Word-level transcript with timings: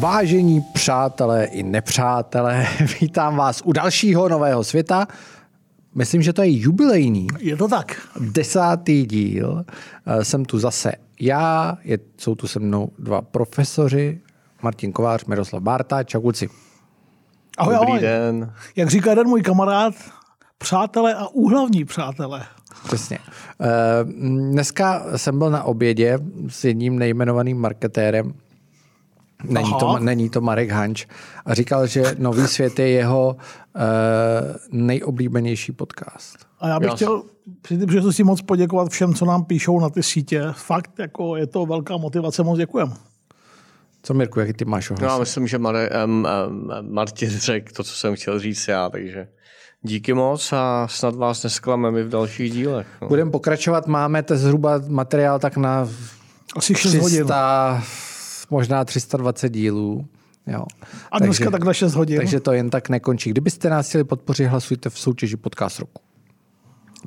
Vážení 0.00 0.60
přátelé 0.60 1.44
i 1.44 1.62
nepřátelé, 1.62 2.66
vítám 3.00 3.36
vás 3.36 3.62
u 3.64 3.72
dalšího 3.72 4.28
nového 4.28 4.64
světa. 4.64 5.06
Myslím, 5.94 6.22
že 6.22 6.32
to 6.32 6.42
je 6.42 6.60
jubilejní. 6.60 7.26
Je 7.38 7.56
to 7.56 7.68
tak. 7.68 8.08
Desátý 8.20 9.06
díl. 9.06 9.64
Eh, 10.06 10.24
Jsem 10.24 10.44
tu 10.44 10.58
zase 10.58 10.92
já, 11.20 11.78
je, 11.84 11.98
jsou 12.18 12.34
tu 12.34 12.46
se 12.46 12.60
mnou 12.60 12.88
dva 12.98 13.22
profesoři, 13.22 14.20
Martin 14.62 14.92
Kovář, 14.92 15.24
Miroslav 15.24 15.62
Bárta. 15.62 16.02
Čau 16.02 16.20
kluci. 16.20 16.48
Ahoj, 17.58 17.74
Dobrý 17.74 17.88
ahoj. 17.88 18.00
den. 18.00 18.52
Jak 18.76 18.90
říká 18.90 19.10
jeden 19.10 19.26
můj 19.28 19.42
kamarád, 19.42 19.94
přátelé 20.58 21.14
a 21.14 21.26
úhlavní 21.28 21.84
přátelé. 21.84 22.42
Přesně. 22.84 23.18
Eh, 23.60 23.68
Dneska 24.52 25.02
jsem 25.16 25.38
byl 25.38 25.50
na 25.50 25.62
obědě 25.64 26.18
s 26.48 26.64
jedním 26.64 26.98
nejmenovaným 26.98 27.58
marketérem. 27.60 28.34
Není 29.44 29.72
to, 29.80 29.98
není 29.98 30.30
to 30.30 30.40
Marek 30.40 30.70
Hanč. 30.70 31.06
A 31.46 31.54
říkal, 31.54 31.86
že 31.86 32.14
Nový 32.18 32.46
svět 32.46 32.78
je 32.78 32.88
jeho 32.88 33.36
eh, 33.76 33.80
nejoblíbenější 34.72 35.72
podcast. 35.72 36.36
A 36.60 36.68
já 36.68 36.80
bych 36.80 36.88
Já 36.88 36.94
chtěl 36.94 37.22
při 37.62 37.78
té 37.78 37.86
příležitosti 37.86 38.24
moc 38.24 38.42
poděkovat 38.42 38.90
všem, 38.92 39.14
co 39.14 39.24
nám 39.24 39.44
píšou 39.44 39.80
na 39.80 39.90
ty 39.90 40.02
sítě. 40.02 40.44
Fakt, 40.52 40.90
jako 40.98 41.36
je 41.36 41.46
to 41.46 41.66
velká 41.66 41.96
motivace, 41.96 42.42
moc 42.42 42.58
děkujem. 42.58 42.92
Co 44.02 44.14
Mirku, 44.14 44.40
jaký 44.40 44.52
ty 44.52 44.64
máš 44.64 44.90
No, 44.90 44.96
ohlasy? 44.96 45.12
já 45.14 45.18
myslím, 45.18 45.46
že 45.46 45.58
Mare, 45.58 45.90
um, 46.04 46.26
um, 46.50 46.94
Martin 46.94 47.30
řekl 47.30 47.72
to, 47.74 47.84
co 47.84 47.94
jsem 47.94 48.14
chtěl 48.16 48.38
říct 48.38 48.68
já, 48.68 48.88
takže 48.90 49.28
díky 49.82 50.14
moc 50.14 50.52
a 50.52 50.88
snad 50.90 51.14
vás 51.16 51.42
nesklameme 51.42 52.00
i 52.00 52.02
v 52.02 52.08
dalších 52.08 52.52
dílech. 52.52 52.86
No. 53.02 53.08
Budeme 53.08 53.30
pokračovat, 53.30 53.86
máme 53.86 54.22
to 54.22 54.36
zhruba 54.36 54.80
materiál 54.88 55.38
tak 55.38 55.56
na 55.56 55.88
Asi 56.56 56.74
6 56.74 56.94
hodin. 56.94 57.26
300, 58.50 58.54
možná 58.54 58.84
320 58.84 59.48
dílů. 59.48 60.06
Jo. 60.46 60.64
A 61.12 61.18
dneska 61.18 61.50
tak 61.50 61.64
na 61.64 61.72
6 61.72 61.94
hodin. 61.94 62.16
Takže 62.16 62.40
to 62.40 62.52
jen 62.52 62.70
tak 62.70 62.88
nekončí. 62.88 63.30
Kdybyste 63.30 63.70
nás 63.70 63.88
chtěli 63.88 64.04
podpořit, 64.04 64.46
hlasujte 64.46 64.90
v 64.90 64.98
soutěži 64.98 65.36
podcast 65.36 65.78
roku. 65.78 66.02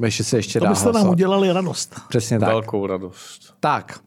Ještě 0.03 0.23
se 0.23 0.37
ještě 0.37 0.59
to 0.59 0.67
byste 0.67 0.91
nám 0.91 1.09
udělali 1.09 1.51
radost. 1.51 1.95
Přesně 2.09 2.39
tak. 2.39 2.49
Velkou 2.49 2.87
radost. 2.87 3.53
Tak, 3.59 3.99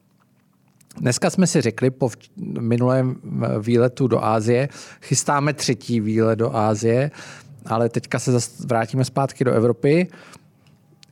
dneska 1.01 1.31
jsme 1.31 1.47
si 1.47 1.61
řekli 1.61 1.91
po 1.91 2.11
minulém 2.61 3.17
eh, 3.17 3.59
výletu 3.59 4.09
do 4.09 4.25
Ázie, 4.25 4.69
chystáme 5.03 5.53
třetí 5.53 6.00
výlet 6.00 6.37
do 6.37 6.56
Ázie, 6.56 7.11
ale 7.67 7.89
teďka 7.89 8.19
se 8.19 8.33
vrátíme 8.67 9.05
zpátky 9.05 9.45
do 9.45 9.53
Evropy. 9.53 10.09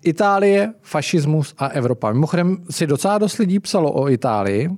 Itálie, 0.03 0.75
fašismus 0.83 1.55
a 1.59 1.67
Evropa. 1.67 2.13
Mimochodem 2.13 2.57
si 2.71 2.87
docela 2.87 3.19
dost 3.19 3.39
lidí 3.39 3.61
psalo 3.61 3.93
o 3.93 4.09
Itálii, 4.09 4.71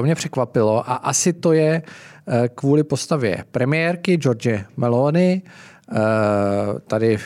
to 0.00 0.04
mě 0.04 0.14
překvapilo 0.14 0.90
a 0.90 0.94
asi 0.94 1.32
to 1.32 1.52
je 1.52 1.82
eh, 2.26 2.48
kvůli 2.54 2.84
postavě 2.84 3.44
premiérky 3.50 4.16
George 4.16 4.64
Meloni, 4.76 5.42
eh, 5.92 5.96
tady 6.86 7.18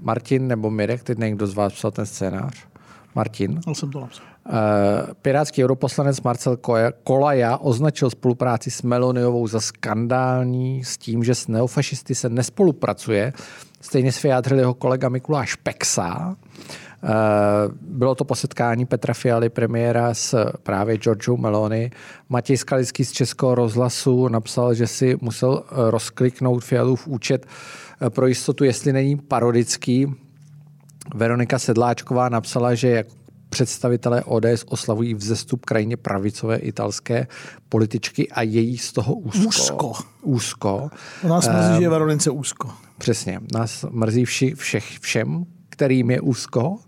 Martin 0.00 0.48
nebo 0.48 0.70
Mirek, 0.70 1.02
teď 1.02 1.18
nevím, 1.18 1.36
kdo 1.36 1.46
z 1.46 1.54
vás 1.54 1.72
psal 1.72 1.90
ten 1.90 2.06
scénář. 2.06 2.66
Martin. 3.14 3.60
Já 3.66 3.74
jsem 3.74 3.90
to 3.90 4.00
napsal. 4.00 4.24
Eh, 4.48 4.52
Pirátský 5.22 5.64
europoslanec 5.64 6.20
Marcel 6.20 6.54
Koja- 6.54 6.92
Kolaja 7.04 7.56
označil 7.56 8.10
spolupráci 8.10 8.70
s 8.70 8.82
Meloniovou 8.82 9.46
za 9.46 9.60
skandální 9.60 10.84
s 10.84 10.96
tím, 10.98 11.24
že 11.24 11.34
s 11.34 11.48
neofašisty 11.48 12.14
se 12.14 12.28
nespolupracuje. 12.28 13.32
Stejně 13.80 14.12
se 14.12 14.20
vyjádřil 14.28 14.58
jeho 14.58 14.74
kolega 14.74 15.08
Mikuláš 15.08 15.54
Peksa. 15.54 16.36
Eh, 16.36 16.83
Bylo 17.80 18.14
to 18.14 18.24
po 18.24 18.34
setkání 18.34 18.86
Petra 18.86 19.14
Fialy, 19.14 19.48
premiéra 19.48 20.14
s 20.14 20.52
právě 20.62 20.96
Georgiou 20.96 21.36
Meloni. 21.36 21.90
Matěj 22.28 22.56
Skalický 22.56 23.04
z 23.04 23.12
Českého 23.12 23.54
rozhlasu 23.54 24.28
napsal, 24.28 24.74
že 24.74 24.86
si 24.86 25.16
musel 25.20 25.64
eh, 25.66 25.90
rozkliknout 25.90 26.64
Fialův 26.64 27.08
účet 27.08 27.46
eh, 27.46 28.10
pro 28.10 28.26
jistotu, 28.26 28.64
jestli 28.64 28.92
není 28.92 29.16
parodický. 29.16 30.14
Veronika 31.14 31.58
Sedláčková 31.58 32.28
napsala, 32.28 32.74
že 32.74 32.88
jak 32.88 33.06
představitelé 33.48 34.24
ODS 34.24 34.64
oslavují 34.68 35.14
vzestup 35.14 35.64
krajně 35.64 35.96
pravicové 35.96 36.56
italské 36.56 37.26
političky 37.68 38.30
a 38.30 38.42
její 38.42 38.78
z 38.78 38.92
toho 38.92 39.14
úzko. 39.14 39.48
Úzko. 39.48 39.92
Úzko. 40.22 40.90
U 41.22 41.28
nás 41.28 41.48
mrzí, 41.48 41.76
že 41.76 41.82
je 41.82 41.88
Veronice 41.88 42.30
úzko. 42.30 42.70
Přesně. 42.98 43.40
Nás 43.52 43.84
mrzí 43.90 44.24
vši, 44.24 44.54
všech, 44.54 44.98
všem, 45.00 45.44
kterým 45.74 46.10
je 46.10 46.20
úzko. 46.20 46.78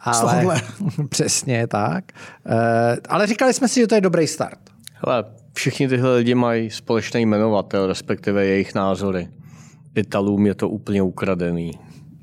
Ale, 0.00 0.60
přesně 1.08 1.66
tak. 1.66 2.04
Eh, 2.46 2.96
ale 3.08 3.26
říkali 3.26 3.54
jsme 3.54 3.68
si, 3.68 3.80
že 3.80 3.86
to 3.86 3.94
je 3.94 4.00
dobrý 4.00 4.26
start. 4.26 4.58
Hele, 4.94 5.24
všichni 5.52 5.88
tyhle 5.88 6.16
lidi 6.16 6.34
mají 6.34 6.70
společný 6.70 7.26
jmenovatel, 7.26 7.86
respektive 7.86 8.46
jejich 8.46 8.74
názory. 8.74 9.28
Italům 9.94 10.46
je 10.46 10.54
to 10.54 10.68
úplně 10.68 11.02
ukradený. 11.02 11.70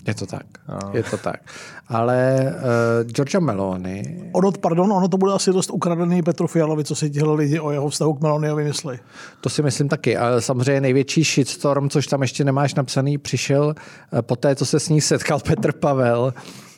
Je 0.07 0.13
to 0.13 0.25
tak. 0.25 0.45
Je 0.93 1.03
to 1.03 1.17
tak. 1.17 1.39
Ale 1.87 2.53
uh, 2.55 3.11
Giorgia 3.11 3.39
Meloni 3.39 4.21
Ono, 4.31 4.51
pardon, 4.51 4.93
ono 4.93 5.07
to 5.07 5.17
bude 5.17 5.33
asi 5.33 5.51
dost 5.51 5.69
ukradený 5.69 6.21
Petru 6.21 6.47
Fialovi, 6.47 6.83
co 6.83 6.95
si 6.95 7.09
tihle 7.09 7.35
lidi 7.35 7.59
o 7.59 7.71
jeho 7.71 7.89
vztahu 7.89 8.13
k 8.13 8.21
Meloniovi 8.21 8.63
myslí. 8.63 8.99
To 9.41 9.49
si 9.49 9.63
myslím 9.63 9.89
taky. 9.89 10.17
Ale 10.17 10.41
samozřejmě 10.41 10.81
největší 10.81 11.23
shitstorm, 11.23 11.89
což 11.89 12.07
tam 12.07 12.21
ještě 12.21 12.43
nemáš 12.43 12.75
napsaný, 12.75 13.17
přišel 13.17 13.75
eh, 13.77 14.21
po 14.21 14.35
té, 14.35 14.55
co 14.55 14.65
se 14.65 14.79
s 14.79 14.89
ní 14.89 15.01
setkal 15.01 15.39
Petr 15.39 15.71
Pavel, 15.71 16.33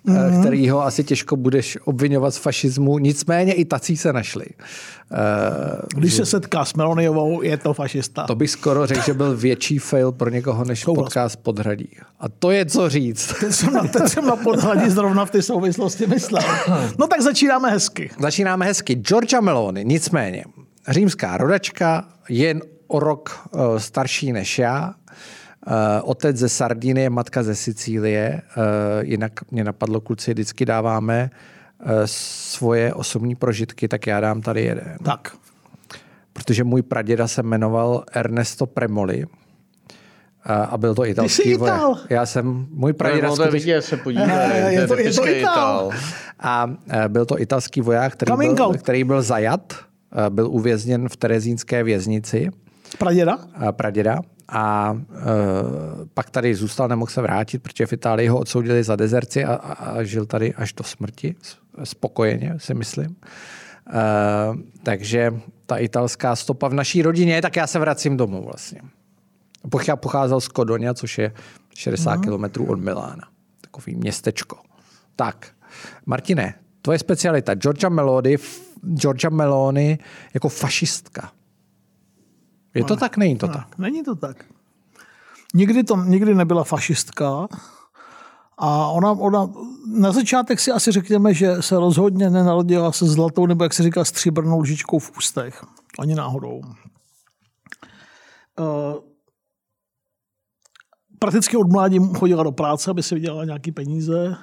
mm-hmm. 0.08 0.40
který 0.40 0.70
ho 0.70 0.86
asi 0.86 1.04
těžko 1.04 1.36
budeš 1.36 1.78
obvinovat 1.86 2.34
z 2.34 2.38
fašismu. 2.38 2.98
Nicméně 2.98 3.54
i 3.54 3.66
tací 3.66 3.98
se 3.98 4.14
našli. 4.14 4.46
Eh, 5.12 5.18
Když 5.96 6.14
se 6.14 6.26
setká 6.26 6.66
s 6.66 6.74
Meloniovou, 6.74 7.42
je 7.42 7.58
to 7.58 7.74
fašista. 7.74 8.24
To 8.28 8.36
bych 8.36 8.50
skoro 8.50 8.86
řekl, 8.88 9.02
že 9.06 9.14
byl 9.14 9.38
větší 9.38 9.80
fail 9.80 10.12
pro 10.12 10.30
někoho 10.30 10.66
než 10.66 10.80
Souhlas. 10.80 11.04
podcast 11.04 11.36
Podhradí. 11.40 11.90
A 12.20 12.30
to 12.30 12.52
je 12.52 12.66
co 12.66 12.90
říct. 12.90 13.34
Teď 13.40 13.52
jsem, 13.54 13.74
na, 13.74 13.84
teď 13.84 14.08
jsem 14.08 14.26
na 14.26 14.36
podhradí 14.36 14.90
zrovna 14.90 15.26
v 15.26 15.32
té 15.32 15.42
souvislosti 15.42 16.08
myslel. 16.08 16.44
No 17.00 17.08
tak 17.08 17.22
začínáme 17.22 17.70
hezky. 17.72 18.10
Začínáme 18.20 18.66
hezky. 18.66 18.96
Georgia 18.96 19.42
Meloni, 19.42 19.86
nicméně, 19.86 20.46
římská 20.88 21.38
rodačka, 21.38 22.06
jen 22.30 22.62
o 22.88 23.00
rok 23.00 23.50
eh, 23.54 23.80
starší 23.80 24.32
než 24.32 24.60
já, 24.60 24.94
otec 26.04 26.38
ze 26.38 26.50
Sardinie, 26.50 27.10
matka 27.10 27.44
ze 27.44 27.56
Sicílie, 27.56 28.42
eh, 28.42 28.62
jinak 29.06 29.32
mě 29.52 29.64
napadlo, 29.64 30.02
kluci, 30.02 30.32
vždycky 30.34 30.66
dáváme 30.66 31.30
eh, 31.86 31.92
svoje 32.06 32.94
osobní 32.94 33.36
prožitky, 33.36 33.88
tak 33.88 34.08
já 34.08 34.20
dám 34.20 34.42
tady 34.42 34.62
jeden. 34.64 34.98
Tak. 35.04 35.36
Protože 36.34 36.64
můj 36.64 36.82
praděda 36.82 37.28
se 37.28 37.44
jmenoval 37.44 38.04
Ernesto 38.14 38.66
Premoli 38.66 39.26
a 40.44 40.54
a 40.64 40.78
byl 40.78 40.96
to 40.96 41.06
italský 41.06 41.44
jsi 41.44 41.58
voják. 41.58 41.78
Ital. 41.78 41.98
Já 42.10 42.26
jsem, 42.26 42.68
můj 42.72 42.94
praděda 42.94 43.28
No, 43.28 43.36
to 43.36 43.42
je 43.42 43.48
skutečně, 43.48 43.74
vidět, 43.74 43.82
se 43.82 43.98
podívej. 43.98 44.28
Eh, 44.32 44.74
je 44.74 44.88
to- 44.88 44.98
je 44.98 45.14
to 45.14 45.28
Ital. 45.28 45.90
a 46.40 46.68
byl 47.08 47.26
to 47.26 47.42
italský 47.42 47.82
voják, 47.82 48.14
který 48.14 48.32
Coming 48.32 48.56
byl, 48.56 48.66
out. 48.66 48.78
který 48.78 49.04
byl 49.04 49.22
zajat, 49.22 49.74
byl 50.30 50.48
uvězněn 50.48 51.10
v 51.10 51.18
terezínské 51.18 51.84
věznici 51.84 52.50
Praděda? 53.00 53.38
praděda 53.72 54.20
a 54.50 54.96
e, 55.12 55.22
pak 56.14 56.30
tady 56.30 56.56
zůstal, 56.56 56.88
nemohl 56.88 57.12
se 57.12 57.22
vrátit, 57.22 57.60
protože 57.64 57.86
v 57.86 57.94
Itálii 57.94 58.28
ho 58.28 58.40
odsoudili 58.40 58.84
za 58.84 58.96
dezerci 58.96 59.46
a, 59.46 59.54
a, 59.54 59.74
a 59.74 60.04
žil 60.04 60.26
tady 60.26 60.54
až 60.54 60.74
do 60.74 60.84
smrti, 60.84 61.36
spokojeně 61.84 62.54
si 62.58 62.74
myslím. 62.74 63.16
E, 63.90 64.02
takže 64.84 65.34
ta 65.66 65.78
italská 65.78 66.36
stopa 66.36 66.68
v 66.68 66.74
naší 66.74 67.02
rodině, 67.02 67.42
tak 67.42 67.56
já 67.56 67.68
se 67.68 67.80
vracím 67.80 68.18
domů 68.18 68.44
vlastně. 68.46 68.82
Pochá- 69.70 69.96
Pocházel 69.96 70.42
z 70.42 70.48
Kodonia, 70.48 70.94
což 70.94 71.18
je 71.18 71.34
60 71.76 72.18
kilometrů 72.18 72.66
od 72.66 72.80
Milána. 72.80 73.28
Takový 73.62 73.96
městečko. 73.96 74.58
Tak, 75.16 75.48
Martine, 76.06 76.54
tvoje 76.82 77.00
specialita. 77.00 77.56
Georgia 77.56 77.90
Melody, 77.90 78.38
Georgia 78.96 79.30
Meloni 79.30 79.98
jako 80.34 80.50
fašistka. 80.50 81.32
Je 82.76 82.84
to 82.84 82.96
tak, 82.96 83.18
není 83.18 83.38
to 83.38 83.48
tak? 83.48 83.78
Není 83.78 84.04
to 84.04 84.16
tak. 84.16 84.46
Nikdy, 85.54 85.84
to, 85.84 85.96
nikdy 85.96 86.36
nebyla 86.36 86.64
fašistka. 86.64 87.48
A 88.58 88.88
ona, 88.88 89.12
ona, 89.12 89.50
na 89.96 90.12
začátek 90.12 90.60
si 90.60 90.72
asi 90.72 90.92
řekněme, 90.92 91.34
že 91.34 91.62
se 91.62 91.76
rozhodně 91.76 92.30
nenarodila 92.30 92.92
se 92.92 93.06
zlatou, 93.06 93.46
nebo 93.46 93.64
jak 93.64 93.74
se 93.74 93.84
říká, 93.84 94.06
stříbrnou 94.06 94.60
lžičkou 94.60 95.00
v 95.00 95.18
ústech. 95.18 95.66
Ani 96.00 96.16
náhodou. 96.16 96.62
Uh, 98.60 98.96
prakticky 101.20 101.58
od 101.58 101.72
mládí 101.72 102.00
chodila 102.18 102.44
do 102.44 102.52
práce, 102.52 102.92
aby 102.92 103.04
si 103.04 103.16
vydělala 103.16 103.46
nějaký 103.46 103.72
peníze. 103.72 104.36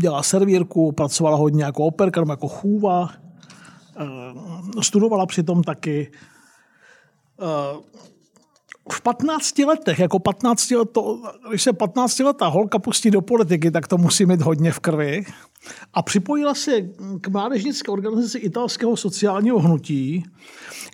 Dělala 0.00 0.22
servírku, 0.22 0.92
pracovala 0.92 1.36
hodně 1.36 1.64
jako 1.64 1.84
operka, 1.84 2.24
jako 2.28 2.48
chůva. 2.48 3.00
Uh, 3.02 4.82
studovala 4.82 5.26
přitom 5.26 5.62
taky. 5.62 6.12
Uh, 7.42 7.82
v 8.92 9.00
15 9.02 9.58
letech, 9.58 9.98
jako 9.98 10.18
15 10.18 10.70
leto, 10.70 11.22
když 11.48 11.62
se 11.62 11.72
15 11.72 12.18
letá 12.18 12.46
holka 12.46 12.78
pustí 12.78 13.10
do 13.10 13.22
politiky, 13.22 13.70
tak 13.70 13.88
to 13.88 13.98
musí 13.98 14.26
mít 14.26 14.40
hodně 14.40 14.72
v 14.72 14.80
krvi. 14.80 15.24
A 15.94 16.02
připojila 16.02 16.54
se 16.54 16.82
k 17.20 17.28
mládežnické 17.28 17.90
organizaci 17.92 18.38
italského 18.38 18.96
sociálního 18.96 19.58
hnutí, 19.58 20.24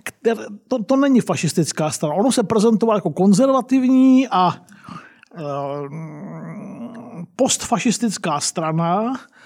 které, 0.03 0.45
to, 0.67 0.83
to 0.83 0.95
není 0.95 1.21
fašistická 1.21 1.91
strana. 1.91 2.15
Ono 2.15 2.31
se 2.31 2.43
prezentovalo 2.43 2.97
jako 2.97 3.09
konzervativní 3.09 4.27
a 4.27 4.55
e, 4.55 5.43
postfašistická 7.35 8.39
strana, 8.39 9.13
Eh, 9.13 9.42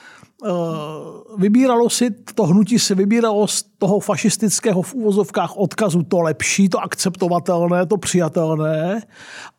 vybíralo 1.38 1.90
si, 1.90 2.10
to 2.36 2.44
hnutí 2.44 2.80
se 2.80 2.96
vybíralo 2.96 3.48
z 3.48 3.64
toho 3.78 4.00
fašistického 4.00 4.82
v 4.82 4.94
úvozovkách 4.94 5.58
odkazu 5.58 6.04
to 6.04 6.22
lepší, 6.22 6.70
to 6.70 6.80
akceptovatelné, 6.80 7.86
to 7.86 7.98
přijatelné. 7.98 9.02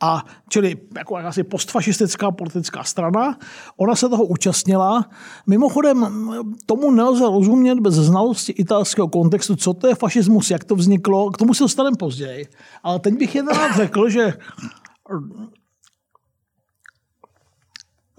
A 0.01 0.25
čili 0.49 0.77
jako 0.97 1.17
jakási 1.17 1.43
postfašistická 1.43 2.31
politická 2.31 2.85
strana, 2.85 3.39
ona 3.77 3.95
se 3.95 4.09
toho 4.09 4.25
účastnila. 4.25 5.05
Mimochodem, 5.47 6.29
tomu 6.67 6.91
nelze 6.91 7.25
rozumět 7.25 7.81
bez 7.81 7.95
znalosti 7.95 8.53
italského 8.53 9.09
kontextu, 9.09 9.57
co 9.57 9.75
to 9.75 9.87
je 9.87 9.95
fašismus, 9.95 10.51
jak 10.51 10.65
to 10.65 10.75
vzniklo, 10.75 11.31
k 11.31 11.37
tomu 11.37 11.55
se 11.55 11.65
dostaneme 11.65 11.97
později. 11.97 12.47
Ale 12.83 12.99
teď 12.99 13.15
bych 13.15 13.35
jen 13.35 13.49
rád 13.49 13.77
řekl, 13.77 14.09
že 14.09 14.33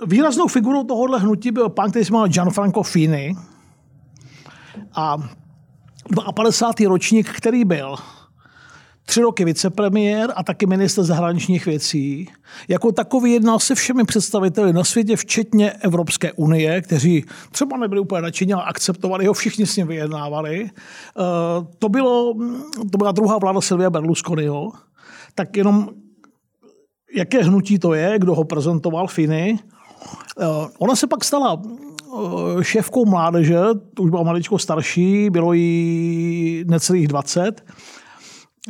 Výraznou 0.05 0.47
figurou 0.47 0.83
tohohle 0.83 1.19
hnutí 1.19 1.51
byl 1.51 1.69
pán, 1.69 1.89
který 1.89 2.05
se 2.05 2.11
jmenoval 2.11 2.29
Gianfranco 2.29 2.83
Fini. 2.83 3.35
A 4.93 5.17
52. 6.35 6.89
ročník, 6.89 7.29
který 7.29 7.65
byl 7.65 7.95
tři 9.09 9.21
roky 9.21 9.45
vicepremiér 9.45 10.33
a 10.35 10.43
taky 10.43 10.65
minister 10.65 11.03
zahraničních 11.03 11.65
věcí. 11.65 12.29
Jako 12.67 12.91
takový 12.91 13.31
jednal 13.31 13.59
se 13.59 13.75
všemi 13.75 14.03
představiteli 14.03 14.73
na 14.73 14.83
světě, 14.83 15.15
včetně 15.15 15.71
Evropské 15.71 16.31
unie, 16.31 16.81
kteří 16.81 17.25
třeba 17.51 17.77
nebyli 17.77 18.01
úplně 18.01 18.21
nadšení, 18.21 18.53
ale 18.53 18.63
akceptovali 18.63 19.25
ho, 19.25 19.33
všichni 19.33 19.65
s 19.65 19.77
ním 19.77 19.87
vyjednávali. 19.87 20.69
Eh, 20.69 21.65
to, 21.79 21.89
bylo, 21.89 22.33
to 22.91 22.97
byla 22.97 23.11
druhá 23.11 23.37
vláda 23.37 23.61
Silvia 23.61 23.89
Berlusconiho. 23.89 24.71
Tak 25.35 25.57
jenom 25.57 25.89
jaké 27.15 27.43
hnutí 27.43 27.79
to 27.79 27.93
je, 27.93 28.19
kdo 28.19 28.35
ho 28.35 28.43
prezentoval, 28.43 29.07
Finy. 29.07 29.59
Eh, 30.39 30.67
ona 30.79 30.95
se 30.95 31.07
pak 31.07 31.23
stala 31.23 31.61
eh, 31.61 32.63
šéfkou 32.63 33.05
mládeže, 33.05 33.59
už 33.99 34.09
byla 34.09 34.23
maličko 34.23 34.59
starší, 34.59 35.29
bylo 35.29 35.53
jí 35.53 36.63
necelých 36.67 37.07
20. 37.07 37.63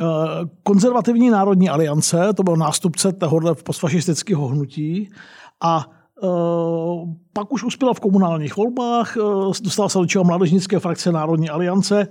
Eh, 0.00 0.04
konzervativní 0.62 1.30
národní 1.30 1.68
aliance, 1.68 2.32
to 2.36 2.42
byl 2.42 2.56
nástupce 2.56 3.12
tohohle 3.12 3.54
postfašistického 3.54 4.46
hnutí 4.46 5.10
a 5.62 5.86
pak 7.32 7.52
už 7.52 7.64
uspěla 7.64 7.94
v 7.94 8.00
komunálních 8.00 8.56
volbách, 8.56 9.16
dostala 9.62 9.88
se 9.88 9.98
do 9.98 10.06
čeho 10.06 10.24
mládežnické 10.24 10.78
frakce 10.78 11.12
Národní 11.12 11.50
aliance 11.50 12.08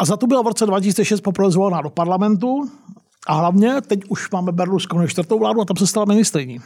a 0.00 0.04
za 0.04 0.16
to 0.16 0.26
byla 0.26 0.42
v 0.42 0.46
roce 0.46 0.66
2006 0.66 1.20
poprvé 1.20 1.50
zvolená 1.50 1.82
do 1.82 1.90
parlamentu 1.90 2.68
a 3.26 3.34
hlavně 3.34 3.80
teď 3.80 4.00
už 4.08 4.30
máme 4.30 4.52
Berlusconi 4.52 5.08
čtvrtou 5.08 5.38
vládu 5.38 5.60
a 5.60 5.64
tam 5.64 5.76
se 5.76 5.86
stala 5.86 6.06
ministriní 6.06 6.60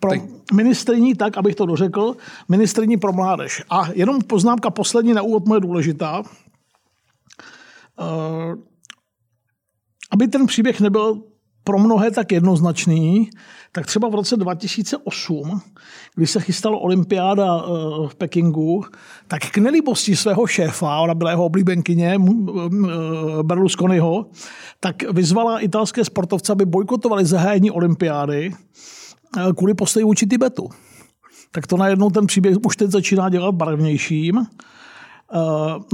pro 0.00 0.10
ministrní, 0.52 1.14
tak 1.14 1.38
abych 1.38 1.54
to 1.54 1.66
dořekl, 1.66 2.16
ministrní 2.48 2.96
pro 2.96 3.12
mládež. 3.12 3.62
A 3.70 3.88
jenom 3.94 4.22
poznámka 4.22 4.70
poslední 4.70 5.14
na 5.14 5.22
úvod 5.22 5.46
moje 5.46 5.60
důležitá. 5.60 6.22
Uh, 7.98 8.54
aby 10.10 10.28
ten 10.28 10.46
příběh 10.46 10.80
nebyl 10.80 11.22
pro 11.64 11.78
mnohé 11.78 12.10
tak 12.10 12.32
jednoznačný, 12.32 13.30
tak 13.72 13.86
třeba 13.86 14.08
v 14.08 14.14
roce 14.14 14.36
2008, 14.36 15.60
kdy 16.14 16.26
se 16.26 16.40
chystala 16.40 16.78
olympiáda 16.78 17.58
eh, 17.58 17.68
v 18.08 18.14
Pekingu, 18.14 18.84
tak 19.28 19.42
k 19.50 19.58
nelíbosti 19.58 20.16
svého 20.16 20.46
šéfa, 20.46 21.00
ona 21.00 21.14
byla 21.14 21.30
jeho 21.30 21.44
oblíbenkyně, 21.44 22.14
eh, 22.14 23.42
Berlusconiho, 23.42 24.26
tak 24.80 25.02
vyzvala 25.02 25.58
italské 25.58 26.04
sportovce, 26.04 26.52
aby 26.52 26.64
bojkotovali 26.64 27.24
zahájení 27.24 27.70
olympiády 27.70 28.52
Eh, 28.52 28.95
kvůli 29.56 29.74
postoji 29.74 30.04
vůči 30.04 30.26
Tibetu. 30.26 30.68
Tak 31.50 31.66
to 31.66 31.76
najednou 31.76 32.10
ten 32.10 32.26
příběh 32.26 32.56
už 32.66 32.76
teď 32.76 32.90
začíná 32.90 33.28
dělat 33.28 33.54
barevnějším. 33.54 34.46
Eh, 35.32 35.38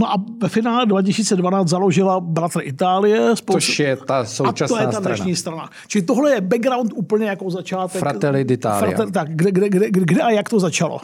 no 0.01 0.11
a 0.11 0.25
ve 0.43 0.49
finále 0.49 0.87
2012 0.87 1.69
založila 1.69 2.21
bratr 2.21 2.61
Itálie. 2.63 3.37
Spolu... 3.37 3.57
Což 3.61 3.79
je 3.79 3.97
ta 3.97 4.25
současná 4.25 4.77
a 4.77 4.81
to 4.81 4.87
je 4.87 4.93
ta 4.93 5.01
dnešní 5.01 5.37
strana. 5.37 5.57
strana. 5.57 5.71
Čili 5.87 6.05
tohle 6.05 6.31
je 6.31 6.41
background 6.41 6.93
úplně 6.95 7.27
jako 7.27 7.51
začátek. 7.51 8.01
Fratelli 8.01 8.45
d'Italia. 8.45 8.79
Fratel, 8.79 9.11
tak, 9.11 9.29
kde, 9.37 9.51
kde, 9.51 9.69
kde, 9.69 9.91
kde 9.91 10.23
a 10.23 10.31
jak 10.31 10.49
to 10.49 10.61
začalo? 10.61 11.01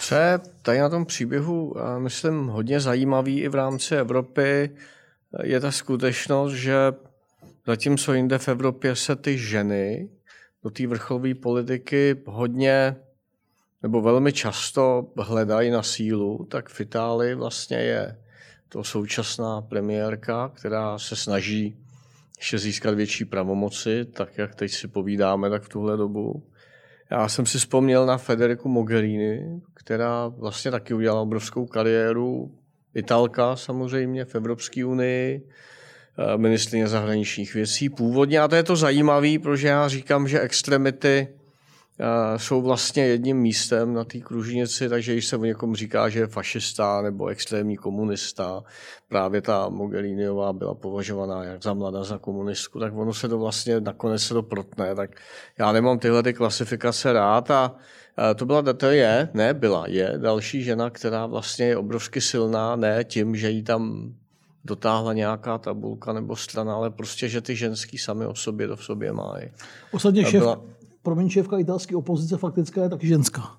Co 0.00 0.14
je 0.14 0.40
tady 0.62 0.78
na 0.78 0.88
tom 0.88 1.06
příběhu, 1.06 1.74
myslím, 1.98 2.46
hodně 2.46 2.80
zajímavý 2.80 3.40
i 3.40 3.48
v 3.48 3.54
rámci 3.54 3.96
Evropy, 3.96 4.70
je 5.42 5.60
ta 5.60 5.70
skutečnost, 5.70 6.52
že 6.52 6.74
zatímco 7.66 8.12
jinde 8.14 8.38
v 8.38 8.48
Evropě 8.48 8.96
se 8.96 9.16
ty 9.16 9.38
ženy 9.38 10.08
do 10.64 10.70
té 10.70 10.86
vrcholové 10.86 11.34
politiky 11.34 12.16
hodně 12.26 12.96
nebo 13.82 14.00
velmi 14.00 14.32
často 14.32 15.06
hledají 15.16 15.70
na 15.70 15.82
sílu, 15.82 16.46
tak 16.50 16.68
v 16.68 16.80
Itálii 16.80 17.34
vlastně 17.34 17.76
je 17.76 18.16
to 18.68 18.84
současná 18.84 19.62
premiérka, 19.62 20.52
která 20.54 20.98
se 20.98 21.16
snaží 21.16 21.76
ještě 22.38 22.58
získat 22.58 22.94
větší 22.94 23.24
pravomoci, 23.24 24.04
tak 24.04 24.38
jak 24.38 24.54
teď 24.54 24.70
si 24.70 24.88
povídáme, 24.88 25.50
tak 25.50 25.62
v 25.62 25.68
tuhle 25.68 25.96
dobu. 25.96 26.46
Já 27.10 27.28
jsem 27.28 27.46
si 27.46 27.58
vzpomněl 27.58 28.06
na 28.06 28.18
Federiku 28.18 28.68
Mogherini, 28.68 29.60
která 29.74 30.28
vlastně 30.28 30.70
taky 30.70 30.94
udělala 30.94 31.20
obrovskou 31.20 31.66
kariéru. 31.66 32.54
Italka 32.94 33.56
samozřejmě 33.56 34.24
v 34.24 34.34
Evropské 34.34 34.84
unii, 34.84 35.48
ministrině 36.36 36.88
zahraničních 36.88 37.54
věcí 37.54 37.88
původně. 37.88 38.40
A 38.40 38.48
to 38.48 38.54
je 38.54 38.62
to 38.62 38.76
zajímavé, 38.76 39.38
protože 39.42 39.68
já 39.68 39.88
říkám, 39.88 40.28
že 40.28 40.40
extremity 40.40 41.28
eh, 41.28 42.38
jsou 42.38 42.62
vlastně 42.62 43.06
jedním 43.06 43.36
místem 43.36 43.94
na 43.94 44.04
té 44.04 44.18
kružnici, 44.18 44.88
takže 44.88 45.12
když 45.12 45.26
se 45.26 45.36
o 45.36 45.44
někom 45.44 45.76
říká, 45.76 46.08
že 46.08 46.18
je 46.18 46.26
fašista 46.26 47.02
nebo 47.02 47.26
extrémní 47.26 47.76
komunista, 47.76 48.62
právě 49.08 49.42
ta 49.42 49.68
Mogheriniová 49.68 50.52
byla 50.52 50.74
považovaná 50.74 51.44
jak 51.44 51.62
za 51.62 51.74
mladá 51.74 52.04
za 52.04 52.18
komunistku, 52.18 52.80
tak 52.80 52.96
ono 52.96 53.14
se 53.14 53.28
to 53.28 53.38
vlastně 53.38 53.80
nakonec 53.80 54.22
se 54.22 54.34
to 54.34 54.42
protne. 54.42 54.94
Tak 54.94 55.10
já 55.58 55.72
nemám 55.72 55.98
tyhle 55.98 56.22
ty 56.22 56.32
klasifikace 56.32 57.12
rád 57.12 57.50
a 57.50 57.76
to 58.36 58.46
byla, 58.46 58.62
to 58.72 58.86
je, 58.86 59.28
ne, 59.34 59.54
byla, 59.54 59.84
je 59.88 60.14
další 60.16 60.62
žena, 60.62 60.90
která 60.90 61.26
vlastně 61.26 61.66
je 61.66 61.76
obrovsky 61.76 62.20
silná, 62.20 62.76
ne 62.76 63.04
tím, 63.04 63.36
že 63.36 63.50
jí 63.50 63.62
tam 63.62 64.12
dotáhla 64.64 65.12
nějaká 65.12 65.58
tabulka 65.58 66.12
nebo 66.12 66.36
strana, 66.36 66.74
ale 66.74 66.90
prostě, 66.90 67.28
že 67.28 67.40
ty 67.40 67.56
ženský 67.56 67.98
sami 67.98 68.26
o 68.26 68.34
sobě 68.34 68.68
to 68.68 68.76
v 68.76 68.84
sobě 68.84 69.12
mají. 69.12 69.50
Ostatně 69.92 70.24
šéf, 70.24 70.40
byla... 70.40 70.62
promiň, 71.02 71.28
šéfka 71.28 71.58
italské 71.58 71.96
opozice 71.96 72.36
faktická 72.36 72.82
je 72.82 72.88
taky 72.88 73.06
ženská. 73.06 73.56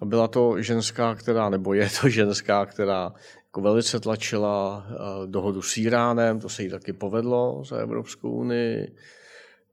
A 0.00 0.04
byla 0.04 0.28
to 0.28 0.62
ženská, 0.62 1.14
která, 1.14 1.48
nebo 1.48 1.74
je 1.74 1.88
to 2.00 2.08
ženská, 2.08 2.66
která 2.66 3.12
jako 3.46 3.60
velice 3.60 4.00
tlačila 4.00 4.86
eh, 4.88 5.26
dohodu 5.26 5.62
s 5.62 5.76
Iránem, 5.76 6.40
to 6.40 6.48
se 6.48 6.62
jí 6.62 6.70
taky 6.70 6.92
povedlo 6.92 7.62
za 7.64 7.76
Evropskou 7.76 8.30
unii. 8.30 8.96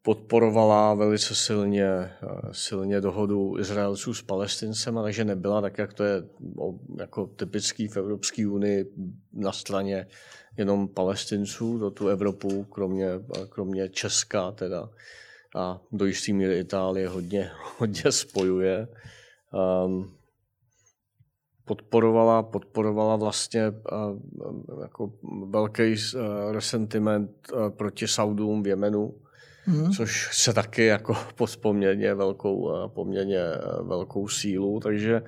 Podporovala 0.04 0.94
velice 0.94 1.36
silně, 1.36 1.86
eh, 1.86 2.10
silně 2.52 3.02
dohodu 3.02 3.60
Izraelců 3.60 4.14
s 4.14 4.22
Palestincem, 4.22 5.00
takže 5.04 5.26
nebyla 5.26 5.62
tak, 5.62 5.78
jak 5.78 5.94
to 5.94 6.04
je 6.04 6.24
jako 6.98 7.28
typický 7.28 7.88
v 7.88 7.98
Evropské 7.98 8.48
unii 8.48 8.94
na 9.34 9.52
straně 9.52 10.08
jenom 10.58 10.88
palestinců 10.88 11.78
do 11.78 11.92
tu 11.92 12.08
Evropu, 12.08 12.64
kromě, 12.64 13.10
kromě 13.50 13.90
Česka 13.90 14.52
teda 14.52 14.90
a 15.56 15.82
do 15.92 16.06
jistý 16.06 16.34
míry 16.34 16.60
Itálie 16.60 17.08
hodně, 17.08 17.52
hodně 17.78 18.12
spojuje. 18.12 18.88
Um, 19.86 20.14
podporovala, 21.66 22.44
podporovala 22.44 23.16
vlastně 23.16 23.70
uh, 23.70 24.82
jako 24.82 25.14
velký 25.46 25.82
uh, 25.82 26.22
resentiment 26.52 27.32
uh, 27.54 27.70
proti 27.70 28.08
Saudům 28.08 28.64
v 28.64 28.68
Jemenu, 28.68 29.21
mm. 29.68 29.92
což 29.92 30.30
se 30.34 30.54
taky 30.54 30.86
jako 30.86 31.18
pod 31.36 31.58
poměrně 31.58 32.14
velkou, 32.14 32.56
uh, 32.56 32.88
poměrně 32.88 33.40
uh, 33.40 33.88
velkou 33.88 34.28
sílu, 34.28 34.80
takže 34.80 35.22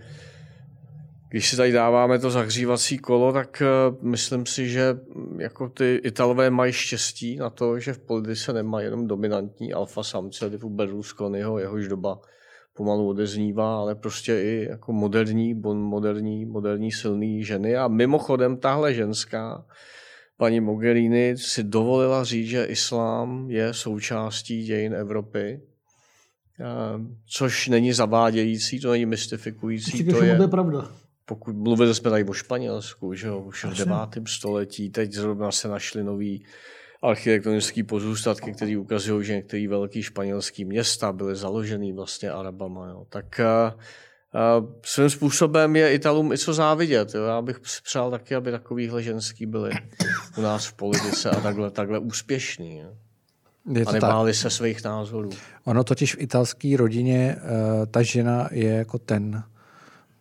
když 1.29 1.49
si 1.49 1.57
tady 1.57 1.71
dáváme 1.71 2.19
to 2.19 2.31
zahřívací 2.31 2.97
kolo, 2.97 3.33
tak 3.33 3.61
uh, 3.61 4.03
myslím 4.05 4.45
si, 4.45 4.69
že 4.69 4.93
mm, 4.93 5.41
jako 5.41 5.69
ty 5.69 6.01
Italové 6.03 6.49
mají 6.49 6.73
štěstí 6.73 7.35
na 7.35 7.49
to, 7.49 7.79
že 7.79 7.93
v 7.93 7.99
politice 7.99 8.53
nemají 8.53 8.85
jenom 8.85 9.07
dominantní 9.07 9.73
alfa 9.73 10.03
samce 10.03 10.49
typu 10.49 10.69
Berlusconiho, 10.69 11.59
jehož 11.59 11.87
doba 11.87 12.19
pomalu 12.73 13.09
odeznívá, 13.09 13.77
ale 13.77 13.95
prostě 13.95 14.33
i 14.39 14.67
jako 14.69 14.93
moderní, 14.93 15.53
bon, 15.53 15.77
moderní, 15.77 16.45
moderní 16.45 16.91
silný 16.91 17.43
ženy. 17.43 17.77
A 17.77 17.87
mimochodem 17.87 18.57
tahle 18.57 18.93
ženská 18.93 19.65
paní 20.37 20.59
Mogherini 20.59 21.37
si 21.37 21.63
dovolila 21.63 22.23
říct, 22.23 22.47
že 22.47 22.65
islám 22.65 23.49
je 23.49 23.73
součástí 23.73 24.63
dějin 24.63 24.93
Evropy, 24.93 25.61
což 27.25 27.67
není 27.67 27.93
zavádějící, 27.93 28.79
to 28.79 28.91
není 28.91 29.05
mystifikující. 29.05 30.03
To 30.03 30.23
je, 30.23 30.35
to 30.35 30.41
je 30.41 30.47
pravda. 30.47 30.91
Pokud 31.25 31.55
mluvili 31.55 31.95
jsme 31.95 32.09
tady 32.09 32.23
o 32.23 32.33
Španělsku, 32.33 33.13
že 33.13 33.27
jo, 33.27 33.39
už 33.39 33.65
v 33.65 33.77
9. 33.77 33.95
století, 34.27 34.89
teď 34.89 35.13
zrovna 35.13 35.51
se 35.51 35.67
našly 35.67 36.03
nový 36.03 36.45
architektonické 37.01 37.83
pozůstatky, 37.83 38.51
které 38.51 38.77
ukazují, 38.77 39.25
že 39.25 39.35
některé 39.35 39.67
velké 39.67 40.03
španělské 40.03 40.65
města 40.65 41.13
byly 41.13 41.35
založeny 41.35 41.93
vlastně 41.93 42.29
Arabama. 42.29 42.87
Jo. 42.87 43.05
Tak 43.09 43.25
uh, 43.39 43.81
svým 44.85 45.09
způsobem 45.09 45.75
je 45.75 45.93
Italům 45.93 46.31
i 46.31 46.37
co 46.37 46.53
závidět. 46.53 47.15
Jo. 47.15 47.23
Já 47.23 47.41
bych 47.41 47.59
si 47.63 47.81
přál 47.83 48.11
taky, 48.11 48.35
aby 48.35 48.51
takovýhle 48.51 49.03
ženský 49.03 49.45
byli 49.45 49.71
u 50.37 50.41
nás 50.41 50.65
v 50.65 50.73
politice 50.73 51.29
a 51.29 51.41
takhle, 51.41 51.71
takhle 51.71 51.99
úspěšný. 51.99 52.77
Jo. 52.77 52.89
Je 53.73 53.85
to 53.85 53.89
a 53.89 53.93
nebáli 53.93 54.31
tak. 54.31 54.41
se 54.41 54.49
svých 54.49 54.83
názorů. 54.83 55.29
Ono 55.63 55.83
totiž 55.83 56.15
v 56.15 56.21
italské 56.21 56.77
rodině 56.77 57.35
uh, 57.35 57.85
ta 57.85 58.01
žena 58.01 58.49
je 58.51 58.69
jako 58.69 58.97
ten 58.97 59.43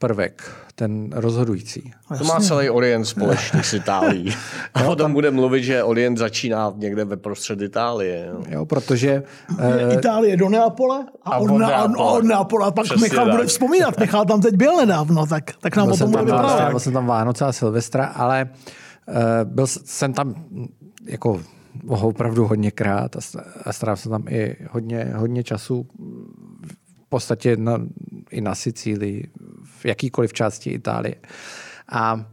prvek, 0.02 0.42
ten 0.74 1.10
rozhodující. 1.12 1.92
To 2.18 2.24
má 2.24 2.40
celý 2.40 2.70
Orient 2.70 3.04
společný 3.04 3.62
s 3.62 3.72
Itálií. 3.72 4.34
A 4.74 4.82
o 4.82 4.96
tom 4.96 5.12
bude 5.12 5.30
mluvit, 5.30 5.62
že 5.62 5.82
Orient 5.82 6.18
začíná 6.18 6.72
někde 6.76 7.04
ve 7.04 7.16
prostřed 7.16 7.60
Itálie. 7.62 8.26
Jo, 8.26 8.42
jo 8.48 8.66
protože... 8.66 9.22
Uh, 9.50 9.94
Itálie 9.94 10.36
do 10.36 10.48
Neapole 10.48 11.06
a, 11.22 11.30
a 11.30 11.38
od, 11.38 11.48
Neapole. 11.58 12.12
od 12.18 12.24
Neapole. 12.24 12.66
A 12.66 12.70
pak 12.70 12.84
Přesně 12.84 13.02
Michal 13.02 13.24
tak. 13.24 13.34
bude 13.34 13.46
vzpomínat. 13.46 13.98
Michal 13.98 14.24
tam 14.24 14.40
teď 14.40 14.54
byl 14.54 14.76
nedávno, 14.76 15.26
tak, 15.26 15.44
tak 15.60 15.76
nám 15.76 15.86
byl 15.86 15.94
o 15.94 15.98
tom 15.98 16.10
bude 16.10 16.22
vyprávět. 16.22 16.70
Byl 16.70 16.80
jsem 16.80 16.92
tam 16.92 17.06
Vánoce 17.06 17.44
a 17.44 17.52
Silvestra, 17.52 18.06
ale 18.06 18.48
uh, 19.08 19.14
byl 19.44 19.66
jsem 19.66 20.12
tam 20.12 20.34
jako 21.06 21.40
opravdu 21.88 22.46
hodněkrát 22.46 23.16
a 23.64 23.72
strávil 23.72 23.96
jsem 23.96 24.12
tam 24.12 24.24
i 24.28 24.56
hodně, 24.70 25.12
hodně 25.16 25.44
času 25.44 25.86
v 27.02 27.08
podstatě 27.08 27.56
na, 27.56 27.80
i 28.30 28.40
na 28.40 28.54
Sicílii, 28.54 29.30
v 29.82 29.86
jakýkoliv 29.86 30.32
části 30.32 30.70
Itálie. 30.70 31.14
A 31.88 32.24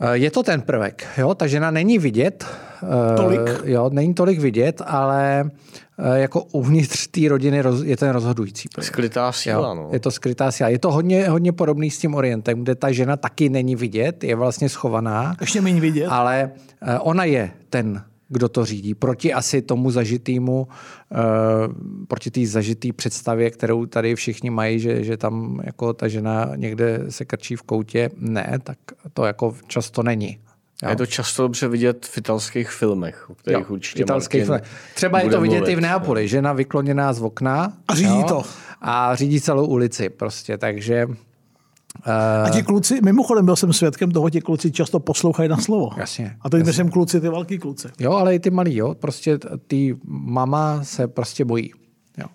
e, 0.00 0.16
je 0.16 0.30
to 0.30 0.42
ten 0.42 0.62
prvek, 0.62 1.06
jo? 1.18 1.34
ta 1.34 1.46
žena 1.46 1.70
není 1.70 1.98
vidět. 1.98 2.46
E, 2.82 3.16
tolik? 3.16 3.40
Jo, 3.64 3.90
není 3.92 4.14
tolik 4.14 4.40
vidět, 4.40 4.82
ale 4.86 5.50
e, 5.98 6.18
jako 6.20 6.42
uvnitř 6.42 7.06
té 7.06 7.28
rodiny 7.28 7.62
je 7.84 7.96
ten 7.96 8.10
rozhodující. 8.10 8.68
Prvek. 8.74 8.86
Skrytá 8.86 9.32
síla, 9.32 9.68
jo? 9.68 9.74
no. 9.74 9.88
Je 9.92 10.00
to 10.00 10.10
skrytá 10.10 10.50
síla. 10.50 10.68
Je 10.68 10.78
to 10.78 10.92
hodně, 10.92 11.28
hodně 11.28 11.52
podobný 11.52 11.90
s 11.90 11.98
tím 11.98 12.14
Orientem, 12.14 12.62
kde 12.62 12.74
ta 12.74 12.92
žena 12.92 13.16
taky 13.16 13.48
není 13.48 13.76
vidět, 13.76 14.24
je 14.24 14.36
vlastně 14.36 14.68
schovaná. 14.68 15.36
Ještě 15.40 15.60
méně 15.60 15.80
vidět. 15.80 16.06
Ale 16.06 16.50
ona 17.00 17.24
je 17.24 17.50
ten 17.70 18.02
kdo 18.30 18.48
to 18.48 18.64
řídí. 18.64 18.94
Proti 18.94 19.32
asi 19.32 19.62
tomu 19.62 19.90
zažitýmu, 19.90 20.68
uh, 21.10 21.18
proti 22.08 22.30
té 22.30 22.46
zažitý 22.46 22.92
představě, 22.92 23.50
kterou 23.50 23.86
tady 23.86 24.14
všichni 24.14 24.50
mají, 24.50 24.80
že, 24.80 25.04
že 25.04 25.16
tam 25.16 25.60
jako 25.64 25.92
ta 25.92 26.08
žena 26.08 26.52
někde 26.56 27.04
se 27.08 27.24
krčí 27.24 27.56
v 27.56 27.62
koutě. 27.62 28.10
Ne, 28.16 28.58
tak 28.62 28.78
to 29.14 29.24
jako 29.24 29.56
často 29.66 30.02
není. 30.02 30.38
Jo. 30.82 30.90
Je 30.90 30.96
to 30.96 31.06
často 31.06 31.42
dobře 31.42 31.68
vidět 31.68 32.06
v 32.06 32.18
italských 32.18 32.70
filmech, 32.70 33.30
o 33.30 33.34
kterých 33.34 33.66
jo, 33.68 33.74
určitě 33.74 34.02
italských 34.02 34.44
filmech. 34.44 34.62
Třeba 34.94 35.20
je 35.20 35.30
to 35.30 35.40
vidět 35.40 35.56
mluvit. 35.56 35.72
i 35.72 35.76
v 35.76 35.80
Neapoli. 35.80 36.28
Žena 36.28 36.52
vykloněná 36.52 37.12
z 37.12 37.22
okna. 37.22 37.72
A 37.88 37.94
řídí 37.94 38.20
jo, 38.20 38.24
to. 38.28 38.42
A 38.80 39.14
řídí 39.14 39.40
celou 39.40 39.66
ulici 39.66 40.08
prostě, 40.08 40.58
takže 40.58 41.06
a 42.44 42.50
ti 42.50 42.62
kluci, 42.62 43.00
mimochodem 43.04 43.44
byl 43.44 43.56
jsem 43.56 43.72
svědkem 43.72 44.10
toho, 44.10 44.30
ti 44.30 44.40
kluci 44.40 44.72
často 44.72 45.00
poslouchají 45.00 45.48
na 45.48 45.56
slovo. 45.56 45.90
Jasně. 45.96 46.36
A 46.40 46.50
teď 46.50 46.64
myslím 46.64 46.90
kluci, 46.90 47.20
ty 47.20 47.28
velký 47.28 47.58
kluci. 47.58 47.88
Jo, 47.98 48.12
ale 48.12 48.34
i 48.34 48.38
ty 48.38 48.50
malí, 48.50 48.76
jo. 48.76 48.94
Prostě 48.94 49.38
ty 49.66 49.96
mama 50.06 50.84
se 50.84 51.08
prostě 51.08 51.44
bojí. 51.44 51.72
Jo. 52.18 52.26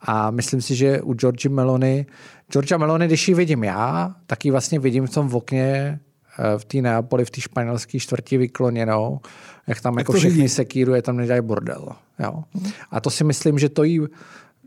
A 0.00 0.30
myslím 0.30 0.62
si, 0.62 0.74
že 0.74 1.02
u 1.02 1.14
George 1.14 1.46
Melony, 1.46 2.06
George 2.52 2.72
Melony, 2.76 3.06
když 3.06 3.28
ji 3.28 3.34
vidím 3.34 3.64
já, 3.64 4.14
tak 4.26 4.44
ji 4.44 4.50
vlastně 4.50 4.78
vidím 4.78 5.06
v 5.06 5.10
tom 5.10 5.34
okně 5.34 6.00
eh, 6.38 6.58
v 6.58 6.64
té 6.64 6.78
Neapoli, 6.78 7.24
v 7.24 7.30
té 7.30 7.40
španělské 7.40 7.98
čtvrti 7.98 8.38
vykloněnou, 8.38 9.20
jak 9.66 9.80
tam 9.80 9.94
jak 9.94 9.98
jako 9.98 10.12
všechny 10.12 10.48
sekíruje, 10.48 11.02
tam 11.02 11.16
nedělají 11.16 11.42
bordel. 11.42 11.88
Jo. 12.18 12.44
A 12.90 13.00
to 13.00 13.10
si 13.10 13.24
myslím, 13.24 13.58
že 13.58 13.68
to 13.68 13.82
jí, 13.82 14.00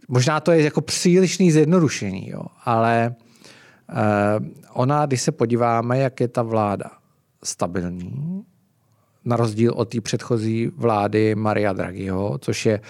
možná 0.08 0.40
to 0.40 0.52
je 0.52 0.64
jako 0.64 0.82
přílišný 0.82 1.52
zjednodušení, 1.52 2.30
jo, 2.30 2.42
ale 2.66 3.16
ona, 4.74 5.06
když 5.06 5.22
se 5.22 5.32
podíváme, 5.32 5.98
jak 5.98 6.20
je 6.20 6.28
ta 6.28 6.42
vláda 6.42 6.92
stabilní, 7.44 8.44
na 9.26 9.36
rozdíl 9.36 9.74
od 9.74 9.90
té 9.90 10.02
předchozí 10.02 10.72
vlády 10.76 11.36
Maria 11.36 11.74
Draghiho, 11.74 12.38
což 12.38 12.66
je 12.66 12.82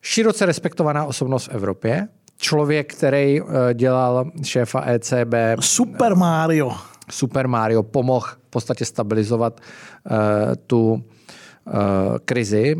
široce 0.00 0.46
respektovaná 0.46 1.04
osobnost 1.04 1.46
v 1.46 1.54
Evropě, 1.54 2.08
člověk, 2.36 2.94
který 2.94 3.40
eh, 3.40 3.44
dělal 3.74 4.30
šéfa 4.42 4.84
ECB. 4.86 5.34
Super 5.60 6.16
Mario. 6.16 6.72
Super 7.10 7.48
Mario 7.48 7.82
pomohl 7.82 8.26
v 8.26 8.50
podstatě 8.50 8.84
stabilizovat 8.84 9.60
uh, 9.60 10.16
tu 10.66 10.92
uh, 10.92 11.02
krizi 12.24 12.76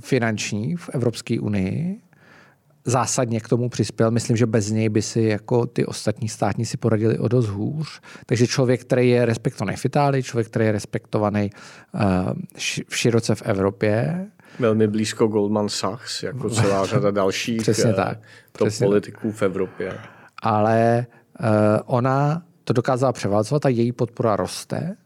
finanční 0.00 0.76
v 0.76 0.88
Evropské 0.92 1.40
unii 1.40 2.00
zásadně 2.84 3.40
k 3.40 3.48
tomu 3.48 3.68
přispěl. 3.68 4.10
Myslím, 4.10 4.36
že 4.36 4.46
bez 4.46 4.70
něj 4.70 4.88
by 4.88 5.02
si 5.02 5.22
jako 5.22 5.66
ty 5.66 5.86
ostatní 5.86 6.28
státníci 6.28 6.76
poradili 6.76 7.18
o 7.18 7.28
dost 7.28 7.48
hůř. 7.48 8.00
Takže 8.26 8.46
člověk, 8.46 8.80
který 8.80 9.10
je 9.10 9.24
respektovaný 9.24 9.76
v 9.76 9.84
Itálii, 9.84 10.22
člověk, 10.22 10.46
který 10.46 10.64
je 10.64 10.72
respektovaný 10.72 11.50
uh, 11.94 12.00
v 12.88 12.96
široce 12.96 13.34
v 13.34 13.42
Evropě. 13.42 14.26
Velmi 14.58 14.86
blízko 14.88 15.26
Goldman 15.26 15.68
Sachs, 15.68 16.22
jako 16.22 16.50
celá 16.50 16.86
řada 16.94 17.10
dalších 17.10 17.60
Přesně 17.60 17.90
eh, 17.90 17.94
tak. 17.94 18.18
top 18.52 18.68
Přesně 18.68 18.86
politiků 18.86 19.28
tak. 19.28 19.36
v 19.36 19.42
Evropě. 19.42 19.98
Ale 20.42 21.06
uh, 21.40 21.46
ona 21.86 22.42
to 22.64 22.72
dokázala 22.72 23.12
převálcovat 23.12 23.66
a 23.66 23.68
její 23.68 23.92
podpora 23.92 24.36
roste. 24.36 24.96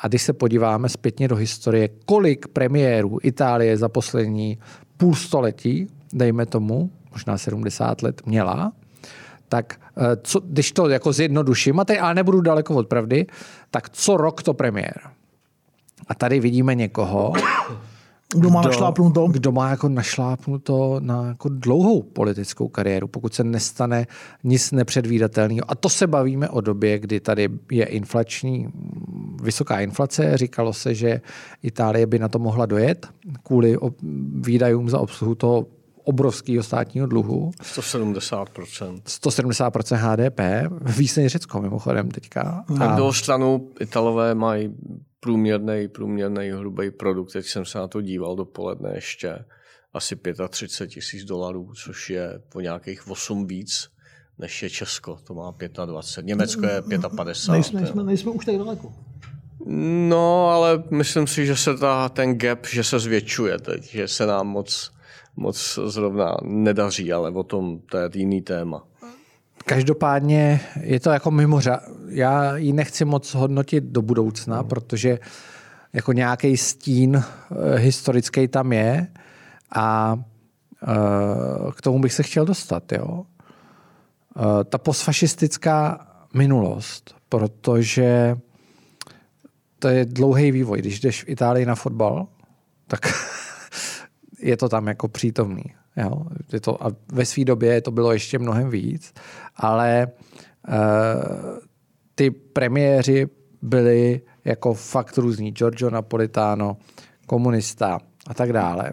A 0.00 0.08
když 0.08 0.22
se 0.22 0.32
podíváme 0.32 0.88
zpětně 0.88 1.28
do 1.28 1.36
historie, 1.36 1.88
kolik 2.06 2.48
premiérů 2.48 3.18
Itálie 3.22 3.76
za 3.76 3.88
poslední 3.88 4.58
půl 4.96 5.14
století 5.14 5.88
dejme 6.12 6.46
tomu, 6.46 6.90
možná 7.12 7.38
70 7.38 8.02
let 8.02 8.26
měla, 8.26 8.72
tak 9.48 9.80
eh, 9.96 10.16
co, 10.22 10.40
když 10.40 10.72
to 10.72 10.88
jako 10.88 11.12
zjednoduším, 11.12 11.80
a 11.80 11.84
teď 11.84 11.98
ale 12.00 12.14
nebudu 12.14 12.40
daleko 12.40 12.74
od 12.74 12.88
pravdy, 12.88 13.26
tak 13.70 13.90
co 13.90 14.16
rok 14.16 14.42
to 14.42 14.54
premiér. 14.54 15.00
A 16.08 16.14
tady 16.14 16.40
vidíme 16.40 16.74
někoho, 16.74 17.32
kdo 18.34 18.50
má 18.50 18.62
našlápnuto? 18.62 19.28
Kdo 19.28 19.52
má 19.52 19.70
jako 19.70 19.88
našlápnuto 19.88 21.00
na 21.00 21.28
jako 21.28 21.48
dlouhou 21.48 22.02
politickou 22.02 22.68
kariéru, 22.68 23.08
pokud 23.08 23.34
se 23.34 23.44
nestane 23.44 24.06
nic 24.44 24.72
nepředvídatelného. 24.72 25.70
A 25.70 25.74
to 25.74 25.88
se 25.88 26.06
bavíme 26.06 26.48
o 26.48 26.60
době, 26.60 26.98
kdy 26.98 27.20
tady 27.20 27.48
je 27.70 27.84
inflační, 27.84 28.68
vysoká 29.42 29.80
inflace. 29.80 30.36
Říkalo 30.36 30.72
se, 30.72 30.94
že 30.94 31.20
Itálie 31.62 32.06
by 32.06 32.18
na 32.18 32.28
to 32.28 32.38
mohla 32.38 32.66
dojet 32.66 33.08
kvůli 33.42 33.78
výdajům 34.34 34.88
za 34.88 34.98
obsluhu 34.98 35.34
toho 35.34 35.66
obrovského 36.04 36.62
státního 36.62 37.06
dluhu. 37.06 37.50
170%. 37.62 39.00
170% 39.06 39.96
HDP, 39.96 40.40
víc 40.96 41.16
než 41.16 41.32
Řecko 41.32 41.60
mimochodem 41.60 42.10
teďka. 42.10 42.64
Na 42.78 42.94
druhou 42.94 43.12
stranu 43.12 43.68
Italové 43.80 44.34
mají 44.34 44.74
průměrný, 45.20 45.88
průměrný 45.88 46.50
hrubý 46.50 46.90
produkt, 46.90 47.32
teď 47.32 47.46
jsem 47.46 47.64
se 47.64 47.78
na 47.78 47.88
to 47.88 48.00
díval 48.00 48.36
dopoledne 48.36 48.90
ještě, 48.94 49.44
asi 49.92 50.16
35 50.48 50.94
tisíc 50.94 51.24
dolarů, 51.24 51.72
což 51.84 52.10
je 52.10 52.42
po 52.48 52.60
nějakých 52.60 53.08
8 53.08 53.46
víc 53.46 53.90
než 54.38 54.62
je 54.62 54.70
Česko, 54.70 55.18
to 55.24 55.34
má 55.34 55.54
25. 55.86 56.26
Německo 56.26 56.66
je 56.66 56.82
55. 57.16 57.52
Nejsme, 57.52 57.80
nejsme, 57.80 58.02
nejsme 58.02 58.30
už 58.30 58.44
tak 58.44 58.56
daleko. 58.56 58.92
No, 60.08 60.48
ale 60.48 60.82
myslím 60.90 61.26
si, 61.26 61.46
že 61.46 61.56
se 61.56 61.76
ta, 61.76 62.08
ten 62.08 62.38
gap, 62.38 62.66
že 62.66 62.84
se 62.84 62.98
zvětšuje 62.98 63.58
teď, 63.58 63.90
že 63.90 64.08
se 64.08 64.26
nám 64.26 64.46
moc 64.46 64.92
moc 65.36 65.78
zrovna 65.86 66.36
nedaří, 66.42 67.12
ale 67.12 67.30
o 67.30 67.42
tom 67.42 67.80
to 67.80 67.98
je 67.98 68.10
jiný 68.14 68.42
téma. 68.42 68.86
Každopádně 69.64 70.60
je 70.80 71.00
to 71.00 71.10
jako 71.10 71.30
mimořád. 71.30 71.80
Já 72.08 72.56
ji 72.56 72.72
nechci 72.72 73.04
moc 73.04 73.34
hodnotit 73.34 73.84
do 73.84 74.02
budoucna, 74.02 74.62
protože 74.62 75.18
jako 75.92 76.12
nějaký 76.12 76.56
stín 76.56 77.16
eh, 77.16 77.78
historický 77.78 78.48
tam 78.48 78.72
je 78.72 79.06
a 79.74 80.18
eh, 80.82 81.72
k 81.72 81.82
tomu 81.82 81.98
bych 81.98 82.12
se 82.12 82.22
chtěl 82.22 82.44
dostat. 82.44 82.92
Jo? 82.92 83.24
Eh, 84.36 84.64
ta 84.64 84.78
postfašistická 84.78 86.06
minulost, 86.34 87.14
protože 87.28 88.38
to 89.78 89.88
je 89.88 90.04
dlouhý 90.04 90.50
vývoj. 90.52 90.78
Když 90.78 91.00
jdeš 91.00 91.24
v 91.24 91.28
Itálii 91.28 91.66
na 91.66 91.74
fotbal, 91.74 92.26
tak 92.86 93.00
je 94.40 94.56
to 94.56 94.68
tam 94.68 94.86
jako 94.86 95.08
přítomný. 95.08 95.64
Jo? 95.96 96.26
Je 96.52 96.60
to, 96.60 96.86
a 96.86 96.90
ve 97.12 97.24
své 97.24 97.44
době 97.44 97.80
to 97.80 97.90
bylo 97.90 98.12
ještě 98.12 98.38
mnohem 98.38 98.70
víc, 98.70 99.14
ale 99.56 100.08
uh, 100.68 100.74
ty 102.14 102.30
premiéři 102.30 103.26
byli 103.62 104.20
jako 104.44 104.74
fakt 104.74 105.18
různý. 105.18 105.50
Giorgio 105.50 105.90
Napolitano, 105.90 106.76
komunista 107.26 107.98
a 108.26 108.34
tak 108.34 108.52
dále. 108.52 108.92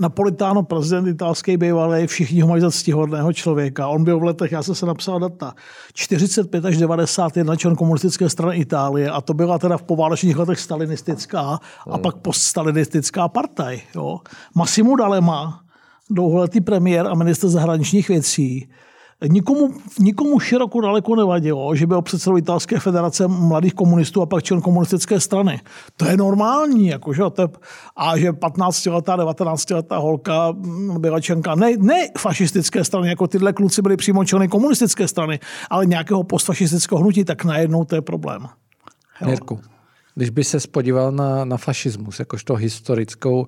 Napolitano, 0.00 0.62
prezident 0.62 1.06
italský 1.06 1.56
bývalý, 1.56 2.06
všichni 2.06 2.40
ho 2.40 2.48
mají 2.48 2.60
za 2.60 2.70
ctihodného 2.70 3.32
člověka. 3.32 3.88
On 3.88 4.04
byl 4.04 4.20
v 4.20 4.22
letech, 4.22 4.52
já 4.52 4.62
jsem 4.62 4.74
se 4.74 4.86
napsal 4.86 5.20
data, 5.20 5.54
45 5.92 6.64
až 6.64 6.76
91 6.76 7.56
člen 7.56 7.76
komunistické 7.76 8.28
strany 8.28 8.56
Itálie 8.56 9.10
a 9.10 9.20
to 9.20 9.34
byla 9.34 9.58
teda 9.58 9.76
v 9.76 9.82
poválečných 9.82 10.36
letech 10.36 10.60
stalinistická 10.60 11.58
a 11.90 11.98
pak 11.98 12.16
poststalinistická 12.16 13.28
partaj. 13.28 13.80
Jo. 13.94 14.20
Massimo 14.54 14.96
D'Alema, 14.96 15.60
dlouholetý 16.10 16.60
premiér 16.60 17.06
a 17.06 17.14
minister 17.14 17.50
zahraničních 17.50 18.08
věcí, 18.08 18.68
Nikomu, 19.28 19.74
nikomu 19.98 20.40
široko 20.40 20.80
daleko 20.80 21.16
nevadilo, 21.16 21.74
že 21.74 21.86
byl 21.86 22.02
předsedou 22.02 22.36
Italské 22.36 22.78
federace 22.78 23.28
mladých 23.28 23.74
komunistů 23.74 24.22
a 24.22 24.26
pak 24.26 24.42
člen 24.42 24.60
komunistické 24.60 25.20
strany. 25.20 25.60
To 25.96 26.04
je 26.04 26.16
normální. 26.16 26.86
Jako, 26.86 27.12
že? 27.12 27.22
To 27.32 27.42
je, 27.42 27.48
a 27.96 28.18
že 28.18 28.32
15-letá, 28.32 29.16
19-letá 29.16 29.96
holka 29.96 30.52
byla 30.98 31.20
členka 31.20 31.54
ne, 31.54 31.76
ne 31.76 32.08
fašistické 32.18 32.84
strany, 32.84 33.08
jako 33.08 33.26
tyhle 33.26 33.52
kluci 33.52 33.82
byli 33.82 33.96
přímo 33.96 34.24
členy 34.24 34.48
komunistické 34.48 35.08
strany, 35.08 35.40
ale 35.70 35.86
nějakého 35.86 36.22
postfašistického 36.22 37.00
hnutí, 37.00 37.24
tak 37.24 37.44
najednou 37.44 37.84
to 37.84 37.94
je 37.94 38.02
problém. 38.02 38.46
Mirku, 39.26 39.60
když 40.14 40.30
by 40.30 40.44
se 40.44 40.58
podíval 40.70 41.12
na, 41.12 41.44
na 41.44 41.56
fašismus, 41.56 42.18
jakožto 42.18 42.54
historickou 42.54 43.46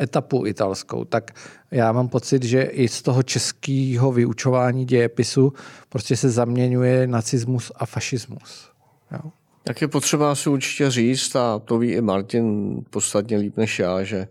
etapu 0.00 0.46
italskou, 0.46 1.04
tak 1.04 1.30
já 1.70 1.92
mám 1.92 2.08
pocit, 2.08 2.42
že 2.42 2.62
i 2.62 2.88
z 2.88 3.02
toho 3.02 3.22
českého 3.22 4.12
vyučování 4.12 4.84
dějepisu 4.84 5.52
prostě 5.88 6.16
se 6.16 6.30
zaměňuje 6.30 7.06
nacismus 7.06 7.72
a 7.76 7.86
fašismus. 7.86 8.70
Jo. 9.12 9.30
Tak 9.64 9.82
je 9.82 9.88
potřeba 9.88 10.34
si 10.34 10.48
určitě 10.48 10.90
říct, 10.90 11.36
a 11.36 11.58
to 11.58 11.78
ví 11.78 11.90
i 11.90 12.00
Martin 12.00 12.76
podstatně 12.90 13.36
líp 13.36 13.56
než 13.56 13.78
já, 13.78 14.02
že 14.02 14.28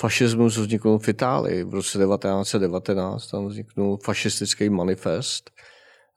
fašismus 0.00 0.56
vzniknul 0.56 0.98
v 0.98 1.08
Itálii 1.08 1.64
v 1.64 1.74
roce 1.74 1.98
1919, 1.98 3.26
tam 3.26 3.46
vzniknul 3.46 3.98
fašistický 4.04 4.70
manifest 4.70 5.50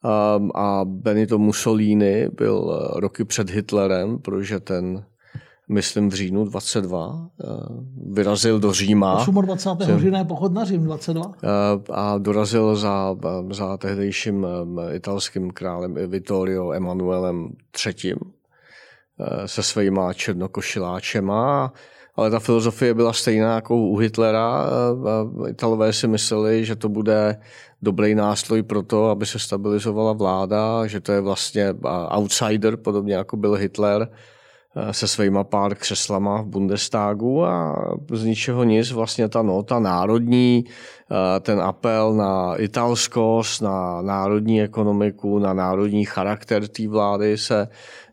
um, 0.04 0.50
a 0.54 0.80
Benito 0.84 1.38
Mussolini 1.38 2.28
byl 2.28 2.90
roky 2.96 3.24
před 3.24 3.50
Hitlerem, 3.50 4.18
protože 4.18 4.60
ten 4.60 5.04
myslím 5.68 6.08
v 6.08 6.14
říjnu 6.14 6.44
22, 6.44 7.30
eh, 7.40 7.46
vyrazil 8.12 8.60
do 8.60 8.72
Říma. 8.72 9.24
28. 9.42 9.98
října 10.00 10.18
je 10.18 10.24
pochod 10.24 10.52
na 10.52 10.64
Řím 10.64 10.84
22. 10.84 11.32
Eh, 11.44 11.48
a 11.92 12.18
dorazil 12.18 12.76
za, 12.76 13.16
za 13.50 13.76
tehdejším 13.76 14.46
eh, 14.46 14.96
italským 14.96 15.50
králem 15.50 15.94
Vittorio 16.06 16.72
Emanuelem 16.72 17.48
III. 17.86 18.14
se 19.46 19.62
svýma 19.62 20.12
černokošiláčema. 20.12 21.72
Ale 22.16 22.30
ta 22.30 22.38
filozofie 22.38 22.94
byla 22.94 23.12
stejná 23.12 23.54
jako 23.54 23.76
u 23.76 23.96
Hitlera. 23.96 24.66
Italové 25.48 25.92
si 25.92 26.08
mysleli, 26.08 26.64
že 26.64 26.76
to 26.76 26.88
bude 26.88 27.40
dobrý 27.82 28.14
nástroj 28.14 28.62
pro 28.62 28.82
to, 28.82 29.10
aby 29.10 29.26
se 29.26 29.38
stabilizovala 29.38 30.12
vláda, 30.12 30.86
že 30.86 31.00
to 31.00 31.12
je 31.12 31.20
vlastně 31.20 31.74
outsider, 32.08 32.76
podobně 32.76 33.14
jako 33.14 33.36
byl 33.36 33.54
Hitler, 33.54 34.08
Eh, 34.08 34.08
se 34.90 35.08
svýma 35.08 35.44
pár 35.44 35.74
křeslama 35.74 36.42
v 36.42 36.46
Bundestagu 36.46 37.44
a 37.44 37.76
z 38.12 38.24
ničeho 38.24 38.64
nic 38.64 38.90
vlastně 38.92 39.28
ta 39.28 39.42
nota 39.42 39.80
národní, 39.80 40.64
eh, 40.66 41.40
ten 41.40 41.60
apel 41.60 42.14
na 42.14 42.56
italskost, 42.56 43.62
na 43.62 44.02
národní 44.02 44.62
ekonomiku, 44.62 45.38
na 45.38 45.52
národní 45.52 46.04
charakter 46.04 46.68
té 46.68 46.88
vlády 46.88 47.38
se 47.38 47.68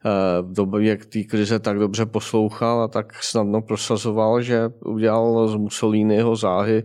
eh, 0.05 0.41
v 0.41 0.53
době 0.53 0.97
té 0.97 1.23
krize 1.23 1.59
tak 1.59 1.79
dobře 1.79 2.05
poslouchal 2.05 2.81
a 2.81 2.87
tak 2.87 3.23
snadno 3.23 3.61
prosazoval, 3.61 4.41
že 4.41 4.69
udělal 4.85 5.47
z 5.47 5.55
Mussoliniho 5.55 6.35
záhy 6.35 6.83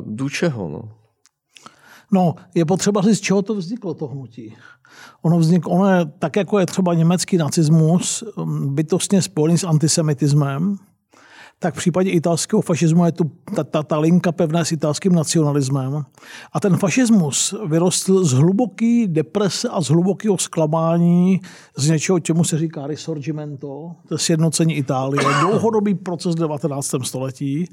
dučeho. 0.00 0.68
No. 0.68 0.82
no, 2.12 2.34
je 2.54 2.64
potřeba 2.64 3.00
říct, 3.00 3.18
z 3.18 3.20
čeho 3.20 3.42
to 3.42 3.54
vzniklo, 3.54 3.94
to 3.94 4.06
hnutí. 4.06 4.54
Ono 5.22 5.38
vzniklo, 5.38 5.72
ono 5.72 5.90
je, 5.90 6.06
tak 6.18 6.36
jako 6.36 6.58
je 6.58 6.66
třeba 6.66 6.94
německý 6.94 7.36
nacismus, 7.36 8.24
um, 8.36 8.74
bytostně 8.74 9.22
spojený 9.22 9.58
s 9.58 9.64
antisemitismem, 9.64 10.76
tak 11.60 11.74
v 11.74 11.76
případě 11.76 12.10
italského 12.10 12.62
fašismu 12.62 13.04
je 13.04 13.12
tu 13.12 13.30
ta, 13.54 13.64
ta, 13.64 13.82
ta 13.82 13.98
linka 13.98 14.32
pevná 14.32 14.64
s 14.64 14.72
italským 14.72 15.12
nacionalismem. 15.12 16.04
A 16.52 16.60
ten 16.60 16.76
fašismus 16.76 17.54
vyrostl 17.66 18.24
z 18.24 18.32
hluboké 18.32 19.04
deprese 19.06 19.68
a 19.68 19.80
z 19.80 19.88
hlubokého 19.88 20.38
zklamání 20.38 21.40
z 21.76 21.88
něčeho, 21.88 22.20
čemu 22.20 22.44
se 22.44 22.58
říká 22.58 22.86
risorgimento, 22.86 23.92
to 24.08 24.14
je 24.14 24.18
sjednocení 24.18 24.74
Itálie, 24.74 25.22
dlouhodobý 25.40 25.94
proces 25.94 26.34
v 26.34 26.38
19. 26.38 26.94
století. 27.02 27.68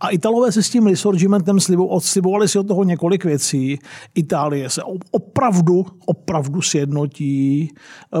A 0.00 0.08
Italové 0.08 0.52
se 0.52 0.62
s 0.62 0.70
tím 0.70 0.86
risorgimentem 0.86 1.58
slibovali 1.98 2.48
si 2.48 2.58
od 2.58 2.68
toho 2.68 2.84
několik 2.84 3.24
věcí. 3.24 3.78
Itálie 4.14 4.70
se 4.70 4.82
opravdu, 5.10 5.86
opravdu 6.06 6.62
sjednotí, 6.62 7.70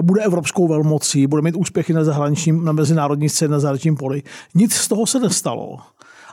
bude 0.02 0.22
evropskou 0.22 0.68
velmocí, 0.68 1.26
bude 1.26 1.42
mít 1.42 1.56
úspěchy 1.56 1.92
na 1.92 2.04
zahraničním, 2.04 2.64
na 2.64 2.72
mezinárodní 2.72 3.28
scéně, 3.28 3.48
na 3.48 3.60
zahraničním 3.60 3.96
poli. 3.96 4.22
Nic 4.54 4.74
z 4.74 4.88
toho 4.88 5.05
se 5.06 5.20
nestalo. 5.20 5.78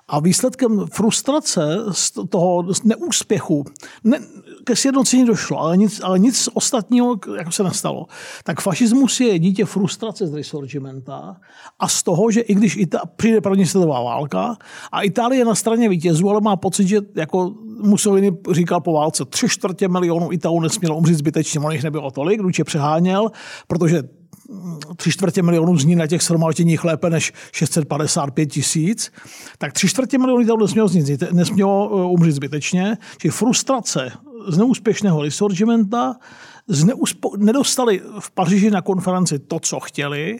A 0.07 0.19
výsledkem 0.19 0.85
frustrace 0.91 1.77
z 1.91 2.11
toho 2.29 2.65
neúspěchu, 2.83 3.65
ne, 4.03 4.19
ke 4.63 4.75
sjednocení 4.75 5.25
došlo, 5.25 5.59
ale 5.59 5.77
nic, 5.77 6.01
ale 6.03 6.19
nic 6.19 6.49
ostatního 6.53 7.15
jako 7.37 7.51
se 7.51 7.63
nestalo. 7.63 8.05
Tak 8.43 8.61
fašismus 8.61 9.19
je 9.19 9.39
dítě 9.39 9.65
frustrace 9.65 10.27
z 10.27 10.33
Risorgimenta 10.33 11.35
a 11.79 11.87
z 11.87 12.03
toho, 12.03 12.31
že 12.31 12.41
i 12.41 12.55
když 12.55 12.77
Ita- 12.77 13.01
přijde 13.15 13.41
první 13.41 13.65
světová 13.65 14.01
válka 14.01 14.57
a 14.91 15.01
Itálie 15.01 15.39
je 15.39 15.45
na 15.45 15.55
straně 15.55 15.89
vítězů, 15.89 16.29
ale 16.29 16.41
má 16.41 16.55
pocit, 16.55 16.87
že 16.87 16.97
jako 17.15 17.53
Mussolini 17.81 18.31
říkal 18.51 18.81
po 18.81 18.93
válce, 18.93 19.25
tři 19.25 19.49
čtvrtě 19.49 19.87
milionů 19.87 20.31
Italů 20.31 20.59
nesmělo 20.59 20.97
umřít 20.97 21.17
zbytečně, 21.17 21.59
on 21.59 21.71
jich 21.71 21.83
nebylo 21.83 22.11
tolik, 22.11 22.41
Duče 22.41 22.63
přeháněl, 22.63 23.31
protože 23.67 24.03
tři 24.95 25.11
čtvrtě 25.11 25.41
milionů 25.41 25.77
zní 25.77 25.95
na 25.95 26.07
těch 26.07 26.21
shromážděních 26.21 26.83
lépe 26.83 27.09
než 27.09 27.33
655 27.51 28.45
tisíc, 28.45 29.11
tak 29.57 29.73
tři 29.73 29.87
čtvrtě 29.87 30.17
milionů 30.17 30.45
tam 30.45 30.59
nesmělo, 30.59 30.87
znít, 30.87 31.23
nesmělo 31.31 31.89
uh, 31.89 32.11
umřít 32.11 32.35
zbytečně. 32.35 32.97
Čili 33.17 33.31
frustrace 33.31 34.11
z 34.47 34.57
neúspěšného 34.57 35.23
resorgimenta, 35.23 36.15
z 36.67 36.85
neuspo- 36.85 37.37
nedostali 37.37 38.01
v 38.19 38.31
Paříži 38.31 38.71
na 38.71 38.81
konferenci 38.81 39.39
to, 39.39 39.59
co 39.59 39.79
chtěli, 39.79 40.39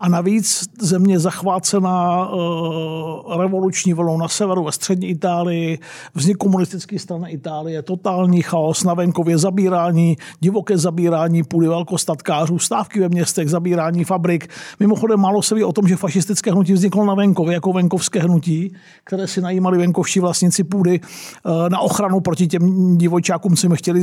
a 0.00 0.08
navíc 0.08 0.64
země 0.80 1.18
zachvácená 1.18 2.28
uh, 2.28 3.36
revoluční 3.36 3.94
vlnou 3.94 4.18
na 4.18 4.28
severu 4.28 4.64
ve 4.64 4.72
střední 4.72 5.08
Itálii, 5.08 5.78
vznik 6.14 6.36
komunistické 6.36 6.98
strany 6.98 7.30
Itálie, 7.30 7.82
totální 7.82 8.42
chaos 8.42 8.84
na 8.84 8.94
venkově, 8.94 9.38
zabírání, 9.38 10.16
divoké 10.40 10.78
zabírání 10.78 11.42
půdy 11.42 11.68
velkostatkářů, 11.68 12.58
stávky 12.58 13.00
ve 13.00 13.08
městech, 13.08 13.50
zabírání 13.50 14.04
fabrik. 14.04 14.48
Mimochodem 14.80 15.20
málo 15.20 15.42
se 15.42 15.54
ví 15.54 15.64
o 15.64 15.72
tom, 15.72 15.88
že 15.88 15.96
fašistické 15.96 16.52
hnutí 16.52 16.72
vzniklo 16.72 17.04
na 17.04 17.14
venkově 17.14 17.54
jako 17.54 17.72
venkovské 17.72 18.20
hnutí, 18.20 18.74
které 19.04 19.26
si 19.26 19.40
najímali 19.40 19.78
venkovští 19.78 20.20
vlastníci 20.20 20.64
půdy 20.64 21.00
uh, 21.00 21.68
na 21.68 21.80
ochranu 21.80 22.20
proti 22.20 22.46
těm 22.46 22.98
divočákům, 22.98 23.56
co 23.56 23.68
chtěli 23.74 24.00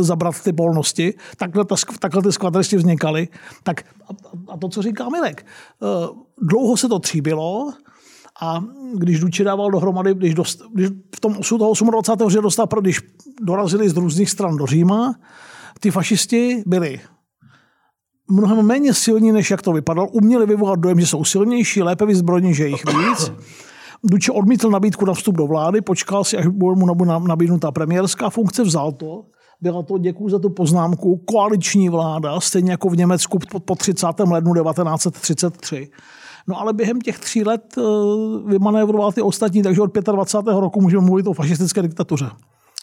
zabrat 0.00 0.42
ty 0.42 0.52
polnosti. 0.52 1.14
Takhle, 1.36 1.64
ta, 1.64 1.74
takhle 1.98 2.22
ty 2.22 2.32
skvadristi 2.32 2.76
vznikaly. 2.76 3.28
Tak 3.62 3.80
a, 4.08 4.12
a 4.48 4.56
to, 4.56 4.68
co 4.68 4.82
říká 4.82 4.95
Milek. 5.04 5.46
Eh, 5.46 6.08
dlouho 6.42 6.76
se 6.76 6.88
to 6.88 6.98
tříbilo 6.98 7.72
a 8.42 8.64
když 8.94 9.20
Duči 9.20 9.44
dával 9.44 9.70
dohromady, 9.70 10.14
když, 10.14 10.34
dost, 10.34 10.62
když 10.74 10.88
v 11.16 11.20
tom 11.20 11.34
toho 11.58 11.90
28. 11.90 12.30
října 12.30 12.42
dostal, 12.42 12.66
když 12.80 13.00
dorazili 13.42 13.88
z 13.88 13.96
různých 13.96 14.30
stran 14.30 14.56
do 14.56 14.66
Říma, 14.66 15.14
ty 15.80 15.90
fašisti 15.90 16.62
byli 16.66 17.00
mnohem 18.30 18.66
méně 18.66 18.94
silní, 18.94 19.32
než 19.32 19.50
jak 19.50 19.62
to 19.62 19.72
vypadalo. 19.72 20.08
Uměli 20.08 20.46
vyvolat 20.46 20.78
dojem, 20.78 21.00
že 21.00 21.06
jsou 21.06 21.24
silnější, 21.24 21.82
lépe 21.82 22.06
vyzbrojení, 22.06 22.54
že 22.54 22.68
jich 22.68 22.84
víc. 22.84 23.32
Duče 24.04 24.32
odmítl 24.32 24.70
nabídku 24.70 25.04
na 25.04 25.14
vstup 25.14 25.36
do 25.36 25.46
vlády, 25.46 25.80
počkal 25.80 26.24
si, 26.24 26.36
až 26.36 26.46
mu 26.46 27.04
nabídnutá 27.26 27.72
premiérská 27.72 28.30
funkce, 28.30 28.62
vzal 28.62 28.92
to 28.92 29.24
byla 29.60 29.82
to, 29.82 29.98
děkuji 29.98 30.28
za 30.28 30.38
tu 30.38 30.50
poznámku, 30.50 31.16
koaliční 31.16 31.88
vláda, 31.88 32.40
stejně 32.40 32.70
jako 32.70 32.88
v 32.88 32.96
Německu 32.96 33.38
po 33.64 33.74
30. 33.74 34.06
lednu 34.30 34.54
1933. 34.54 35.88
No 36.48 36.60
ale 36.60 36.72
během 36.72 37.00
těch 37.00 37.18
tří 37.18 37.44
let 37.44 37.62
eh, 37.78 37.82
vymanévroval 38.46 39.12
ty 39.12 39.22
ostatní, 39.22 39.62
takže 39.62 39.82
od 39.82 39.94
25. 39.94 40.54
roku 40.54 40.80
můžeme 40.80 41.06
mluvit 41.06 41.26
o 41.26 41.32
fašistické 41.32 41.82
diktatuře. 41.82 42.30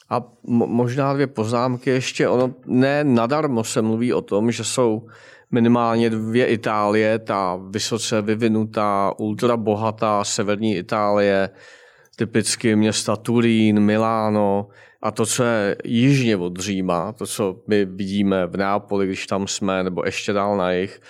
A 0.10 0.24
možná 0.46 1.14
dvě 1.14 1.28
poznámky 1.28 1.90
ještě. 1.90 2.28
Ono 2.28 2.54
ne 2.66 3.04
nadarmo 3.04 3.64
se 3.64 3.82
mluví 3.82 4.14
o 4.14 4.22
tom, 4.22 4.52
že 4.52 4.64
jsou 4.64 5.08
minimálně 5.52 6.10
dvě 6.10 6.46
Itálie, 6.46 7.20
ta 7.20 7.60
vysoce 7.70 8.22
vyvinutá, 8.22 9.14
ultrabohatá 9.18 10.24
severní 10.24 10.76
Itálie, 10.76 11.50
typicky 12.16 12.76
města 12.76 13.16
Turín, 13.16 13.80
Miláno, 13.80 14.68
a 15.04 15.12
to, 15.12 15.26
co 15.26 15.44
je 15.44 15.76
jižně 15.84 16.38
od 16.38 16.60
Říma, 16.60 17.12
to, 17.12 17.26
co 17.26 17.56
my 17.68 17.86
vidíme 17.86 18.48
v 18.48 18.58
Nápoli, 18.58 19.06
když 19.06 19.28
tam 19.28 19.48
jsme, 19.48 19.84
nebo 19.84 20.06
ještě 20.06 20.34
dál 20.34 20.58
na 20.58 20.72
jich, 20.72 21.02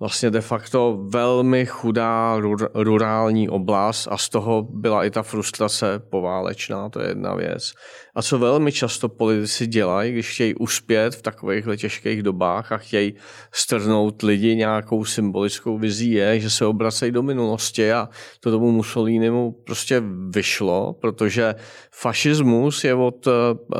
vlastně 0.00 0.30
de 0.30 0.40
facto 0.40 0.98
velmi 1.08 1.66
chudá 1.66 2.36
rurální 2.74 3.48
oblast 3.48 4.08
a 4.10 4.16
z 4.16 4.28
toho 4.28 4.62
byla 4.62 5.04
i 5.04 5.10
ta 5.10 5.22
frustrace 5.22 5.98
poválečná, 5.98 6.88
to 6.88 7.00
je 7.00 7.08
jedna 7.08 7.34
věc. 7.34 7.72
A 8.14 8.22
co 8.22 8.38
velmi 8.38 8.72
často 8.72 9.08
politici 9.08 9.66
dělají, 9.66 10.12
když 10.12 10.34
chtějí 10.34 10.54
uspět 10.54 11.14
v 11.14 11.22
takovýchhle 11.22 11.76
těžkých 11.76 12.22
dobách 12.22 12.72
a 12.72 12.76
chtějí 12.76 13.14
strhnout 13.52 14.22
lidi 14.22 14.56
nějakou 14.56 15.04
symbolickou 15.04 15.78
vizí, 15.78 16.12
je, 16.12 16.40
že 16.40 16.50
se 16.50 16.66
obracejí 16.66 17.12
do 17.12 17.22
minulosti 17.22 17.92
a 17.92 18.08
to 18.40 18.50
tomu 18.50 18.70
Mussolinimu 18.70 19.52
prostě 19.52 20.02
vyšlo, 20.28 20.92
protože 21.00 21.54
fašismus 21.90 22.84
je 22.84 22.94
od 22.94 23.26
eh, 23.26 23.32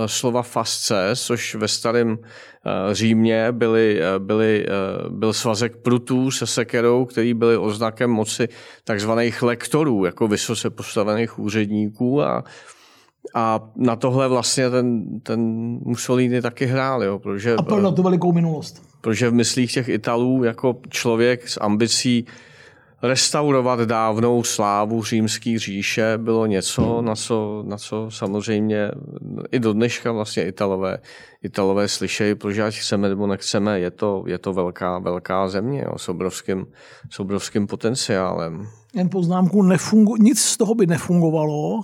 slova 0.07 0.43
fasce, 0.43 1.11
což 1.15 1.55
ve 1.55 1.69
starém 1.69 2.19
eh, 2.21 2.95
Římě 2.95 3.53
byly, 3.53 4.01
eh, 4.01 4.19
byly, 4.19 4.67
byl 5.09 5.33
svazek 5.33 5.77
prutů 5.77 6.31
se 6.31 6.47
sekerou, 6.47 7.05
který 7.05 7.35
byly 7.35 7.57
oznakem 7.57 8.11
moci 8.11 8.49
takzvaných 8.85 9.43
lektorů, 9.43 10.05
jako 10.05 10.29
vysoce 10.29 10.71
postavených 10.71 11.39
úředníků 11.39 12.23
a 12.23 12.45
a 13.35 13.71
na 13.77 13.97
tohle 13.97 14.29
vlastně 14.29 14.71
ten, 14.71 15.05
ten 15.21 15.41
Mussolini 15.85 16.43
taky 16.43 16.67
hrál, 16.67 17.05
jo, 17.05 17.19
protože... 17.19 17.55
A 17.55 17.63
pro 17.63 17.93
tu 17.93 18.03
velikou 18.03 18.33
minulost. 18.33 18.83
Protože 19.01 19.31
v 19.31 19.35
myslích 19.35 19.73
těch 19.73 19.89
Italů 19.89 20.45
jako 20.45 20.77
člověk 20.89 21.49
s 21.49 21.61
ambicí 21.61 22.27
restaurovat 23.03 23.81
dávnou 23.81 24.43
slávu 24.43 25.03
římské 25.03 25.59
říše 25.59 26.15
bylo 26.17 26.47
něco, 26.47 27.03
na 27.03 27.15
co, 27.15 27.65
na 27.67 27.77
co 27.77 28.07
samozřejmě 28.11 28.91
i 29.53 29.59
do 29.59 29.73
dneška 29.73 30.13
vlastně 30.13 30.45
Italové, 30.45 30.99
Italové 31.43 31.89
slyšejí, 31.89 32.35
protože 32.35 32.63
ať 32.63 32.75
chceme 32.75 33.09
nebo 33.09 33.27
nechceme, 33.27 33.81
je 33.81 33.91
to, 33.91 34.25
je 34.27 34.39
to 34.39 34.53
velká, 34.53 34.99
velká 34.99 35.49
země 35.49 35.85
jo, 35.87 35.99
s, 35.99 36.09
obrovským, 36.09 36.67
s 37.11 37.21
obrovským 37.21 37.67
potenciálem. 37.67 38.67
Jen 38.95 39.09
poznámku, 39.09 39.63
nefungu, 39.63 40.17
nic 40.17 40.41
z 40.41 40.57
toho 40.57 40.75
by 40.75 40.87
nefungovalo, 40.87 41.81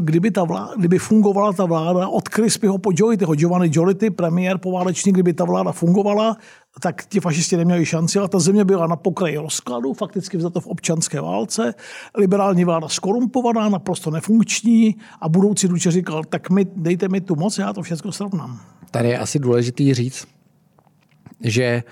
kdyby, 0.00 0.30
ta 0.30 0.44
vláda, 0.44 0.72
kdyby 0.76 0.98
fungovala 0.98 1.52
ta 1.52 1.64
vláda 1.64 2.08
od 2.08 2.28
Crispyho 2.28 2.78
po 2.78 2.90
Jolityho, 2.94 3.34
Giovanni 3.34 3.70
Jolity, 3.72 4.10
premiér 4.10 4.58
poválečný, 4.58 5.12
kdyby 5.12 5.32
ta 5.32 5.44
vláda 5.44 5.72
fungovala, 5.72 6.36
tak 6.80 7.06
ti 7.06 7.20
fašisti 7.20 7.56
neměli 7.56 7.86
šanci, 7.86 8.18
ale 8.18 8.28
ta 8.28 8.38
země 8.38 8.64
byla 8.64 8.86
na 8.86 8.96
pokraji 8.96 9.36
rozkladu, 9.36 9.92
fakticky 9.92 10.36
vzato 10.36 10.60
v 10.60 10.66
občanské 10.66 11.20
válce, 11.20 11.74
liberální 12.16 12.64
vláda 12.64 12.88
skorumpovaná, 12.88 13.68
naprosto 13.68 14.10
nefunkční 14.10 14.96
a 15.20 15.28
budoucí 15.28 15.68
duče 15.68 15.90
říkal, 15.90 16.24
tak 16.24 16.50
mi, 16.50 16.66
dejte 16.76 17.08
mi 17.08 17.20
tu 17.20 17.36
moc, 17.36 17.58
já 17.58 17.72
to 17.72 17.82
všechno 17.82 18.12
srovnám. 18.12 18.60
Tady 18.90 19.08
je 19.08 19.18
asi 19.18 19.38
důležitý 19.38 19.94
říct, 19.94 20.26
že 21.40 21.82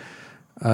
uh, 0.64 0.70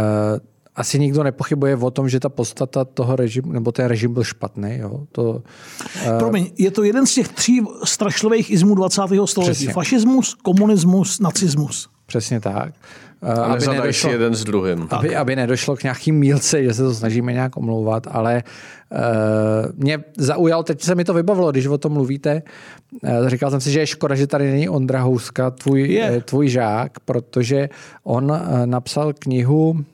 asi 0.76 0.98
nikdo 0.98 1.22
nepochybuje 1.22 1.76
o 1.76 1.90
tom, 1.90 2.08
že 2.08 2.20
ta 2.20 2.28
podstata 2.28 2.84
toho 2.84 3.16
režimu, 3.16 3.52
nebo 3.52 3.72
ten 3.72 3.86
režim 3.86 4.14
byl 4.14 4.24
špatný. 4.24 4.78
Jo? 4.78 5.00
To, 5.12 5.22
uh... 5.22 6.18
Promiň, 6.18 6.50
je 6.58 6.70
to 6.70 6.82
jeden 6.82 7.06
z 7.06 7.14
těch 7.14 7.28
tří 7.28 7.62
strašlivých 7.84 8.50
izmů 8.50 8.74
20. 8.74 9.02
století. 9.24 9.52
Přesně. 9.52 9.72
Fašismus, 9.72 10.34
komunismus, 10.34 11.20
nacismus. 11.20 11.88
Přesně 12.06 12.40
tak. 12.40 12.72
Uh, 13.22 13.30
aby 13.30 13.66
nedošlo, 13.66 14.10
jeden 14.10 14.34
s 14.34 14.44
druhým. 14.44 14.86
Aby, 14.90 15.16
aby 15.16 15.36
nedošlo 15.36 15.76
k 15.76 15.82
nějakým 15.82 16.14
mílce, 16.14 16.62
že 16.62 16.74
se 16.74 16.82
to 16.82 16.94
snažíme 16.94 17.32
nějak 17.32 17.56
omlouvat, 17.56 18.06
ale 18.10 18.42
uh, 18.90 18.98
mě 19.76 20.04
zaujal, 20.16 20.62
teď 20.62 20.82
se 20.82 20.94
mi 20.94 21.04
to 21.04 21.14
vybavilo, 21.14 21.50
když 21.50 21.66
o 21.66 21.78
tom 21.78 21.92
mluvíte, 21.92 22.42
uh, 23.02 23.28
říkal 23.28 23.50
jsem 23.50 23.60
si, 23.60 23.70
že 23.70 23.80
je 23.80 23.86
škoda, 23.86 24.14
že 24.14 24.26
tady 24.26 24.50
není 24.50 24.68
Ondra 24.68 25.02
Houska, 25.02 25.50
tvůj, 25.50 25.80
yeah. 25.80 26.24
tvůj 26.24 26.48
žák, 26.48 27.00
protože 27.00 27.68
on 28.04 28.30
uh, 28.30 28.38
napsal 28.64 29.12
knihu 29.12 29.84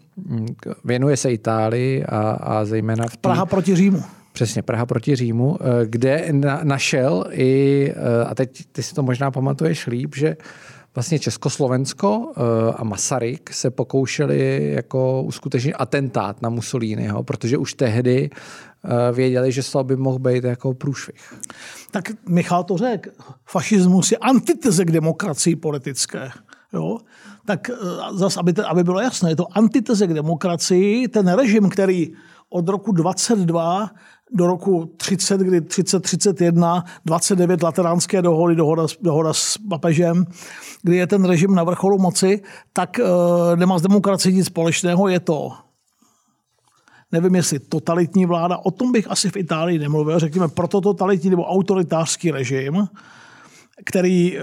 Věnuje 0.84 1.16
se 1.16 1.32
Itálii 1.32 2.04
a, 2.04 2.30
a 2.30 2.64
zejména 2.64 3.04
v 3.06 3.10
tý... 3.10 3.18
Praha 3.20 3.46
proti 3.46 3.76
Římu. 3.76 4.02
Přesně, 4.36 4.62
Praha 4.62 4.86
proti 4.86 5.16
Římu, 5.16 5.58
eh, 5.60 5.86
kde 5.86 6.28
na, 6.32 6.60
našel 6.62 7.24
i, 7.30 7.92
eh, 7.96 8.24
a 8.24 8.34
teď 8.34 8.64
ty 8.72 8.82
si 8.82 8.94
to 8.94 9.02
možná 9.02 9.30
pamatuješ 9.30 9.86
líp, 9.86 10.14
že 10.16 10.36
vlastně 10.94 11.18
Československo 11.18 12.32
eh, 12.36 12.40
a 12.76 12.84
Masaryk 12.84 13.52
se 13.52 13.70
pokoušeli 13.70 14.72
jako 14.72 15.22
uskutečnit 15.22 15.74
atentát 15.74 16.42
na 16.42 16.48
Mussoliniho, 16.48 17.22
protože 17.22 17.58
už 17.58 17.74
tehdy 17.74 18.30
věděli, 19.12 19.52
že 19.52 19.70
to 19.72 19.84
by 19.84 19.96
mohl 19.96 20.18
být 20.18 20.44
jako 20.44 20.74
průšvih. 20.74 21.34
Tak 21.90 22.12
Michal 22.28 22.64
to 22.64 22.76
řekl. 22.76 23.10
Fašismus 23.44 24.12
je 24.12 24.18
antiteze 24.18 24.84
k 24.84 24.90
demokracii 24.90 25.56
politické. 25.56 26.30
Jo? 26.72 26.98
Tak 27.46 27.70
eh, 27.70 27.74
zase, 28.12 28.40
aby, 28.40 28.52
aby 28.66 28.84
bylo 28.84 29.00
jasné, 29.00 29.30
je 29.30 29.36
to 29.36 29.46
antiteze 29.56 30.06
k 30.06 30.14
demokracii, 30.14 31.08
ten 31.08 31.28
režim, 31.28 31.68
který 31.68 32.12
od 32.50 32.68
roku 32.68 32.92
22 32.92 33.90
do 34.32 34.46
roku 34.46 34.94
30, 34.96 35.40
kdy 35.40 35.60
30, 35.60 36.00
31, 36.00 36.84
29 37.04 37.62
lateránské 37.62 38.22
dohody, 38.22 38.54
dohoda, 38.54 38.86
dohoda 39.00 39.32
s 39.32 39.58
papežem, 39.70 40.26
kdy 40.82 40.96
je 40.96 41.06
ten 41.06 41.24
režim 41.24 41.54
na 41.54 41.64
vrcholu 41.64 41.98
moci, 41.98 42.42
tak 42.72 42.98
e, 42.98 43.02
nemá 43.56 43.78
s 43.78 43.82
demokracií 43.82 44.34
nic 44.34 44.46
společného, 44.46 45.08
je 45.08 45.20
to 45.20 45.52
nevím, 47.12 47.34
jestli 47.34 47.58
totalitní 47.58 48.26
vláda, 48.26 48.58
o 48.58 48.70
tom 48.70 48.92
bych 48.92 49.10
asi 49.10 49.30
v 49.30 49.36
Itálii 49.36 49.78
nemluvil, 49.78 50.18
řekněme 50.18 50.48
protototalitní 50.48 51.30
nebo 51.30 51.44
autoritářský 51.44 52.30
režim, 52.30 52.88
který 53.84 54.38
eh, 54.38 54.42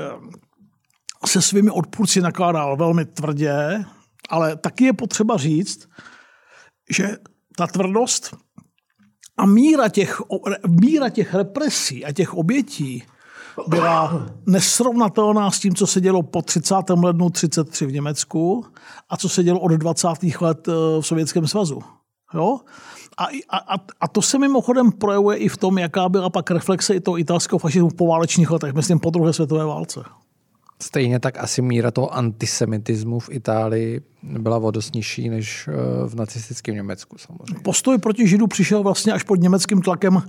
se 1.27 1.41
svými 1.41 1.71
odpůrci 1.71 2.21
nakládal 2.21 2.77
velmi 2.77 3.05
tvrdě, 3.05 3.85
ale 4.29 4.55
taky 4.55 4.85
je 4.85 4.93
potřeba 4.93 5.37
říct, 5.37 5.89
že 6.89 7.17
ta 7.57 7.67
tvrdost 7.67 8.37
a 9.37 9.45
míra 9.45 9.89
těch, 9.89 10.21
míra 10.67 11.09
těch 11.09 11.33
represí 11.33 12.05
a 12.05 12.11
těch 12.11 12.33
obětí 12.33 13.03
byla 13.67 14.25
nesrovnatelná 14.45 15.51
s 15.51 15.59
tím, 15.59 15.75
co 15.75 15.87
se 15.87 16.01
dělo 16.01 16.23
po 16.23 16.41
30. 16.41 16.75
lednu 17.03 17.29
33 17.29 17.85
v 17.85 17.91
Německu 17.91 18.65
a 19.09 19.17
co 19.17 19.29
se 19.29 19.43
dělo 19.43 19.59
od 19.59 19.71
20. 19.71 20.07
let 20.41 20.67
eh, 20.67 20.71
v 21.01 21.01
Sovětském 21.01 21.47
svazu. 21.47 21.81
Jo? 22.33 22.59
A, 23.17 23.25
a, 23.57 23.75
a 23.99 24.07
to 24.07 24.21
se 24.21 24.39
mimochodem 24.39 24.91
projevuje 24.91 25.37
i 25.37 25.49
v 25.49 25.57
tom, 25.57 25.77
jaká 25.77 26.09
byla 26.09 26.29
pak 26.29 26.51
reflexe 26.51 26.95
i 26.95 26.99
toho 26.99 27.19
italského 27.19 27.59
fašismu 27.59 27.89
v 27.89 27.95
poválečných 27.95 28.51
letech, 28.51 28.73
myslím 28.73 28.99
po 28.99 29.09
druhé 29.09 29.33
světové 29.33 29.65
válce. 29.65 30.03
Stejně 30.81 31.19
tak 31.19 31.37
asi 31.37 31.61
míra 31.61 31.91
toho 31.91 32.13
antisemitismu 32.13 33.19
v 33.19 33.29
Itálii 33.31 34.01
byla 34.23 34.57
o 34.57 34.71
dost 34.71 34.95
nižší 34.95 35.29
než 35.29 35.67
eh, 35.67 35.73
v 36.07 36.15
nacistickém 36.15 36.75
Německu 36.75 37.17
samozřejmě. 37.17 37.63
Postoj 37.63 37.97
proti 37.97 38.27
Židu 38.27 38.47
přišel 38.47 38.83
vlastně 38.83 39.13
až 39.13 39.23
pod 39.23 39.35
německým 39.35 39.81
tlakem 39.81 40.21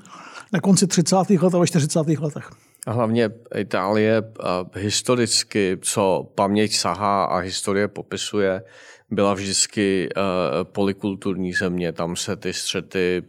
na 0.53 0.61
konci 0.61 0.87
30. 0.87 1.17
let 1.17 1.55
a 1.55 1.59
ve 1.59 1.67
40. 1.67 1.99
letech. 1.99 2.51
A 2.87 2.93
hlavně 2.93 3.31
Itálie 3.57 4.23
eh, 4.23 4.81
historicky, 4.81 5.79
co 5.83 6.33
paměť 6.35 6.77
sahá 6.77 7.25
a 7.25 7.39
historie 7.39 7.89
popisuje, 7.89 8.63
byla 9.11 9.35
vždycky 9.35 10.09
eh, 10.09 10.21
polikulturní 10.63 11.53
země. 11.53 11.93
Tam 11.93 12.17
se 12.17 12.37
ty 12.37 12.53
střety 12.53 13.23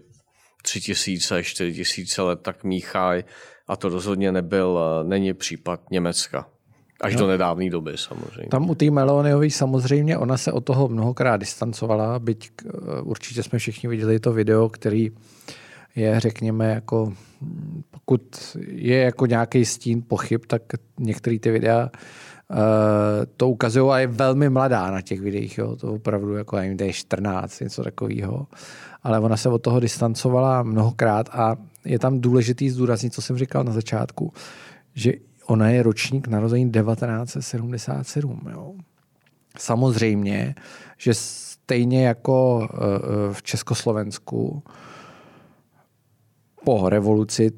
tři 0.62 0.82
tisíce, 0.82 1.43
čtyři 1.43 1.73
tisíce 1.73 2.21
let 2.21 2.39
tak 2.41 2.63
míchají 2.63 3.23
a 3.67 3.75
to 3.75 3.89
rozhodně 3.89 4.32
nebyl, 4.32 4.80
není 5.04 5.34
případ 5.34 5.82
Německa. 5.91 6.54
Až 7.01 7.13
no. 7.13 7.19
do 7.19 7.27
nedávné 7.27 7.69
doby 7.69 7.91
samozřejmě. 7.95 8.47
Tam 8.49 8.69
u 8.69 8.75
té 8.75 8.91
Meloniové 8.91 9.49
samozřejmě 9.49 10.17
ona 10.17 10.38
se 10.38 10.51
od 10.51 10.62
toho 10.65 10.88
mnohokrát 10.88 11.38
distancovala, 11.38 12.19
byť 12.19 12.49
eh, 12.65 12.69
určitě 13.01 13.43
jsme 13.43 13.60
všichni 13.60 13.89
viděli 13.89 14.19
to 14.19 14.34
video, 14.34 14.69
který 14.69 15.12
je, 15.95 16.19
řekněme, 16.19 16.71
jako 16.71 17.13
pokud 17.91 18.58
je 18.67 18.97
jako 18.97 19.25
nějaký 19.25 19.65
stín 19.65 20.03
pochyb, 20.08 20.41
tak 20.47 20.62
některé 20.99 21.39
ty 21.39 21.51
videa 21.51 21.89
uh, 22.49 22.58
to 23.38 23.49
ukazují 23.49 23.91
a 23.91 23.99
je 23.99 24.08
velmi 24.08 24.49
mladá 24.49 24.91
na 24.91 25.01
těch 25.01 25.21
videích. 25.21 25.58
Jo. 25.58 25.75
To 25.75 25.93
opravdu 25.93 26.36
jako, 26.36 26.55
nevím, 26.55 26.77
je 26.81 26.93
14, 26.93 27.60
něco 27.60 27.84
takového. 27.84 28.47
Ale 29.03 29.19
ona 29.19 29.38
se 29.38 29.49
od 29.49 29.62
toho 29.62 29.79
distancovala 29.79 30.63
mnohokrát 30.63 31.29
a 31.31 31.55
je 31.86 31.99
tam 31.99 32.21
důležitý 32.21 32.69
zdůraznit, 32.69 33.13
co 33.13 33.21
jsem 33.21 33.38
říkal 33.38 33.63
na 33.63 33.71
začátku, 33.71 34.34
že 34.93 35.13
ona 35.47 35.69
je 35.69 35.84
ročník 35.84 36.27
narození 36.27 36.71
1977. 36.71 38.41
Jo. 38.51 38.73
Samozřejmě, 39.58 40.55
že 40.97 41.13
stejně 41.13 42.08
jako 42.08 42.67
eh, 42.73 42.77
eh, 42.77 43.34
v 43.34 43.43
Československu 43.43 44.63
po 46.63 46.89
revoluci 46.89 47.51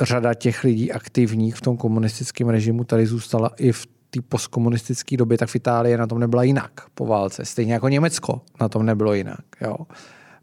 řada 0.00 0.34
těch 0.34 0.64
lidí 0.64 0.92
aktivních 0.92 1.54
v 1.54 1.60
tom 1.60 1.76
komunistickém 1.76 2.48
režimu 2.48 2.84
tady 2.84 3.06
zůstala 3.06 3.50
i 3.58 3.72
v 3.72 3.86
té 4.10 4.20
postkomunistické 4.28 5.16
době, 5.16 5.38
tak 5.38 5.48
v 5.48 5.56
Itálii 5.56 5.96
na 5.96 6.06
tom 6.06 6.18
nebyla 6.18 6.42
jinak 6.42 6.72
po 6.94 7.06
válce. 7.06 7.44
Stejně 7.44 7.72
jako 7.72 7.88
Německo 7.88 8.40
na 8.60 8.68
tom 8.68 8.86
nebylo 8.86 9.14
jinak. 9.14 9.44
Jo 9.60 9.76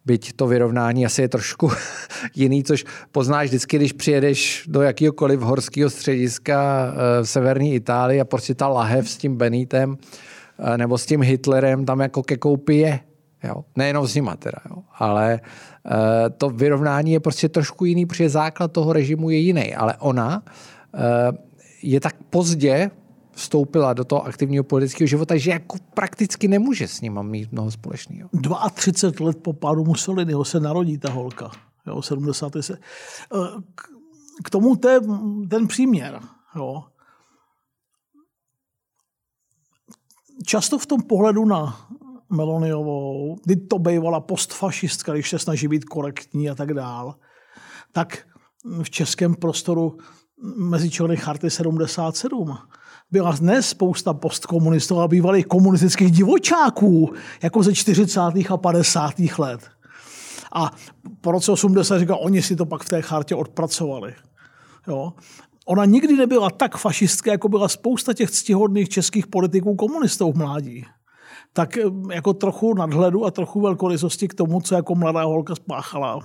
byť 0.10 0.34
to 0.34 0.48
vyrovnání 0.48 1.06
asi 1.06 1.22
je 1.22 1.30
trošku 1.30 1.72
jiný, 2.36 2.64
což 2.64 2.86
poznáš 3.12 3.48
vždycky, 3.48 3.78
když 3.78 3.94
přijedeš 3.94 4.66
do 4.68 4.82
jakýkoliv 4.82 5.40
horského 5.40 5.90
střediska 5.90 6.58
eh, 6.58 7.24
v 7.24 7.26
severní 7.30 7.76
Itálii 7.76 8.22
a 8.22 8.26
prostě 8.26 8.56
ta 8.56 8.68
lahev 8.68 9.10
s 9.10 9.18
tím 9.18 9.38
Benítem 9.38 9.98
eh, 9.98 10.78
nebo 10.78 10.98
s 10.98 11.06
tím 11.06 11.22
Hitlerem 11.22 11.86
tam 11.86 12.00
jako 12.00 12.24
ke 12.24 12.38
koupi 12.38 12.76
je. 12.78 13.00
Jo? 13.44 13.64
Nejenom 13.76 14.08
s 14.08 14.16
nima 14.16 14.36
teda, 14.36 14.60
jo? 14.70 14.84
ale 15.00 15.40
uh, 15.40 15.92
to 16.38 16.50
vyrovnání 16.50 17.12
je 17.12 17.20
prostě 17.20 17.50
trošku 17.50 17.86
jiný, 17.86 18.06
protože 18.06 18.30
základ 18.30 18.72
toho 18.72 18.94
režimu 18.94 19.30
je 19.30 19.38
jiný. 19.38 19.76
Ale 19.76 19.96
ona 20.00 20.44
je 21.82 22.00
tak 22.00 22.16
pozdě 22.30 22.92
vstoupila 23.40 23.94
do 23.94 24.04
toho 24.04 24.26
aktivního 24.26 24.64
politického 24.64 25.08
života, 25.08 25.38
že 25.38 25.52
jako 25.52 25.78
prakticky 25.94 26.48
nemůže 26.48 26.88
s 26.88 27.02
ním 27.02 27.24
mít 27.24 27.52
mnoho 27.52 27.72
společného. 27.72 28.30
32 28.74 29.28
let 29.28 29.38
po 29.44 29.54
pádu 29.54 29.86
Mussoliniho 29.86 30.46
se 30.46 30.60
narodí 30.60 30.98
ta 30.98 31.12
holka. 31.12 31.52
Jo, 31.88 32.02
70. 32.02 32.54
Se. 32.62 32.78
K 34.44 34.50
tomu 34.50 34.76
te, 34.76 35.00
ten 35.50 35.68
příměr. 35.68 36.20
Jo. 36.56 36.84
Často 40.46 40.80
v 40.80 40.86
tom 40.86 41.02
pohledu 41.02 41.46
na 41.46 41.88
Meloniovou, 42.30 43.38
kdy 43.46 43.56
to 43.56 43.80
bývala 43.80 44.20
postfašistka, 44.20 45.14
když 45.14 45.30
se 45.30 45.40
snaží 45.40 45.68
být 45.68 45.86
korektní 45.86 46.50
a 46.50 46.56
tak 46.56 46.74
dál, 46.74 47.16
tak 47.92 48.28
v 48.84 48.90
českém 48.90 49.36
prostoru 49.36 49.98
mezi 50.58 50.90
členy 50.90 51.18
Charty 51.18 51.50
77 51.50 52.58
byla 53.12 53.32
dnes 53.32 53.70
spousta 53.70 54.14
postkomunistů 54.14 55.00
a 55.00 55.08
bývalých 55.08 55.46
komunistických 55.46 56.12
divočáků, 56.12 57.14
jako 57.44 57.64
ze 57.64 57.76
40. 57.76 58.20
a 58.50 58.58
50. 58.58 59.14
let. 59.38 59.62
A 60.54 60.72
po 61.22 61.32
roce 61.32 61.52
80 61.52 62.00
říkal, 62.00 62.20
oni 62.22 62.42
si 62.42 62.56
to 62.56 62.66
pak 62.66 62.84
v 62.84 62.90
té 62.90 63.02
chartě 63.02 63.36
odpracovali. 63.36 64.14
Jo. 64.88 65.14
Ona 65.66 65.86
nikdy 65.86 66.16
nebyla 66.16 66.50
tak 66.50 66.78
fašistka, 66.78 67.32
jako 67.32 67.50
byla 67.50 67.68
spousta 67.68 68.14
těch 68.14 68.32
ctihodných 68.32 68.90
českých 68.90 69.28
politiků 69.28 69.76
komunistů 69.76 70.32
v 70.32 70.38
mládí. 70.38 70.86
Tak 71.54 71.78
eh, 71.78 71.82
jako 72.14 72.34
trochu 72.34 72.74
nadhledu 72.74 73.26
a 73.26 73.32
trochu 73.32 73.62
velkorysosti 73.62 74.28
k 74.28 74.34
tomu, 74.34 74.62
co 74.62 74.76
jako 74.76 74.96
mladá 74.96 75.24
holka 75.24 75.56
spáchala 75.56 76.20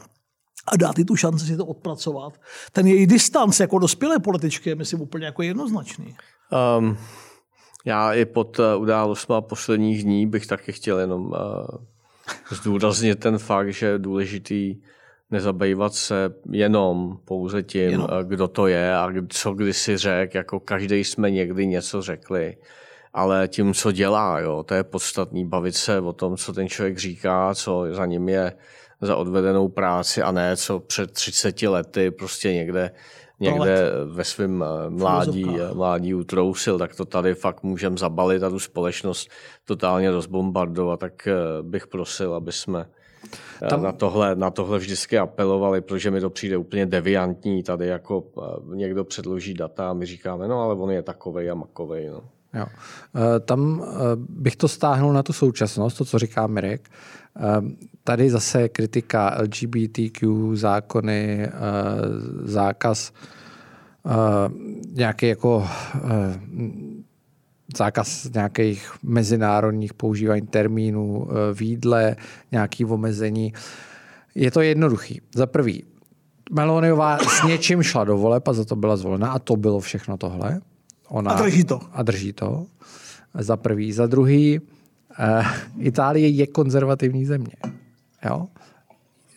a 0.72 0.76
dát 0.76 0.98
jí 0.98 1.04
tu 1.04 1.16
šanci 1.16 1.46
si 1.46 1.56
to 1.56 1.66
odpracovat. 1.66 2.40
Ten 2.72 2.86
její 2.86 3.06
distanc 3.06 3.60
jako 3.60 3.78
dospělé 3.78 4.18
političky 4.18 4.70
je, 4.70 4.74
myslím, 4.74 5.00
úplně 5.00 5.26
jako 5.26 5.42
jednoznačný. 5.42 6.16
Um, 6.78 6.96
já 7.84 8.12
i 8.12 8.24
pod 8.24 8.58
uh, 8.58 8.64
událostmi 8.82 9.34
posledních 9.40 10.02
dní 10.02 10.26
bych 10.26 10.46
taky 10.46 10.72
chtěl 10.72 10.98
jenom 10.98 11.22
uh, 11.26 11.36
zdůraznit 12.50 13.20
ten 13.20 13.38
fakt, 13.38 13.72
že 13.72 13.86
je 13.86 13.98
důležitý 13.98 14.76
nezabývat 15.30 15.94
se 15.94 16.34
jenom 16.50 17.18
pouze 17.24 17.62
tím, 17.62 17.80
jenom. 17.80 18.08
Uh, 18.12 18.22
kdo 18.22 18.48
to 18.48 18.66
je 18.66 18.96
a 18.96 19.12
co 19.28 19.54
kdysi 19.54 19.96
řek, 19.96 20.34
jako 20.34 20.60
každý 20.60 21.04
jsme 21.04 21.30
někdy 21.30 21.66
něco 21.66 22.02
řekli, 22.02 22.56
ale 23.12 23.48
tím, 23.48 23.74
co 23.74 23.92
dělá, 23.92 24.40
jo, 24.40 24.62
to 24.62 24.74
je 24.74 24.84
podstatný, 24.84 25.48
bavit 25.48 25.76
se 25.76 26.00
o 26.00 26.12
tom, 26.12 26.36
co 26.36 26.52
ten 26.52 26.68
člověk 26.68 26.98
říká, 26.98 27.54
co 27.54 27.86
za 27.90 28.06
ním 28.06 28.28
je 28.28 28.52
za 29.00 29.16
odvedenou 29.16 29.68
práci 29.68 30.22
a 30.22 30.32
ne 30.32 30.56
co 30.56 30.80
před 30.80 31.10
30 31.10 31.62
lety 31.62 32.10
prostě 32.10 32.52
někde 32.52 32.90
někde 33.50 33.90
ve 34.04 34.24
svém 34.24 34.64
eh, 34.64 34.90
mládí, 34.90 35.46
eh, 35.60 35.74
mládí 35.74 36.14
utrousil, 36.14 36.78
tak 36.78 36.94
to 36.94 37.04
tady 37.04 37.34
fakt 37.34 37.62
můžeme 37.62 37.96
zabalit 37.96 38.42
a 38.42 38.50
tu 38.50 38.58
společnost 38.58 39.30
totálně 39.64 40.10
rozbombardovat, 40.10 41.00
tak 41.00 41.28
eh, 41.28 41.34
bych 41.62 41.86
prosil, 41.86 42.34
aby 42.34 42.52
jsme 42.52 42.86
tam... 43.68 43.82
na, 43.82 43.92
tohle, 43.92 44.36
na 44.36 44.50
tohle 44.50 44.78
vždycky 44.78 45.18
apelovali, 45.18 45.80
protože 45.80 46.10
mi 46.10 46.20
to 46.20 46.30
přijde 46.30 46.56
úplně 46.56 46.86
deviantní, 46.86 47.62
tady 47.62 47.86
jako 47.86 48.24
někdo 48.74 49.04
předloží 49.04 49.54
data 49.54 49.90
a 49.90 49.92
my 49.92 50.06
říkáme, 50.06 50.48
no 50.48 50.62
ale 50.62 50.74
on 50.74 50.90
je 50.90 51.02
takovej 51.02 51.50
a 51.50 51.54
makovej. 51.54 52.08
No. 52.08 52.20
Jo. 52.54 52.66
Tam 53.40 53.84
bych 54.18 54.56
to 54.56 54.68
stáhnul 54.68 55.12
na 55.12 55.22
tu 55.22 55.32
současnost, 55.32 55.98
to, 55.98 56.04
co 56.04 56.18
říká 56.18 56.46
Mirek. 56.46 56.90
Tady 58.04 58.30
zase 58.30 58.68
kritika 58.68 59.36
LGBTQ, 59.42 60.56
zákony, 60.56 61.48
zákaz 62.42 63.12
nějaký 64.92 65.26
jako 65.26 65.68
zákaz 67.76 68.30
nějakých 68.34 68.92
mezinárodních 69.02 69.94
používání 69.94 70.46
termínů 70.46 71.28
v 71.54 71.62
jídle, 71.62 72.16
nějaký 72.52 72.84
omezení. 72.84 73.52
Je 74.34 74.50
to 74.50 74.60
jednoduchý. 74.60 75.20
Za 75.34 75.46
prvý, 75.46 75.84
Meloniová 76.52 77.18
s 77.18 77.42
něčím 77.46 77.82
šla 77.82 78.04
do 78.04 78.18
voleb 78.18 78.48
a 78.48 78.52
za 78.52 78.64
to 78.64 78.76
byla 78.76 78.96
zvolena 78.96 79.32
a 79.32 79.38
to 79.38 79.56
bylo 79.56 79.80
všechno 79.80 80.16
tohle. 80.16 80.60
Ona, 81.14 81.30
a 81.30 81.42
drží 81.42 81.64
to. 81.64 81.80
A 81.92 82.02
drží 82.02 82.32
to. 82.32 82.66
Za 83.38 83.56
prvý. 83.56 83.92
Za 83.92 84.06
druhý, 84.06 84.60
uh, 84.60 85.46
Itálie 85.78 86.28
je 86.28 86.46
konzervativní 86.46 87.26
země. 87.26 87.54
Jo? 88.24 88.46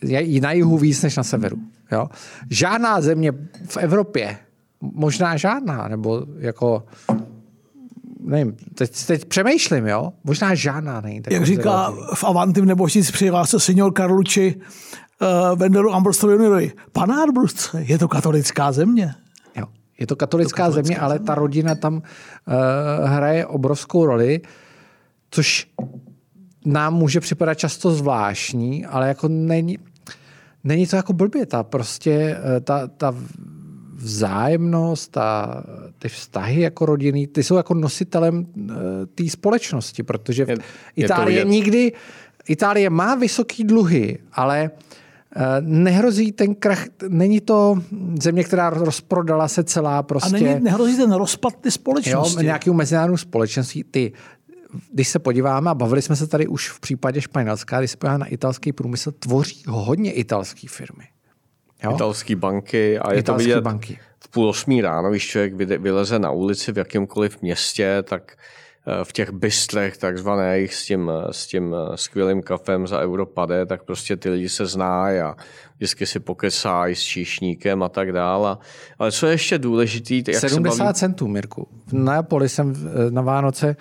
Je 0.02 0.40
na 0.40 0.52
jihu 0.52 0.78
víc 0.78 1.02
než 1.02 1.16
na 1.16 1.22
severu. 1.22 1.58
Jo? 1.92 2.08
Žádná 2.50 3.00
země 3.00 3.32
v 3.66 3.76
Evropě, 3.76 4.38
možná 4.80 5.36
žádná, 5.36 5.88
nebo 5.88 6.26
jako 6.38 6.86
nevím, 8.20 8.56
teď, 8.74 9.06
teď 9.06 9.24
přemýšlím, 9.24 9.86
jo? 9.86 10.12
Možná 10.24 10.54
žádná 10.54 11.00
není. 11.00 11.22
Jak 11.30 11.46
říká 11.46 11.94
v 12.14 12.24
Avantim 12.24 12.64
nebo 12.64 12.88
si 12.88 13.02
přihlásil 13.02 13.60
senior 13.60 13.92
Karluči 13.92 14.54
uh, 14.54 15.58
Venderu 15.58 15.94
Ambrostovi 15.94 16.32
juniory. 16.32 16.72
Pane 16.92 17.22
Arbrust, 17.22 17.74
je 17.78 17.98
to 17.98 18.08
katolická 18.08 18.72
země. 18.72 19.14
Je 19.98 20.06
to 20.06 20.16
katolická, 20.16 20.56
to 20.56 20.62
katolická 20.62 20.70
země, 20.70 20.86
země, 20.86 20.98
ale 20.98 21.18
ta 21.18 21.34
rodina 21.34 21.74
tam 21.74 21.94
uh, 21.94 22.02
hraje 23.08 23.46
obrovskou 23.46 24.06
roli, 24.06 24.40
což 25.30 25.68
nám 26.64 26.94
může 26.94 27.20
připadat 27.20 27.58
často 27.58 27.90
zvláštní, 27.90 28.86
ale 28.86 29.08
jako 29.08 29.28
není, 29.28 29.78
není 30.64 30.86
to 30.86 30.96
jako 30.96 31.12
blbě. 31.12 31.46
Ta 31.46 31.62
prostě 31.62 32.38
eh, 32.56 32.60
ta, 32.60 32.86
ta 32.86 33.14
vzájemnost 33.94 35.16
a 35.16 35.62
ty 35.98 36.08
vztahy 36.08 36.60
jako 36.60 36.86
rodiny, 36.86 37.26
ty 37.26 37.42
jsou 37.42 37.56
jako 37.56 37.74
nositelem 37.74 38.46
eh, 38.46 38.72
té 39.14 39.28
společnosti, 39.28 40.02
protože 40.02 40.46
je, 40.48 40.56
Itálie 40.96 41.38
je 41.38 41.44
nikdy, 41.44 41.92
Itálie 42.48 42.90
má 42.90 43.14
vysoké 43.14 43.64
dluhy, 43.64 44.18
ale 44.32 44.70
eh, 44.70 44.87
nehrozí 45.60 46.32
ten 46.32 46.54
krach, 46.54 46.84
není 47.08 47.40
to 47.40 47.82
země, 48.22 48.44
která 48.44 48.70
rozprodala 48.70 49.48
se 49.48 49.64
celá 49.64 50.02
prostě. 50.02 50.36
A 50.36 50.40
není, 50.40 50.60
nehrozí 50.60 50.96
ten 50.96 51.12
rozpad 51.12 51.54
ty 51.60 51.70
společnosti. 51.70 52.36
Jo, 52.36 52.42
nějakou 52.42 52.72
mezinárodní 52.72 53.18
společenství. 53.18 53.84
Ty 53.84 54.12
když 54.92 55.08
se 55.08 55.18
podíváme, 55.18 55.70
a 55.70 55.74
bavili 55.74 56.02
jsme 56.02 56.16
se 56.16 56.26
tady 56.26 56.46
už 56.46 56.70
v 56.70 56.80
případě 56.80 57.20
Španělska, 57.20 57.78
když 57.78 57.90
se 57.90 57.96
podíváme 57.96 58.18
na 58.18 58.26
italský 58.26 58.72
průmysl, 58.72 59.12
tvoří 59.12 59.62
ho 59.66 59.84
hodně 59.84 60.12
italské 60.12 60.68
firmy. 60.68 61.04
Jo? 61.84 61.94
Italské 61.94 62.36
banky 62.36 62.98
a 62.98 63.12
je 63.12 63.18
Italský 63.18 63.44
to 63.44 63.48
vidět 63.48 63.60
banky. 63.60 63.98
v 64.24 64.28
půl 64.28 64.48
osmí 64.48 64.80
ráno, 64.80 65.10
když 65.10 65.26
člověk 65.26 65.54
vyleze 65.54 66.18
na 66.18 66.30
ulici 66.30 66.72
v 66.72 66.78
jakémkoliv 66.78 67.42
městě, 67.42 68.02
tak 68.02 68.32
eh, 68.32 68.42
v 69.02 69.12
těch 69.12 69.30
bystrech 69.30 69.96
takzvaných 69.96 70.74
s 70.74 70.84
tím, 70.84 71.10
s 71.30 71.46
tím 71.46 71.76
skvělým 71.94 72.42
kafem 72.42 72.86
za 72.86 73.00
Europade, 73.00 73.66
tak 73.66 73.82
prostě 73.82 74.16
ty 74.16 74.30
lidi 74.30 74.48
se 74.48 74.66
znají 74.66 75.20
a 75.20 75.36
vždycky 75.76 76.06
si 76.06 76.20
pokesají 76.20 76.94
s 76.94 77.02
číšníkem 77.02 77.82
a 77.82 77.88
tak 77.88 78.12
dále. 78.12 78.56
Ale 78.98 79.12
co 79.12 79.26
je 79.26 79.32
ještě 79.32 79.58
důležitý... 79.58 80.24
Jak 80.28 80.40
70 80.40 80.84
baví... 80.84 80.94
centů, 80.94 81.28
Mirku. 81.28 81.68
V 81.86 81.92
Neapoli 81.92 82.48
jsem 82.48 82.74
eh, 82.76 83.10
na 83.10 83.22
Vánoce 83.22 83.76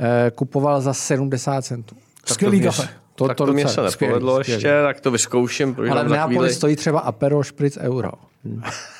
Eh, 0.00 0.30
kupoval 0.30 0.80
za 0.80 0.94
70 0.94 1.62
centů. 1.64 1.96
Skvělý 2.26 2.60
kafe. 2.60 2.88
To, 3.14 3.28
tak 3.28 3.36
to, 3.36 3.46
to 3.46 3.52
mě 3.52 3.68
se 3.68 3.82
nepovedlo 3.82 3.90
skvělý, 3.90 4.38
ještě, 4.38 4.52
skvělý. 4.52 4.86
tak 4.86 5.00
to 5.00 5.10
vyzkouším. 5.10 5.76
Ale 5.90 6.04
v 6.04 6.08
Neapoli 6.08 6.36
chvíli... 6.36 6.54
stojí 6.54 6.76
třeba 6.76 7.00
Aperol 7.00 7.44
Spritz 7.44 7.76
euro. 7.76 8.10
Hmm. 8.44 8.62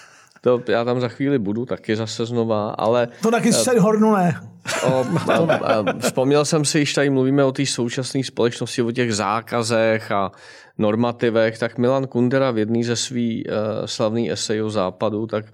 To 0.64 0.72
já 0.72 0.84
tam 0.84 1.00
za 1.00 1.08
chvíli 1.08 1.38
budu 1.38 1.66
taky 1.66 1.96
zase 1.96 2.26
znova, 2.26 2.70
ale... 2.70 3.08
To 3.22 3.30
taky 3.30 3.52
se 3.52 3.80
hornu 3.80 4.12
ne. 4.12 4.40
O, 4.86 5.04
a, 5.32 5.34
a, 5.34 5.98
vzpomněl 5.98 6.44
jsem 6.44 6.64
si, 6.64 6.78
když 6.78 6.92
tady 6.92 7.10
mluvíme 7.10 7.44
o 7.44 7.52
té 7.52 7.66
současné 7.66 8.24
společnosti, 8.24 8.82
o 8.82 8.92
těch 8.92 9.14
zákazech 9.14 10.12
a 10.12 10.32
normativech, 10.78 11.58
tak 11.58 11.78
Milan 11.78 12.06
Kundera 12.06 12.50
v 12.50 12.58
jedné 12.58 12.84
ze 12.84 12.96
svých 12.96 13.44
uh, 13.46 13.86
slavný 13.86 14.32
esej 14.32 14.62
o 14.62 14.70
západu, 14.70 15.26
tak 15.26 15.44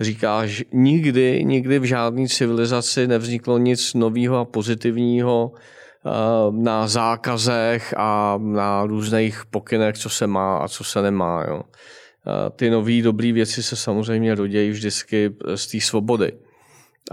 říká, 0.00 0.46
že 0.46 0.64
nikdy, 0.72 1.44
nikdy 1.44 1.78
v 1.78 1.84
žádné 1.84 2.28
civilizaci 2.28 3.06
nevzniklo 3.06 3.58
nic 3.58 3.94
nového 3.94 4.38
a 4.38 4.44
pozitivního 4.44 5.52
uh, 5.52 6.62
na 6.62 6.86
zákazech 6.86 7.94
a 7.96 8.38
na 8.42 8.86
různých 8.86 9.42
pokynech, 9.50 9.98
co 9.98 10.08
se 10.08 10.26
má 10.26 10.56
a 10.56 10.68
co 10.68 10.84
se 10.84 11.02
nemá. 11.02 11.44
Jo. 11.48 11.62
Ty 12.56 12.70
nové 12.70 13.02
dobré 13.02 13.32
věci 13.32 13.62
se 13.62 13.76
samozřejmě 13.76 14.34
rodějí 14.34 14.70
vždycky 14.70 15.34
z 15.54 15.66
té 15.66 15.80
svobody. 15.80 16.32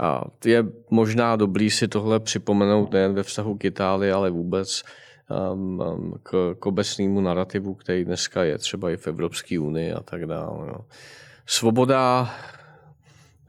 A 0.00 0.24
je 0.44 0.64
možná 0.90 1.36
dobrý 1.36 1.70
si 1.70 1.88
tohle 1.88 2.20
připomenout 2.20 2.92
nejen 2.92 3.14
ve 3.14 3.22
vztahu 3.22 3.56
k 3.58 3.64
Itálii, 3.64 4.12
ale 4.12 4.30
vůbec 4.30 4.82
um, 5.52 5.80
um, 5.80 6.14
k, 6.22 6.54
k 6.58 6.66
obecnému 6.66 7.20
narrativu, 7.20 7.74
který 7.74 8.04
dneska 8.04 8.44
je 8.44 8.58
třeba 8.58 8.90
i 8.90 8.96
v 8.96 9.06
Evropské 9.06 9.60
unii 9.60 9.92
a 9.92 10.00
tak 10.00 10.26
dále. 10.26 10.66
No. 10.66 10.84
Svoboda, 11.46 12.30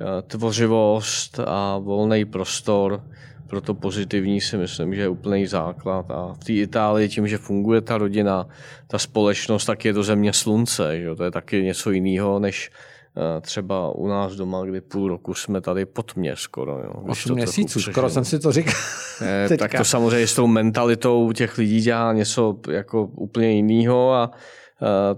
uh, 0.01 0.07
tvořivost 0.27 1.39
a 1.39 1.77
volný 1.77 2.25
prostor 2.25 3.03
proto 3.51 3.73
pozitivní 3.73 4.41
si 4.41 4.57
myslím, 4.57 4.95
že 4.95 5.01
je 5.01 5.09
úplný 5.09 5.47
základ. 5.47 6.11
A 6.11 6.33
v 6.33 6.43
té 6.43 6.53
Itálii 6.53 7.09
tím, 7.09 7.27
že 7.27 7.37
funguje 7.37 7.81
ta 7.81 7.97
rodina, 7.97 8.47
ta 8.87 8.97
společnost, 8.97 9.65
tak 9.65 9.85
je 9.85 9.93
to 9.93 10.03
země 10.03 10.33
slunce. 10.33 11.01
Že? 11.01 11.15
To 11.15 11.23
je 11.23 11.31
taky 11.31 11.63
něco 11.63 11.91
jiného, 11.91 12.39
než 12.39 12.71
eh, 13.17 13.41
třeba 13.41 13.95
u 13.95 14.07
nás 14.07 14.35
doma, 14.35 14.65
kdy 14.65 14.81
půl 14.81 15.07
roku 15.07 15.33
jsme 15.33 15.61
tady 15.61 15.85
pod 15.85 16.15
mě 16.15 16.35
skoro. 16.35 16.79
Jo. 16.83 16.93
Osm 17.07 17.35
měsíců, 17.35 17.81
skoro 17.81 18.09
jsem 18.09 18.25
si 18.25 18.39
to 18.39 18.51
říkal. 18.51 18.73
Eh, 19.21 19.57
tak 19.57 19.71
to 19.77 19.83
samozřejmě 19.83 20.27
s 20.27 20.35
tou 20.35 20.47
mentalitou 20.47 21.31
těch 21.31 21.57
lidí 21.57 21.81
dělá 21.81 22.13
něco 22.13 22.57
jako 22.69 23.05
úplně 23.05 23.51
jiného 23.51 24.13
a 24.13 24.31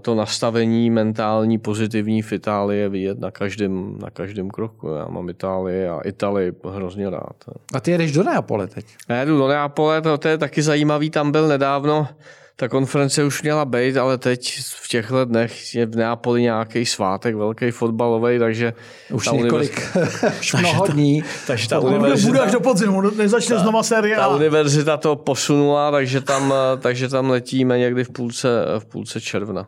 to 0.02 0.14
nastavení 0.14 0.90
mentální 0.90 1.58
pozitivní 1.58 2.22
v 2.22 2.32
Itálii 2.32 2.80
je 2.80 2.88
vidět 2.88 3.20
na 3.20 3.30
každém, 3.30 3.98
na 3.98 4.10
každém 4.10 4.50
kroku. 4.50 4.88
Já 4.88 5.08
mám 5.08 5.28
Itálii 5.28 5.86
a 5.86 6.00
Itálii 6.00 6.52
hrozně 6.70 7.10
rád. 7.10 7.44
A 7.74 7.80
ty 7.80 7.90
jedeš 7.90 8.12
do 8.12 8.22
Neapole 8.22 8.66
teď? 8.66 8.86
Já 9.08 9.24
jdu 9.24 9.38
do 9.38 9.48
Neapole, 9.48 10.02
to, 10.02 10.18
to 10.18 10.28
je 10.28 10.38
taky 10.38 10.62
zajímavý, 10.62 11.10
tam 11.10 11.32
byl 11.32 11.48
nedávno 11.48 12.08
ta 12.56 12.68
konference 12.68 13.24
už 13.24 13.42
měla 13.42 13.64
být, 13.64 13.96
ale 13.96 14.18
teď 14.18 14.58
v 14.60 14.88
těchto 14.88 15.24
dnech 15.24 15.74
je 15.74 15.86
v 15.86 15.96
Neapoli 15.96 16.42
nějaký 16.42 16.86
svátek, 16.86 17.34
velký 17.34 17.70
fotbalový, 17.70 18.38
takže... 18.38 18.72
Už 19.12 19.30
několik, 19.30 19.96
už 20.40 20.54
mnoho 20.54 20.86
dní. 20.86 21.24
Takže 21.46 21.68
ta 21.68 21.78
univerzita, 21.78 22.28
bude 22.28 22.40
až 22.40 22.52
do 22.52 22.60
podzimu, 22.60 23.00
nezačne 23.00 23.58
znova 23.58 23.82
série 23.82 24.16
Ta 24.16 24.28
univerzita 24.28 24.96
to 24.96 25.16
posunula, 25.16 25.90
takže 25.90 26.20
tam, 26.20 26.54
takže 26.78 27.08
tam 27.08 27.30
letíme 27.30 27.78
někdy 27.78 28.04
v 28.04 28.10
půlce, 28.10 28.48
v 28.78 28.84
půlce 28.84 29.20
června. 29.20 29.66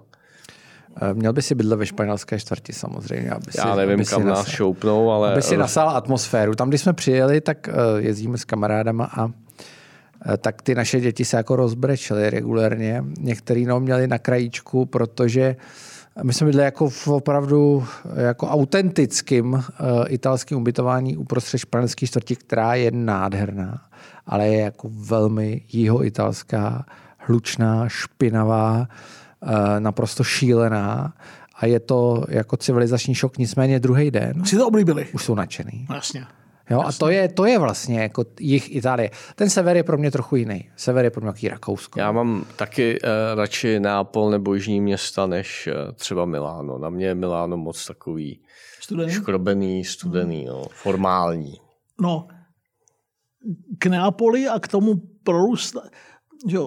Eh, 1.02 1.14
měl 1.14 1.32
by 1.32 1.42
si 1.42 1.54
bydlet 1.54 1.78
ve 1.78 1.86
španělské 1.86 2.38
čtvrti 2.38 2.72
samozřejmě. 2.72 3.30
Aby 3.30 3.50
Já 3.58 3.62
si, 3.62 3.76
nevím, 3.76 3.94
aby 3.94 4.04
kam 4.04 4.22
si 4.22 4.28
nás 4.28 4.48
šoupnou, 4.48 5.10
ale... 5.10 5.32
Aby 5.32 5.42
si 5.42 5.56
nasál 5.56 5.90
atmosféru. 5.90 6.54
Tam, 6.54 6.68
když 6.68 6.80
jsme 6.80 6.92
přijeli, 6.92 7.40
tak 7.40 7.68
eh, 7.68 7.72
jezdíme 7.98 8.38
s 8.38 8.44
kamarádama 8.44 9.04
a 9.04 9.28
Eh, 9.28 9.45
tak 10.38 10.62
ty 10.62 10.74
naše 10.74 11.00
děti 11.00 11.24
se 11.24 11.36
jako 11.36 11.56
rozbrečely 11.56 12.30
regulérně. 12.30 13.04
Některý 13.20 13.66
no 13.66 13.80
měli 13.80 14.06
na 14.06 14.18
krajíčku, 14.18 14.86
protože 14.86 15.56
my 16.22 16.32
jsme 16.32 16.50
byli 16.50 16.62
jako 16.62 16.88
v 16.88 17.08
opravdu 17.08 17.84
jako 18.16 18.48
autentickým 18.48 19.52
uh, 19.52 19.62
italským 20.08 20.58
ubytování 20.58 21.16
uprostřed 21.16 21.58
španělské 21.58 22.06
čtvrti, 22.06 22.36
která 22.36 22.74
je 22.74 22.90
nádherná, 22.90 23.82
ale 24.26 24.48
je 24.48 24.60
jako 24.60 24.90
velmi 24.92 25.62
jihoitalská, 25.72 26.86
hlučná, 27.18 27.88
špinavá, 27.88 28.78
uh, 28.78 29.50
naprosto 29.78 30.24
šílená 30.24 31.14
a 31.56 31.66
je 31.66 31.80
to 31.80 32.24
jako 32.28 32.56
civilizační 32.56 33.14
šok. 33.14 33.38
Nicméně 33.38 33.80
druhý 33.80 34.10
den. 34.10 34.44
Si 34.44 34.56
to 34.56 34.66
oblíbili? 34.66 35.06
Už 35.12 35.24
jsou 35.24 35.34
nadšený. 35.34 35.86
Jasně. 35.94 36.26
Jo, 36.70 36.80
a 36.80 36.92
to 36.92 37.08
je, 37.08 37.28
to 37.28 37.44
je 37.44 37.58
vlastně 37.58 38.00
jako 38.00 38.24
jich 38.40 38.76
Itálie. 38.76 39.10
Ten 39.34 39.50
sever 39.50 39.76
je 39.76 39.82
pro 39.82 39.98
mě 39.98 40.10
trochu 40.10 40.36
jiný. 40.36 40.70
Sever 40.76 41.04
je 41.04 41.10
pro 41.10 41.20
mě 41.20 41.28
jaký 41.28 41.48
Rakousko. 41.48 42.00
Já 42.00 42.12
mám 42.12 42.44
taky 42.56 43.00
uh, 43.00 43.08
radši 43.34 43.80
Nápol 43.80 44.30
nebo 44.30 44.54
jižní 44.54 44.80
města 44.80 45.26
než 45.26 45.68
uh, 45.72 45.92
třeba 45.92 46.24
Miláno. 46.24 46.78
Na 46.78 46.90
mě 46.90 47.06
je 47.06 47.14
Miláno 47.14 47.56
moc 47.56 47.86
takový 47.86 48.40
studený? 48.80 49.12
škrobený, 49.12 49.84
studený, 49.84 50.40
hmm. 50.40 50.48
no, 50.48 50.62
formální. 50.70 51.54
No, 52.00 52.28
k 53.78 53.86
Neapoli 53.86 54.48
a 54.48 54.60
k 54.60 54.68
tomu 54.68 54.94
prorůst, 55.22 55.76
že 56.48 56.58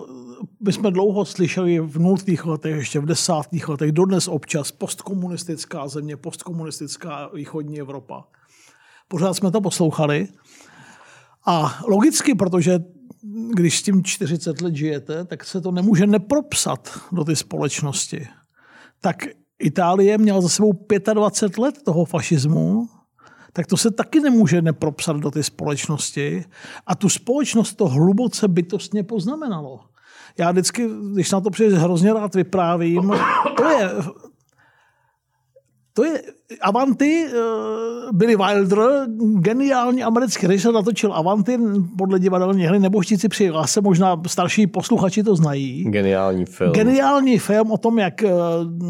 my 0.66 0.74
jsme 0.74 0.92
dlouho 0.92 1.26
slyšeli 1.26 1.80
v 1.80 2.00
nultých 2.00 2.46
letech, 2.46 2.76
ještě 2.76 3.00
v 3.00 3.06
desátých 3.06 3.70
letech, 3.70 3.92
dodnes 3.92 4.28
občas 4.28 4.72
postkomunistická 4.72 5.88
země, 5.88 6.18
postkomunistická 6.18 7.30
východní 7.34 7.80
Evropa 7.80 8.24
pořád 9.10 9.34
jsme 9.34 9.52
to 9.52 9.62
poslouchali. 9.62 10.28
A 11.46 11.80
logicky, 11.88 12.36
protože 12.36 12.80
když 13.56 13.80
s 13.80 13.84
tím 13.84 14.04
40 14.04 14.62
let 14.62 14.76
žijete, 14.76 15.26
tak 15.26 15.44
se 15.44 15.62
to 15.62 15.72
nemůže 15.72 16.08
nepropsat 16.08 17.00
do 17.12 17.24
té 17.24 17.36
společnosti. 17.36 18.28
Tak 19.02 19.26
Itálie 19.60 20.18
měla 20.18 20.42
za 20.42 20.50
sebou 20.50 20.74
25 21.14 21.58
let 21.58 21.76
toho 21.84 22.06
fašismu, 22.06 22.90
tak 23.54 23.68
to 23.68 23.78
se 23.78 23.92
taky 23.92 24.20
nemůže 24.20 24.62
nepropsat 24.62 25.18
do 25.18 25.32
té 25.32 25.44
společnosti. 25.44 26.46
A 26.88 26.96
tu 26.96 27.10
společnost 27.10 27.74
to 27.74 27.88
hluboce 27.88 28.48
bytostně 28.48 29.04
poznamenalo. 29.04 29.80
Já 30.38 30.52
vždycky, 30.52 30.90
když 31.14 31.32
na 31.32 31.42
to 31.42 31.50
přijde, 31.50 31.78
hrozně 31.78 32.14
rád 32.14 32.36
vyprávím. 32.36 33.14
To 33.58 33.70
je 33.70 33.90
to 35.94 36.06
je 36.06 36.22
Avanti, 36.62 37.26
eh, 37.26 37.32
Billy 38.12 38.36
Wilder, 38.36 39.08
geniální 39.40 40.04
americký 40.04 40.48
režisér, 40.48 40.74
natočil 40.74 41.14
Avanti 41.14 41.58
podle 41.98 42.20
divadelní 42.20 42.64
hry 42.64 42.80
Nebožtíci 42.80 43.30
při 43.30 43.52
lase, 43.52 43.82
možná 43.82 44.22
starší 44.28 44.68
posluchači 44.68 45.24
to 45.24 45.36
znají. 45.36 45.84
Geniální 45.84 46.46
film. 46.46 46.72
Geniální 46.72 47.40
film 47.40 47.72
o 47.72 47.78
tom, 47.78 48.00
jak 48.00 48.24
eh, 48.24 48.32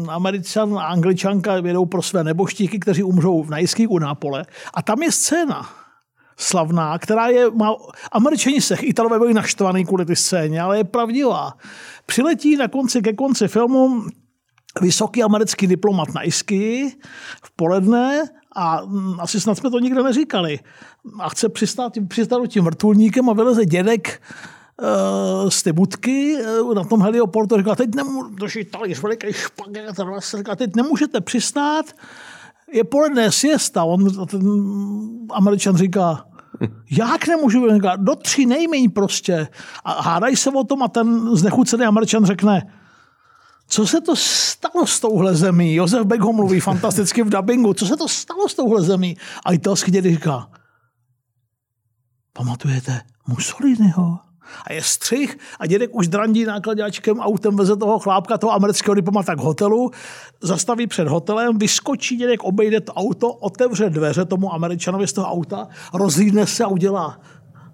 Američan 0.08 0.78
a 0.78 0.82
Angličanka 0.82 1.56
jedou 1.56 1.86
pro 1.86 2.02
své 2.02 2.24
neboštíky, 2.24 2.78
kteří 2.78 3.02
umřou 3.02 3.42
v 3.42 3.50
najských 3.50 3.90
u 3.90 3.98
Nápole. 3.98 4.44
A 4.74 4.82
tam 4.82 5.02
je 5.02 5.12
scéna, 5.12 5.68
slavná, 6.36 6.98
která 6.98 7.26
je, 7.26 7.50
má, 7.50 7.74
američani 8.12 8.60
se, 8.60 8.74
Italové 8.74 9.18
byli 9.18 9.34
naštvaný 9.34 9.84
kvůli 9.84 10.04
ty 10.06 10.16
scéně, 10.16 10.60
ale 10.60 10.78
je 10.78 10.84
pravdivá. 10.84 11.52
Přiletí 12.06 12.56
na 12.56 12.68
konci, 12.68 13.02
ke 13.02 13.12
konci 13.12 13.48
filmu 13.48 14.02
vysoký 14.80 15.22
americký 15.22 15.66
diplomat 15.66 16.14
na 16.14 16.22
Isky 16.22 16.92
v 17.44 17.50
poledne 17.56 18.22
a 18.56 18.84
mm, 18.84 19.20
asi 19.20 19.40
snad 19.40 19.54
jsme 19.58 19.70
to 19.70 19.78
nikde 19.78 20.02
neříkali. 20.02 20.58
A 21.20 21.28
chce 21.28 21.48
přistát, 21.48 21.92
přistát 22.08 22.46
tím 22.46 22.64
vrtulníkem 22.64 23.30
a 23.30 23.32
vyleze 23.32 23.64
dědek 23.64 24.22
uh, 24.82 25.48
z 25.48 25.62
té 25.62 25.72
budky 25.72 26.36
uh, 26.62 26.74
na 26.74 26.84
tom 26.84 27.02
helioportu. 27.02 27.56
Říká, 27.56 27.74
teď 27.74 27.94
nemůžu, 27.94 28.34
talíř, 28.70 29.02
veliký 29.02 29.32
špaget, 29.32 29.96
teď 30.56 30.76
nemůžete 30.76 31.20
přistát, 31.20 31.86
je 32.72 32.84
poledne 32.84 33.32
siesta. 33.32 33.84
On, 33.84 34.26
ten 34.26 34.42
američan 35.30 35.76
říká, 35.76 36.26
jak 36.90 37.28
nemůžu? 37.28 37.74
Říká, 37.74 37.96
do 37.96 38.14
tří 38.16 38.46
nejméně 38.46 38.88
prostě. 38.90 39.48
A 39.84 40.02
hádají 40.02 40.36
se 40.36 40.50
o 40.50 40.64
tom 40.64 40.82
a 40.82 40.88
ten 40.88 41.36
znechucený 41.36 41.84
američan 41.84 42.24
řekne, 42.24 42.72
co 43.70 43.86
se 43.86 44.00
to 44.00 44.16
stalo 44.16 44.86
s 44.86 45.00
touhle 45.00 45.34
zemí? 45.34 45.74
Josef 45.74 46.06
Beck 46.06 46.22
mluví 46.22 46.60
fantasticky 46.60 47.22
v 47.22 47.30
dubbingu. 47.30 47.74
Co 47.74 47.86
se 47.86 47.96
to 47.96 48.08
stalo 48.08 48.48
s 48.48 48.54
touhle 48.54 48.82
zemí? 48.82 49.16
A 49.44 49.52
italský 49.52 49.90
dědy 49.90 50.10
říká, 50.10 50.50
pamatujete 52.32 53.00
Mussoliniho? 53.28 54.18
A 54.66 54.72
je 54.72 54.82
střih 54.82 55.38
a 55.60 55.66
dědek 55.66 55.90
už 55.94 56.08
drandí 56.08 56.44
nákladáčkem 56.44 57.20
autem, 57.20 57.56
veze 57.56 57.76
toho 57.76 57.98
chlápka, 57.98 58.38
toho 58.38 58.52
amerického 58.52 58.94
diplomata 58.94 59.34
k 59.34 59.38
hotelu, 59.38 59.90
zastaví 60.42 60.86
před 60.86 61.08
hotelem, 61.08 61.58
vyskočí 61.58 62.16
dědek, 62.16 62.42
obejde 62.42 62.80
to 62.80 62.92
auto, 62.92 63.32
otevře 63.32 63.90
dveře 63.90 64.24
tomu 64.24 64.54
američanovi 64.54 65.06
z 65.06 65.12
toho 65.12 65.26
auta, 65.26 65.68
rozlídne 65.94 66.46
se 66.46 66.64
a 66.64 66.68
udělá 66.68 67.20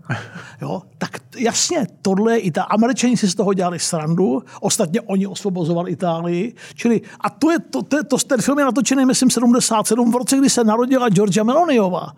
Jo? 0.60 0.82
Tak 0.98 1.10
jasně, 1.38 1.86
tohle 2.02 2.38
i 2.38 2.50
ta 2.50 2.62
Američani 2.62 3.16
si 3.16 3.28
z 3.28 3.34
toho 3.34 3.54
dělali 3.54 3.78
srandu, 3.78 4.42
ostatně 4.60 5.00
oni 5.00 5.26
osvobozovali 5.26 5.92
Itálii, 5.92 6.54
čili 6.74 7.00
a 7.20 7.30
to 7.30 7.50
je, 7.50 7.58
to, 7.58 7.82
to, 7.82 8.04
to, 8.04 8.18
ten 8.18 8.42
film 8.42 8.58
je 8.58 8.64
natočený, 8.64 9.04
myslím, 9.04 9.30
77 9.30 10.12
v 10.12 10.16
roce, 10.16 10.36
kdy 10.36 10.50
se 10.50 10.64
narodila 10.64 11.08
Georgia 11.08 11.44
Meloniová. 11.44 12.12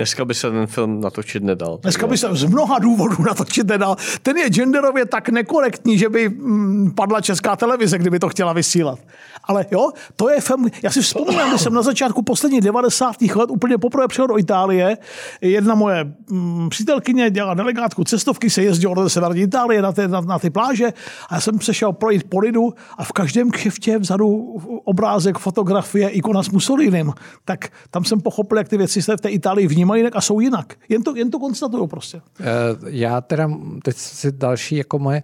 Dneska 0.00 0.24
by 0.24 0.34
se 0.34 0.50
ten 0.50 0.66
film 0.66 1.00
natočit 1.00 1.42
nedal. 1.42 1.78
Dneska 1.82 2.06
by 2.06 2.18
se 2.18 2.28
z 2.32 2.44
mnoha 2.44 2.78
důvodů 2.78 3.16
natočit 3.26 3.66
nedal. 3.66 3.96
Ten 4.22 4.36
je 4.36 4.50
genderově 4.50 5.06
tak 5.06 5.28
nekorektní, 5.28 5.98
že 5.98 6.08
by 6.08 6.28
mm, 6.28 6.92
padla 6.94 7.20
česká 7.20 7.56
televize, 7.56 7.98
kdyby 7.98 8.18
to 8.18 8.28
chtěla 8.28 8.52
vysílat. 8.52 8.98
Ale 9.44 9.66
jo, 9.70 9.90
to 10.16 10.30
je 10.30 10.40
film, 10.40 10.66
já 10.82 10.90
si 10.90 11.02
vzpomínám, 11.02 11.48
když 11.48 11.60
jsem 11.60 11.74
na 11.74 11.82
začátku 11.82 12.22
posledních 12.22 12.60
90. 12.60 13.22
let 13.22 13.50
úplně 13.50 13.78
poprvé 13.78 14.08
přijel 14.08 14.26
do 14.26 14.38
Itálie. 14.38 14.98
Jedna 15.40 15.74
moje 15.74 16.12
mm, 16.30 16.68
přítelkyně 16.68 17.30
dělala 17.30 17.54
delegátku 17.54 18.04
cestovky, 18.04 18.50
se 18.50 18.62
jezdila 18.62 18.94
do 18.94 19.08
severní 19.08 19.42
Itálie 19.42 19.82
na 19.82 19.92
ty, 19.92 20.08
na, 20.08 20.20
na 20.20 20.38
ty 20.38 20.50
pláže 20.50 20.92
a 21.28 21.34
já 21.34 21.40
jsem 21.40 21.60
se 21.60 21.74
šel 21.74 21.92
projít 21.92 22.24
po 22.24 22.38
lidu 22.38 22.74
a 22.98 23.04
v 23.04 23.12
každém 23.12 23.50
křiftě 23.50 23.98
vzadu 23.98 24.56
obrázek, 24.84 25.38
fotografie, 25.38 26.08
ikona 26.08 26.42
s 26.42 26.48
Mussolinem. 26.48 27.12
Tak 27.44 27.68
tam 27.90 28.04
jsem 28.04 28.20
pochopil, 28.20 28.58
jak 28.58 28.68
ty 28.68 28.76
věci 28.76 29.02
se 29.02 29.16
v 29.16 29.20
té 29.20 29.28
Itálii 29.28 29.66
vnímají 29.66 29.89
a 30.12 30.20
jsou 30.20 30.40
jinak. 30.40 30.74
Jen 30.88 31.02
to, 31.02 31.16
jen 31.16 31.30
to 31.30 31.38
konstatuju 31.38 31.86
prostě. 31.86 32.20
Eh, 32.40 32.44
já 32.86 33.20
teda, 33.20 33.50
teď 33.82 33.96
si 33.96 34.32
další 34.32 34.76
jako 34.76 34.98
moje, 34.98 35.22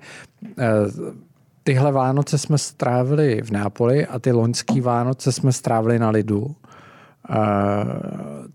eh, 0.58 0.66
tyhle 1.62 1.92
Vánoce 1.92 2.38
jsme 2.38 2.58
strávili 2.58 3.42
v 3.42 3.50
Nápoli 3.50 4.06
a 4.06 4.18
ty 4.18 4.32
loňský 4.32 4.80
Vánoce 4.80 5.32
jsme 5.32 5.52
strávili 5.52 5.98
na 5.98 6.10
Lidu. 6.10 6.56
Eh, 7.30 7.34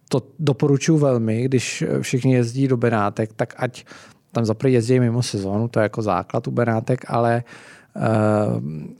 to 0.09 0.21
doporučuji 0.39 0.97
velmi, 0.97 1.43
když 1.43 1.83
všichni 2.01 2.33
jezdí 2.33 2.67
do 2.67 2.77
Benátek, 2.77 3.33
tak 3.33 3.53
ať 3.57 3.85
tam 4.31 4.45
zaprvé 4.45 4.71
jezdí 4.71 4.99
mimo 4.99 5.23
sezónu, 5.23 5.67
to 5.67 5.79
je 5.79 5.83
jako 5.83 6.01
základ 6.01 6.47
u 6.47 6.51
Benátek, 6.51 7.05
ale 7.07 7.43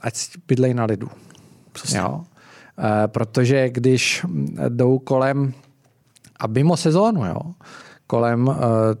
ať 0.00 0.14
bydlej 0.48 0.74
na 0.74 0.84
lidu. 0.84 1.08
Přesně. 1.72 1.98
Jo? 1.98 2.24
protože 3.06 3.68
když 3.68 4.26
jdou 4.68 4.98
kolem 4.98 5.54
a 6.42 6.46
mimo 6.46 6.76
sezónu, 6.76 7.26
jo, 7.26 7.40
kolem 8.06 8.48
uh, 8.48 8.56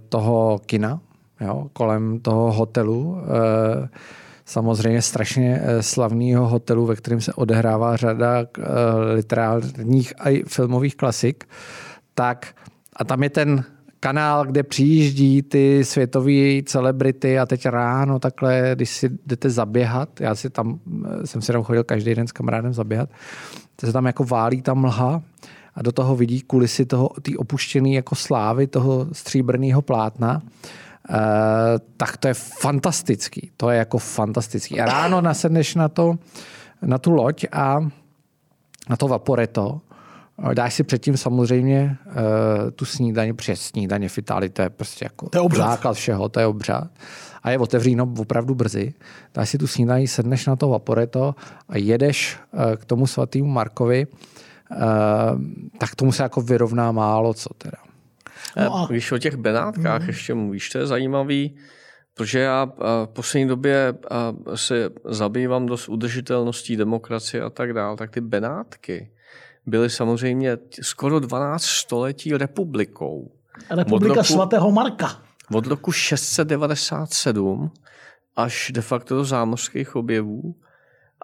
toho 0.08 0.60
kina, 0.66 1.00
jo, 1.40 1.66
kolem 1.72 2.20
toho 2.20 2.52
hotelu, 2.52 3.00
uh, 3.00 3.18
samozřejmě 4.44 5.02
strašně 5.02 5.62
slavného 5.80 6.48
hotelu, 6.48 6.86
ve 6.86 6.96
kterém 6.96 7.20
se 7.20 7.32
odehrává 7.32 7.96
řada 7.96 8.44
literárních 9.14 10.12
a 10.20 10.44
filmových 10.46 10.96
klasik, 10.96 11.44
tak 12.14 12.54
a 12.96 13.04
tam 13.04 13.22
je 13.22 13.30
ten 13.30 13.64
kanál, 14.00 14.46
kde 14.46 14.62
přijíždí 14.62 15.42
ty 15.42 15.84
světové 15.84 16.62
celebrity 16.66 17.38
a 17.38 17.46
teď 17.46 17.66
ráno 17.66 18.18
takhle, 18.18 18.70
když 18.74 18.90
si 18.90 19.10
jdete 19.26 19.50
zaběhat, 19.50 20.20
já 20.20 20.34
si 20.34 20.50
tam, 20.50 20.78
jsem 21.24 21.42
si 21.42 21.52
tam 21.52 21.62
chodil 21.62 21.84
každý 21.84 22.14
den 22.14 22.26
s 22.26 22.32
kamarádem 22.32 22.72
zaběhat, 22.72 23.08
to 23.76 23.86
se 23.86 23.92
tam 23.92 24.06
jako 24.06 24.24
válí 24.24 24.62
ta 24.62 24.74
mlha 24.74 25.22
a 25.74 25.82
do 25.82 25.92
toho 25.92 26.16
vidí 26.16 26.40
kulisy 26.40 26.86
toho, 26.86 27.10
ty 27.22 27.36
opuštěný 27.36 27.94
jako 27.94 28.14
slávy 28.14 28.66
toho 28.66 29.06
stříbrného 29.12 29.82
plátna, 29.82 30.42
Uh, 31.10 31.16
tak 31.96 32.16
to 32.16 32.28
je 32.28 32.34
fantastický. 32.34 33.50
To 33.56 33.70
je 33.70 33.78
jako 33.78 33.98
fantastický. 33.98 34.80
A 34.80 34.84
ráno 34.84 35.20
nasedneš 35.20 35.74
na, 35.74 35.88
to, 35.88 36.14
na 36.82 36.98
tu 36.98 37.10
loď 37.10 37.44
a 37.52 37.80
na 38.90 38.96
to 38.96 39.08
vaporeto 39.08 39.80
Dáš 40.54 40.74
si 40.74 40.82
předtím 40.84 41.16
samozřejmě 41.16 41.96
uh, 42.06 42.14
tu 42.70 42.84
snídaně, 42.84 43.34
protože 43.34 43.56
snídaně 43.56 44.08
v 44.08 44.18
Itálii 44.18 44.50
to 44.50 44.62
je 44.62 44.70
prostě 44.70 45.04
jako 45.04 45.28
to 45.28 45.38
je 45.38 45.56
základ 45.56 45.92
všeho, 45.92 46.28
to 46.28 46.40
je 46.40 46.46
obřad. 46.46 46.90
A 47.42 47.50
je 47.50 47.58
otevříno 47.58 48.12
opravdu 48.18 48.54
brzy. 48.54 48.94
Dáš 49.34 49.50
si 49.50 49.58
tu 49.58 49.66
snídaní, 49.66 50.08
sedneš 50.08 50.46
na 50.46 50.56
to 50.56 50.68
Vaporeto 50.68 51.34
a 51.68 51.78
jedeš 51.78 52.36
uh, 52.52 52.76
k 52.76 52.84
tomu 52.84 53.06
svatýmu 53.06 53.48
Markovi, 53.48 54.06
uh, 54.06 54.18
tak 55.78 55.94
tomu 55.94 56.12
se 56.12 56.22
jako 56.22 56.40
vyrovná 56.40 56.92
málo 56.92 57.34
co 57.34 57.54
teda. 57.58 57.78
No 58.56 58.74
a... 58.74 58.86
Když 58.90 59.12
o 59.12 59.18
těch 59.18 59.36
Benátkách 59.36 60.02
mm. 60.02 60.08
ještě 60.08 60.34
mluvíš, 60.34 60.70
to 60.70 60.78
je 60.78 60.86
zajímavý, 60.86 61.56
protože 62.14 62.38
já 62.38 62.64
v 63.04 63.08
poslední 63.12 63.48
době 63.48 63.94
se 64.54 64.90
zabývám 65.04 65.66
dost 65.66 65.88
udržitelností 65.88 66.76
demokracie 66.76 67.42
a 67.42 67.50
tak 67.50 67.72
dále, 67.72 67.96
tak 67.96 68.10
ty 68.10 68.20
Benátky, 68.20 69.10
byly 69.66 69.90
samozřejmě 69.90 70.58
skoro 70.82 71.20
12 71.20 71.64
století 71.64 72.36
republikou. 72.36 73.30
Republika 73.70 74.14
roku, 74.14 74.26
svatého 74.26 74.70
Marka. 74.70 75.22
Od 75.54 75.66
roku 75.66 75.92
697 75.92 77.70
až 78.36 78.70
de 78.74 78.82
facto 78.82 79.16
do 79.16 79.24
zámořských 79.24 79.96
objevů. 79.96 80.54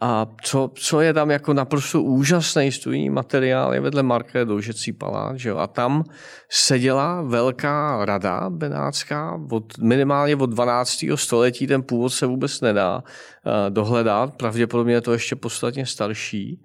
A 0.00 0.26
co, 0.42 0.70
co 0.74 1.00
je 1.00 1.12
tam 1.12 1.30
jako 1.30 1.52
naprosto 1.52 2.02
úžasný 2.02 2.72
studijní 2.72 3.10
materiál, 3.10 3.74
je 3.74 3.80
vedle 3.80 4.02
Marka 4.02 4.44
Doužecí 4.44 4.92
palác. 4.92 5.36
Že 5.36 5.48
jo? 5.48 5.56
A 5.56 5.66
tam 5.66 6.04
seděla 6.50 7.22
velká 7.22 8.04
rada 8.04 8.50
benátská, 8.50 9.40
od, 9.50 9.78
minimálně 9.78 10.36
od 10.36 10.50
12. 10.50 11.04
století, 11.14 11.66
ten 11.66 11.82
původ 11.82 12.10
se 12.10 12.26
vůbec 12.26 12.60
nedá 12.60 12.96
uh, 12.96 13.52
dohledat, 13.68 14.34
pravděpodobně 14.34 14.94
je 14.94 15.00
to 15.00 15.12
ještě 15.12 15.36
podstatně 15.36 15.86
starší 15.86 16.60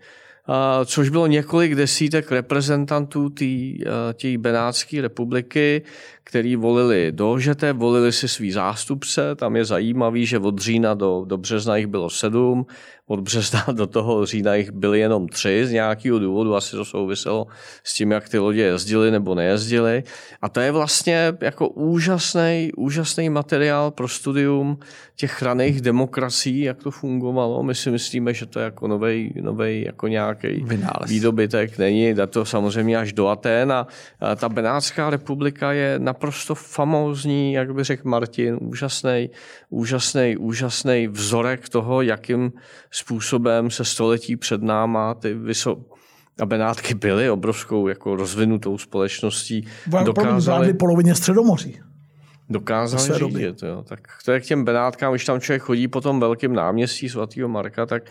což 0.86 1.10
bylo 1.10 1.28
několik 1.28 1.76
desítek 1.76 2.32
reprezentantů 2.32 3.30
té 3.30 4.38
Benátské 4.38 5.02
republiky, 5.02 5.82
který 6.24 6.56
volili 6.56 7.12
do 7.12 7.40
Žete, 7.40 7.74
volili 7.74 8.12
si 8.12 8.28
svý 8.28 8.52
zástupce. 8.52 9.36
Tam 9.36 9.56
je 9.56 9.66
zajímavý, 9.66 10.26
že 10.26 10.40
od 10.40 10.60
října 10.60 10.94
do, 10.94 11.26
do 11.28 11.38
března 11.38 11.78
jich 11.78 11.88
bylo 11.88 12.10
sedm, 12.10 12.66
od 13.08 13.20
března 13.20 13.66
do 13.72 13.88
toho 13.88 14.26
října 14.26 14.56
jich 14.56 14.72
byly 14.72 15.00
jenom 15.00 15.28
tři 15.28 15.66
z 15.66 15.72
nějakého 15.72 16.20
důvodu, 16.20 16.56
asi 16.56 16.76
to 16.76 16.86
souviselo 16.86 17.48
s 17.84 17.94
tím, 17.94 18.12
jak 18.12 18.30
ty 18.30 18.40
lodě 18.40 18.62
jezdily 18.62 19.12
nebo 19.12 19.36
nejezdily. 19.36 20.04
A 20.42 20.50
to 20.50 20.60
je 20.60 20.72
vlastně 20.72 21.34
jako 21.42 21.70
úžasný, 21.70 22.72
úžasný 22.78 23.30
materiál 23.30 23.92
pro 23.92 24.08
studium 24.08 24.78
těch 25.16 25.42
raných 25.42 25.82
demokracií, 25.82 26.62
jak 26.62 26.84
to 26.84 26.92
fungovalo. 26.92 27.64
My 27.64 27.76
si 27.76 27.92
myslíme, 27.92 28.34
že 28.34 28.46
to 28.46 28.60
je 28.60 28.64
jako 28.66 28.88
novej, 28.88 29.34
novej 29.42 29.84
jako 29.84 30.08
nějaký 30.08 30.66
výdobytek. 31.08 31.78
Není, 31.78 32.16
to 32.30 32.46
samozřejmě 32.46 32.98
až 32.98 33.14
do 33.14 33.28
Aten 33.28 33.72
a 33.72 33.88
ta 34.36 34.50
Benátská 34.50 35.10
republika 35.10 35.72
je 35.72 36.00
naprosto 36.14 36.56
famózní, 36.56 37.54
jak 37.54 37.74
by 37.74 37.84
řekl 37.84 38.10
Martin, 38.10 38.58
úžasný, 38.62 39.30
úžasný, 39.70 40.38
úžasný 40.38 41.08
vzorek 41.08 41.70
toho, 41.70 42.02
jakým 42.02 42.52
způsobem 42.92 43.72
se 43.72 43.86
století 43.86 44.36
před 44.36 44.62
náma 44.62 45.14
ty 45.14 45.34
vysok, 45.34 45.80
a 46.42 46.46
Benátky 46.46 46.94
byly 46.94 47.30
obrovskou 47.30 47.88
jako 47.88 48.16
rozvinutou 48.16 48.78
společností. 48.78 49.68
Dokázali 50.04 50.74
polovině 50.74 51.16
Středomoří 51.16 51.80
dokázali 52.50 53.20
řídit. 53.20 53.64
Jo. 53.64 53.84
Tak 53.88 54.00
to 54.26 54.32
je 54.32 54.40
k 54.40 54.46
těm 54.46 54.66
Benátkám, 54.66 55.14
když 55.14 55.26
tam 55.26 55.42
člověk 55.42 55.62
chodí 55.62 55.88
po 55.88 56.02
tom 56.02 56.20
velkém 56.20 56.54
náměstí 56.54 57.10
svatého 57.10 57.50
Marka, 57.50 57.86
tak 57.86 58.04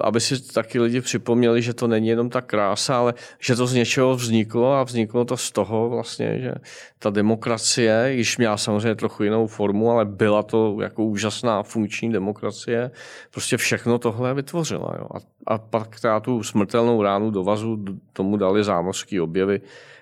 aby 0.00 0.20
si 0.20 0.52
taky 0.52 0.80
lidi 0.80 1.00
připomněli, 1.00 1.62
že 1.62 1.74
to 1.74 1.86
není 1.86 2.08
jenom 2.08 2.30
ta 2.30 2.40
krása, 2.40 2.98
ale 2.98 3.14
že 3.38 3.56
to 3.56 3.66
z 3.66 3.74
něčeho 3.74 4.14
vzniklo 4.14 4.72
a 4.72 4.82
vzniklo 4.82 5.24
to 5.24 5.36
z 5.36 5.50
toho 5.50 5.88
vlastně, 5.88 6.38
že 6.40 6.54
ta 6.98 7.10
demokracie, 7.10 8.10
když 8.14 8.38
měla 8.38 8.56
samozřejmě 8.56 8.94
trochu 8.94 9.22
jinou 9.22 9.46
formu, 9.46 9.90
ale 9.90 10.04
byla 10.04 10.42
to 10.42 10.76
jako 10.80 11.04
úžasná 11.04 11.62
funkční 11.62 12.12
demokracie, 12.12 12.90
prostě 13.30 13.56
všechno 13.56 13.98
tohle 13.98 14.34
vytvořila. 14.34 14.94
Jo. 14.98 15.06
A, 15.14 15.18
a 15.46 15.58
pak 15.58 16.00
teda 16.00 16.20
tu 16.20 16.42
smrtelnou 16.42 17.02
ránu 17.02 17.30
do 17.30 17.44
vazu 17.44 17.78
tomu 18.12 18.36
dali 18.36 18.64
zámořský 18.64 19.20
objevy, 19.20 19.60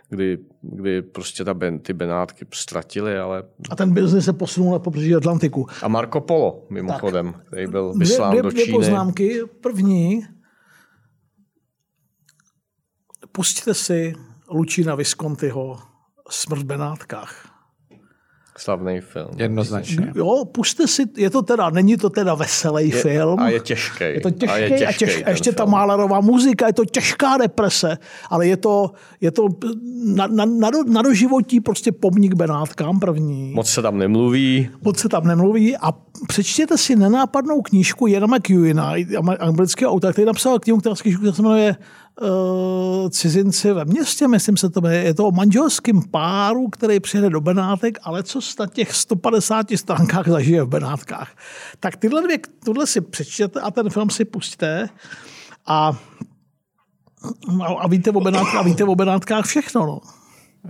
kdy, 0.08 0.38
kdy 0.62 1.02
prostě 1.02 1.44
ta 1.44 1.54
ben, 1.54 1.78
ty 1.78 1.92
Benátky 1.92 2.46
ztratili, 2.54 3.18
ale... 3.18 3.42
A 3.70 3.76
ten 3.76 3.94
biznis 3.94 4.24
se 4.24 4.32
posunul 4.32 4.72
na 4.72 4.78
pobřeží 4.78 5.14
Atlantiku. 5.14 5.66
A 5.82 5.88
Marco 5.88 6.20
Polo, 6.20 6.66
mimochodem, 6.70 7.32
tak. 7.32 7.46
který 7.46 7.66
byl 7.66 7.94
vyslán 7.94 8.30
dvě, 8.30 8.42
dvě, 8.42 8.52
do 8.52 8.58
Číny. 8.58 8.64
Dvě 8.64 8.74
poznámky. 8.74 9.40
První, 9.60 10.26
pustíte 13.32 13.74
si 13.74 14.14
Lučina 14.50 14.94
Viscontiho 14.94 15.78
Smrt 16.30 16.60
v 16.60 16.64
Benátkách. 16.64 17.55
Slavný 18.58 19.00
film. 19.00 19.28
Jednoznačně. 19.36 20.12
Jo, 20.14 20.44
puste 20.52 20.86
si, 20.86 21.02
je 21.16 21.30
to 21.30 21.42
teda, 21.42 21.70
není 21.70 21.96
to 21.96 22.10
teda 22.10 22.34
veselý 22.34 22.88
je, 22.88 23.02
film. 23.02 23.40
A 23.40 23.48
je 23.48 23.60
těžký. 23.60 24.04
Je 24.04 24.20
to 24.20 24.30
těžký 24.30 24.54
a, 24.54 24.56
je 24.56 24.70
těžký 24.70 24.84
a, 24.86 24.92
těž, 24.92 25.22
a 25.26 25.30
ještě 25.30 25.50
film. 25.50 25.54
ta 25.54 25.64
Málerová 25.64 26.20
muzika, 26.20 26.66
je 26.66 26.72
to 26.72 26.84
těžká 26.84 27.36
deprese, 27.36 27.98
ale 28.30 28.46
je 28.46 28.56
to, 28.56 28.90
je 29.20 29.30
to 29.30 29.48
na, 30.04 30.26
na, 30.26 30.44
na, 30.44 30.70
do, 30.70 30.84
na 30.84 31.02
doživotí 31.02 31.60
prostě 31.60 31.92
pomník 31.92 32.34
Benátkám 32.34 33.00
první. 33.00 33.52
Moc 33.54 33.68
se 33.68 33.82
tam 33.82 33.98
nemluví. 33.98 34.68
Moc 34.82 34.98
se 34.98 35.08
tam 35.08 35.26
nemluví 35.26 35.76
a 35.76 35.92
přečtěte 36.28 36.78
si 36.78 36.96
nenápadnou 36.96 37.62
knížku 37.62 38.06
Jana 38.06 38.26
McEwina, 38.26 38.94
anglického 39.40 39.92
autora, 39.92 40.12
který 40.12 40.26
napsal 40.26 40.58
knihu, 40.58 40.78
která 40.78 40.94
se 40.94 41.42
jmenuje 41.42 41.76
uh, 42.20 43.08
cizinci 43.10 43.72
ve 43.72 43.84
městě, 43.84 44.28
myslím 44.28 44.56
se 44.56 44.70
to 44.70 44.88
je, 44.88 44.98
je 44.98 45.14
to 45.14 45.26
o 45.26 45.32
manželském 45.32 46.02
páru, 46.10 46.68
který 46.68 47.00
přijede 47.00 47.30
do 47.30 47.40
Benátek, 47.40 47.98
ale 48.02 48.22
co 48.22 48.40
na 48.58 48.66
těch 48.66 48.94
150 48.94 49.66
stránkách 49.76 50.28
zažije 50.28 50.62
v 50.62 50.68
Benátkách. 50.68 51.36
Tak 51.80 51.96
tyhle 51.96 52.22
dvě, 52.22 52.38
tohle 52.64 52.86
si 52.86 53.00
přečtěte 53.00 53.60
a 53.60 53.70
ten 53.70 53.90
film 53.90 54.10
si 54.10 54.24
pustíte 54.24 54.88
a, 55.66 55.92
a, 57.78 57.88
víte, 57.88 58.10
o 58.10 58.20
Benátkách, 58.20 58.54
a 58.54 58.62
víte 58.62 58.84
o 58.84 58.94
Benátkách 58.94 59.46
všechno. 59.46 59.86
No. 59.86 60.00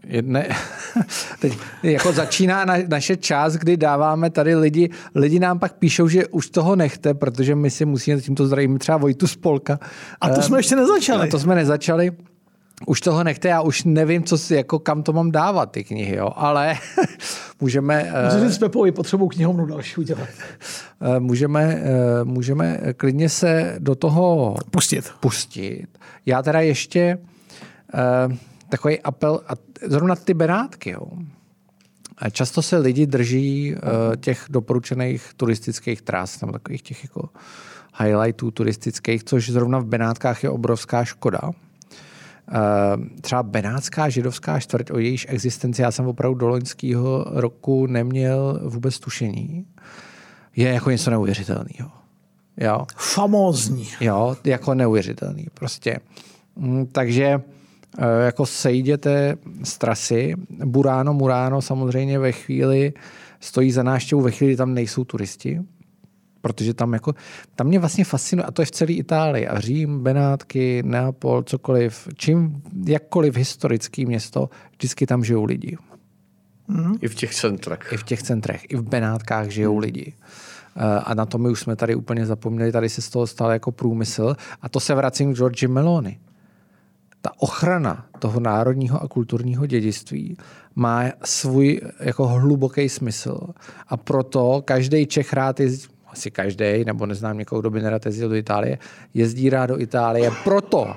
Jedne, 0.04 0.48
teď 1.40 1.58
jako 1.82 2.12
začíná 2.12 2.64
na, 2.64 2.74
naše 2.88 3.16
čas, 3.16 3.54
kdy 3.54 3.76
dáváme 3.76 4.30
tady 4.30 4.54
lidi, 4.54 4.90
lidi 5.14 5.38
nám 5.38 5.58
pak 5.58 5.72
píšou, 5.72 6.08
že 6.08 6.26
už 6.26 6.50
toho 6.50 6.76
nechte, 6.76 7.14
protože 7.14 7.54
my 7.54 7.70
si 7.70 7.84
musíme 7.84 8.20
tímto 8.20 8.46
zdravím 8.46 8.78
třeba 8.78 8.98
Vojtu 8.98 9.26
Spolka. 9.26 9.78
A 10.20 10.28
to 10.28 10.42
jsme 10.42 10.58
ještě 10.58 10.76
nezačali. 10.76 11.28
A 11.28 11.30
to 11.30 11.38
jsme 11.38 11.54
nezačali. 11.54 12.12
Už 12.86 13.00
toho 13.00 13.24
nechte, 13.24 13.48
já 13.48 13.60
už 13.60 13.84
nevím, 13.84 14.22
co 14.22 14.38
si, 14.38 14.54
jako 14.54 14.78
kam 14.78 15.02
to 15.02 15.12
mám 15.12 15.30
dávat, 15.30 15.70
ty 15.70 15.84
knihy, 15.84 16.16
jo. 16.16 16.32
ale 16.36 16.74
můžeme... 17.60 18.12
Můžeme 18.24 18.50
s 18.50 18.58
Pepovi 18.58 18.92
potřebu 18.92 19.28
knihovnu 19.28 19.66
další 19.66 19.96
udělat. 19.96 20.28
Eh, 21.00 21.20
můžeme, 21.20 21.62
eh, 21.62 22.24
můžeme 22.24 22.80
klidně 22.96 23.28
se 23.28 23.76
do 23.78 23.94
toho 23.94 24.56
pustit. 24.70 25.10
pustit. 25.20 25.86
Já 26.26 26.42
teda 26.42 26.60
ještě 26.60 27.18
eh, 27.94 28.36
takový 28.68 29.00
apel, 29.00 29.40
a 29.48 29.52
zrovna 29.86 30.16
ty 30.16 30.34
Benátky, 30.34 30.90
jo. 30.90 31.06
Často 32.30 32.62
se 32.62 32.76
lidi 32.76 33.06
drží 33.06 33.74
uh, 33.74 33.80
těch 34.16 34.44
doporučených 34.50 35.30
turistických 35.36 36.02
tras, 36.02 36.40
nebo 36.40 36.52
takových 36.52 36.82
těch 36.82 37.04
jako 37.04 37.28
highlightů 37.98 38.50
turistických, 38.50 39.24
což 39.24 39.50
zrovna 39.50 39.78
v 39.78 39.84
Benátkách 39.84 40.44
je 40.44 40.50
obrovská 40.50 41.04
škoda. 41.04 41.40
Uh, 41.42 41.52
třeba 43.20 43.42
Benátská 43.42 44.08
židovská 44.08 44.60
čtvrť, 44.60 44.90
o 44.90 44.98
jejíž 44.98 45.26
existenci 45.28 45.82
já 45.82 45.90
jsem 45.90 46.06
opravdu 46.06 46.38
do 46.38 46.48
loňského 46.48 47.24
roku 47.28 47.86
neměl 47.86 48.60
vůbec 48.64 48.98
tušení, 48.98 49.66
je 50.56 50.68
jako 50.68 50.90
něco 50.90 51.10
neuvěřitelného. 51.10 51.90
Jo. 52.56 52.86
Famózní. 52.96 53.88
Jo, 54.00 54.36
jako 54.44 54.74
neuvěřitelný 54.74 55.46
prostě. 55.54 55.98
Mm, 56.56 56.86
takže 56.86 57.40
jako 58.24 58.46
sejděte 58.46 59.36
z 59.62 59.78
trasy. 59.78 60.34
Buráno, 60.64 61.14
Muráno 61.14 61.62
samozřejmě 61.62 62.18
ve 62.18 62.32
chvíli 62.32 62.92
stojí 63.40 63.72
za 63.72 63.82
náštěvou, 63.82 64.22
ve 64.22 64.30
chvíli 64.30 64.56
tam 64.56 64.74
nejsou 64.74 65.04
turisti, 65.04 65.60
protože 66.40 66.74
tam 66.74 66.92
jako, 66.92 67.14
tam 67.54 67.66
mě 67.66 67.78
vlastně 67.78 68.04
fascinuje, 68.04 68.44
a 68.44 68.50
to 68.50 68.62
je 68.62 68.66
v 68.66 68.70
celé 68.70 68.92
Itálii, 68.92 69.46
a 69.46 69.60
Řím, 69.60 70.00
Benátky, 70.00 70.82
Neapol, 70.86 71.42
cokoliv, 71.42 72.08
čím, 72.16 72.62
jakkoliv 72.86 73.36
historický 73.36 74.06
město, 74.06 74.50
vždycky 74.72 75.06
tam 75.06 75.24
žijou 75.24 75.44
lidi. 75.44 75.76
Mm. 76.68 76.94
I 77.00 77.08
v 77.08 77.14
těch 77.14 77.34
centrech. 77.34 77.88
I 77.92 77.96
v 77.96 78.02
těch 78.02 78.22
centrech, 78.22 78.62
i 78.68 78.76
v 78.76 78.82
Benátkách 78.82 79.48
žijou 79.48 79.74
mm. 79.74 79.78
lidi. 79.78 80.14
Eh, 80.76 81.00
a 81.04 81.14
na 81.14 81.26
to 81.26 81.38
my 81.38 81.48
už 81.48 81.60
jsme 81.60 81.76
tady 81.76 81.94
úplně 81.94 82.26
zapomněli, 82.26 82.72
tady 82.72 82.88
se 82.88 83.02
z 83.02 83.08
toho 83.08 83.26
stal 83.26 83.50
jako 83.50 83.72
průmysl. 83.72 84.36
A 84.62 84.68
to 84.68 84.80
se 84.80 84.94
vracím 84.94 85.34
k 85.34 85.36
Georgi 85.36 85.68
Meloni. 85.68 86.18
Ta 87.26 87.32
ochrana 87.38 88.06
toho 88.18 88.40
národního 88.40 89.02
a 89.02 89.08
kulturního 89.08 89.66
dědictví 89.66 90.36
má 90.74 91.04
svůj 91.24 91.80
jako 92.00 92.26
hluboký 92.26 92.88
smysl. 92.88 93.38
A 93.88 93.96
proto 93.96 94.62
každý 94.64 95.06
Čech 95.06 95.32
rád 95.32 95.60
jezdí, 95.60 95.88
asi 96.06 96.30
každý, 96.30 96.84
nebo 96.86 97.06
neznám 97.06 97.38
někoho, 97.38 97.60
kdo 97.60 97.70
by 97.70 97.82
nerad 97.82 98.06
jezdil 98.06 98.28
do 98.28 98.34
Itálie, 98.34 98.78
jezdí 99.14 99.50
rád 99.50 99.66
do 99.66 99.80
Itálie 99.80 100.30
proto, 100.44 100.96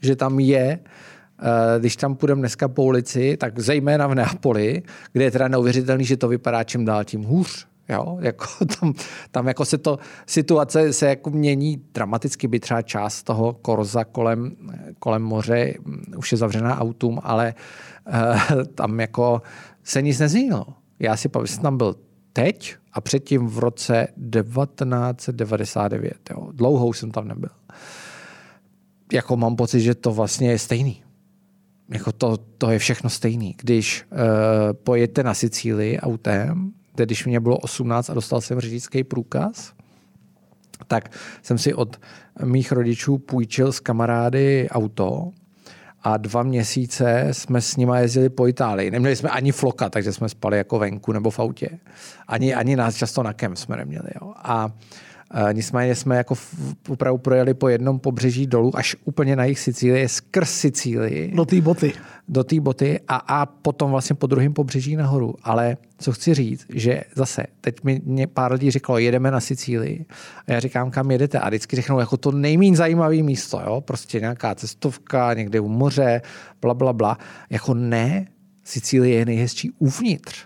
že 0.00 0.16
tam 0.16 0.40
je 0.40 0.78
eh, 0.78 1.78
když 1.78 1.96
tam 1.96 2.16
půjdeme 2.16 2.38
dneska 2.38 2.68
po 2.68 2.84
ulici, 2.84 3.36
tak 3.36 3.58
zejména 3.58 4.06
v 4.06 4.14
Neapoli, 4.14 4.82
kde 5.12 5.24
je 5.24 5.30
teda 5.30 5.48
neuvěřitelný, 5.48 6.04
že 6.04 6.16
to 6.16 6.28
vypadá 6.28 6.64
čím 6.64 6.84
dál 6.84 7.04
tím 7.04 7.22
hůř. 7.22 7.69
Jo? 7.90 8.18
Jako 8.20 8.46
tam, 8.80 8.94
tam 9.30 9.48
jako 9.48 9.64
se 9.64 9.78
to, 9.78 9.98
situace 10.26 10.92
se 10.92 11.08
jako 11.08 11.30
mění 11.30 11.82
dramaticky, 11.94 12.48
by 12.48 12.60
třeba 12.60 12.82
část 12.82 13.22
toho 13.22 13.52
korza 13.52 14.04
kolem, 14.04 14.56
kolem 14.98 15.22
moře 15.22 15.74
mm, 15.84 16.02
už 16.16 16.32
je 16.32 16.38
zavřená 16.38 16.80
autům, 16.80 17.20
ale 17.22 17.54
uh, 18.08 18.64
tam 18.74 19.00
jako 19.00 19.42
se 19.84 20.02
nic 20.02 20.18
nezměnilo. 20.18 20.66
Já 20.98 21.16
si 21.16 21.28
pamatuju, 21.28 21.56
že 21.56 21.60
tam 21.60 21.76
byl 21.76 21.96
teď 22.32 22.76
a 22.92 23.00
předtím 23.00 23.46
v 23.46 23.58
roce 23.58 24.08
1999. 24.42 26.14
Jo. 26.30 26.48
Dlouhou 26.52 26.92
jsem 26.92 27.10
tam 27.10 27.28
nebyl. 27.28 27.50
Jako 29.12 29.36
mám 29.36 29.56
pocit, 29.56 29.80
že 29.80 29.94
to 29.94 30.12
vlastně 30.12 30.50
je 30.50 30.58
stejný. 30.58 31.02
Jako 31.88 32.12
to, 32.12 32.36
to 32.36 32.70
je 32.70 32.78
všechno 32.78 33.10
stejný. 33.10 33.54
Když 33.58 34.04
uh, 34.12 34.18
pojete 34.72 35.22
na 35.22 35.34
Sicílii 35.34 35.98
autem, 36.00 36.72
když 36.94 37.26
mě 37.26 37.40
bylo 37.40 37.58
18 37.58 38.10
a 38.10 38.14
dostal 38.14 38.40
jsem 38.40 38.60
řidičský 38.60 39.04
průkaz, 39.04 39.72
tak 40.86 41.16
jsem 41.42 41.58
si 41.58 41.74
od 41.74 42.00
mých 42.44 42.72
rodičů 42.72 43.18
půjčil 43.18 43.72
s 43.72 43.80
kamarády 43.80 44.68
auto 44.70 45.30
a 46.02 46.16
dva 46.16 46.42
měsíce 46.42 47.28
jsme 47.32 47.60
s 47.60 47.76
nima 47.76 47.98
jezdili 47.98 48.28
po 48.28 48.48
Itálii. 48.48 48.90
Neměli 48.90 49.16
jsme 49.16 49.30
ani 49.30 49.52
floka, 49.52 49.90
takže 49.90 50.12
jsme 50.12 50.28
spali 50.28 50.56
jako 50.56 50.78
venku 50.78 51.12
nebo 51.12 51.30
v 51.30 51.38
autě. 51.38 51.68
Ani, 52.28 52.54
ani 52.54 52.76
nás 52.76 52.96
často 52.96 53.22
na 53.22 53.32
kem 53.32 53.56
jsme 53.56 53.76
neměli. 53.76 54.08
Jo. 54.22 54.32
A 54.36 54.64
Uh, 54.64 54.72
nicméně 55.52 55.94
jsme 55.94 56.16
jako 56.16 56.34
opravdu 56.88 57.18
projeli 57.18 57.54
po 57.54 57.68
jednom 57.68 57.98
pobřeží 57.98 58.46
dolů 58.46 58.76
až 58.76 58.96
úplně 59.04 59.36
na 59.36 59.44
jich 59.44 59.60
Sicílie, 59.60 60.08
skrz 60.08 60.50
Sicílii. 60.50 61.32
Do 61.34 61.44
té 61.44 61.60
boty. 61.60 61.92
Do 62.28 62.44
té 62.44 62.60
boty 62.60 63.00
a, 63.08 63.16
a 63.16 63.46
potom 63.46 63.90
vlastně 63.90 64.16
po 64.16 64.26
druhém 64.26 64.52
pobřeží 64.52 64.96
nahoru. 64.96 65.34
Ale 65.42 65.76
co 65.98 66.12
chci 66.12 66.34
říct, 66.34 66.66
že 66.74 67.02
zase, 67.14 67.42
teď 67.60 67.84
mi 67.84 68.00
mě 68.04 68.26
pár 68.26 68.52
lidí 68.52 68.70
řeklo, 68.70 68.98
jedeme 68.98 69.30
na 69.30 69.40
Sicílii. 69.40 70.06
A 70.46 70.52
já 70.52 70.60
říkám, 70.60 70.90
kam 70.90 71.10
jedete? 71.10 71.38
A 71.38 71.48
vždycky 71.48 71.76
řeknou, 71.76 71.98
jako 71.98 72.16
to 72.16 72.32
nejméně 72.32 72.76
zajímavé 72.76 73.16
místo, 73.16 73.60
jo? 73.66 73.80
prostě 73.80 74.20
nějaká 74.20 74.54
cestovka, 74.54 75.34
někde 75.34 75.60
u 75.60 75.68
moře, 75.68 76.22
bla, 76.62 76.74
bla, 76.74 76.92
bla. 76.92 77.18
Jako 77.50 77.74
ne, 77.74 78.26
Sicílie 78.64 79.18
je 79.18 79.24
nejhezčí 79.24 79.70
uvnitř. 79.78 80.44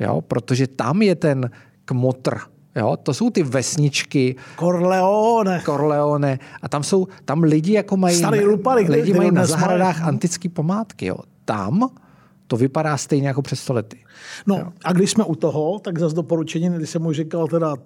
Jo? 0.00 0.20
Protože 0.20 0.66
tam 0.66 1.02
je 1.02 1.14
ten 1.14 1.50
kmotr, 1.84 2.38
Jo, 2.76 2.96
to 3.02 3.14
jsou 3.14 3.30
ty 3.30 3.42
vesničky. 3.42 4.36
Corleone. 4.58 5.62
Corleone. 5.64 6.38
A 6.62 6.68
tam 6.68 6.82
jsou, 6.82 7.06
tam 7.24 7.42
lidi 7.42 7.72
jako 7.72 7.96
mají, 7.96 8.16
Starý 8.16 8.44
lupary, 8.44 8.82
lidi 8.88 9.14
mají 9.14 9.30
na 9.30 9.46
zahradách 9.46 10.02
antické 10.02 10.48
památky. 10.48 11.06
Jo. 11.06 11.16
Tam 11.44 11.90
to 12.46 12.56
vypadá 12.56 12.96
stejně 12.96 13.28
jako 13.28 13.42
před 13.42 13.56
stolety. 13.56 14.04
No 14.46 14.56
jo. 14.56 14.72
a 14.84 14.92
když 14.92 15.10
jsme 15.10 15.24
u 15.24 15.34
toho, 15.34 15.78
tak 15.78 15.98
zase 15.98 16.16
doporučení, 16.16 16.68
když 16.68 16.90
jsem 16.90 17.02
mu 17.02 17.12
říkal 17.12 17.48
teda, 17.48 17.76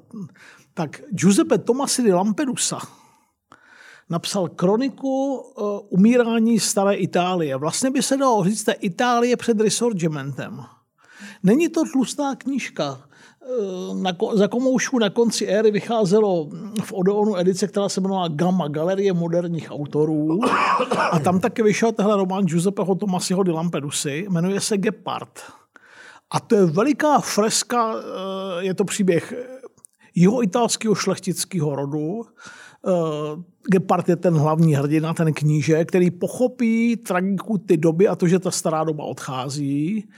tak 0.75 1.01
Giuseppe 1.11 1.59
Tomasi 1.59 2.03
di 2.03 2.13
Lampedusa 2.13 2.79
napsal 4.11 4.49
kroniku 4.49 5.37
uh, 5.37 5.81
umírání 5.89 6.61
staré 6.61 6.95
Itálie. 6.95 7.57
Vlastně 7.57 7.91
by 7.91 8.03
se 8.03 8.17
dalo 8.17 8.45
říct, 8.45 8.69
je 8.69 8.75
Itálie 8.75 9.37
před 9.37 9.61
Risorgimentem. 9.61 10.65
Není 11.45 11.69
to 11.69 11.83
tlustá 11.93 12.35
knížka. 12.39 13.01
Eh, 13.43 13.95
na, 13.95 14.13
za 14.33 14.49
komoušů 14.49 14.99
na 14.99 15.11
konci 15.11 15.47
éry 15.47 15.71
vycházelo 15.71 16.49
v 16.83 16.93
Odeonu 16.93 17.37
edice, 17.37 17.69
která 17.69 17.89
se 17.89 18.01
jmenovala 18.01 18.29
Gamma, 18.29 18.69
Galerie 18.69 19.13
moderních 19.13 19.71
autorů. 19.71 20.41
A 21.11 21.19
tam 21.19 21.41
taky 21.41 21.63
vyšel 21.63 21.93
tenhle 21.93 22.17
román 22.17 22.45
Giuseppeho 22.45 22.95
Tomasiho 22.95 23.43
di 23.43 23.51
Lampedusy, 23.51 24.27
jmenuje 24.31 24.61
se 24.61 24.77
Gepard. 24.77 25.41
A 26.31 26.41
to 26.41 26.55
je 26.55 26.67
veliká 26.67 27.21
freska, 27.21 27.95
eh, 27.95 28.65
je 28.65 28.75
to 28.75 28.85
příběh 28.85 29.35
jeho 30.15 30.43
italského 30.43 30.95
šlechtického 30.95 31.77
rodu. 31.77 32.23
Eh, 32.23 32.91
Gepard 33.71 34.09
je 34.09 34.17
ten 34.17 34.35
hlavní 34.35 34.75
hrdina, 34.75 35.15
ten 35.15 35.33
kníže, 35.33 35.85
který 35.85 36.11
pochopí 36.11 36.97
tragiku 36.97 37.59
ty 37.59 37.77
doby 37.77 38.09
a 38.09 38.17
to, 38.17 38.29
že 38.29 38.39
ta 38.39 38.51
stará 38.51 38.85
doba 38.85 39.05
odchází 39.05 40.09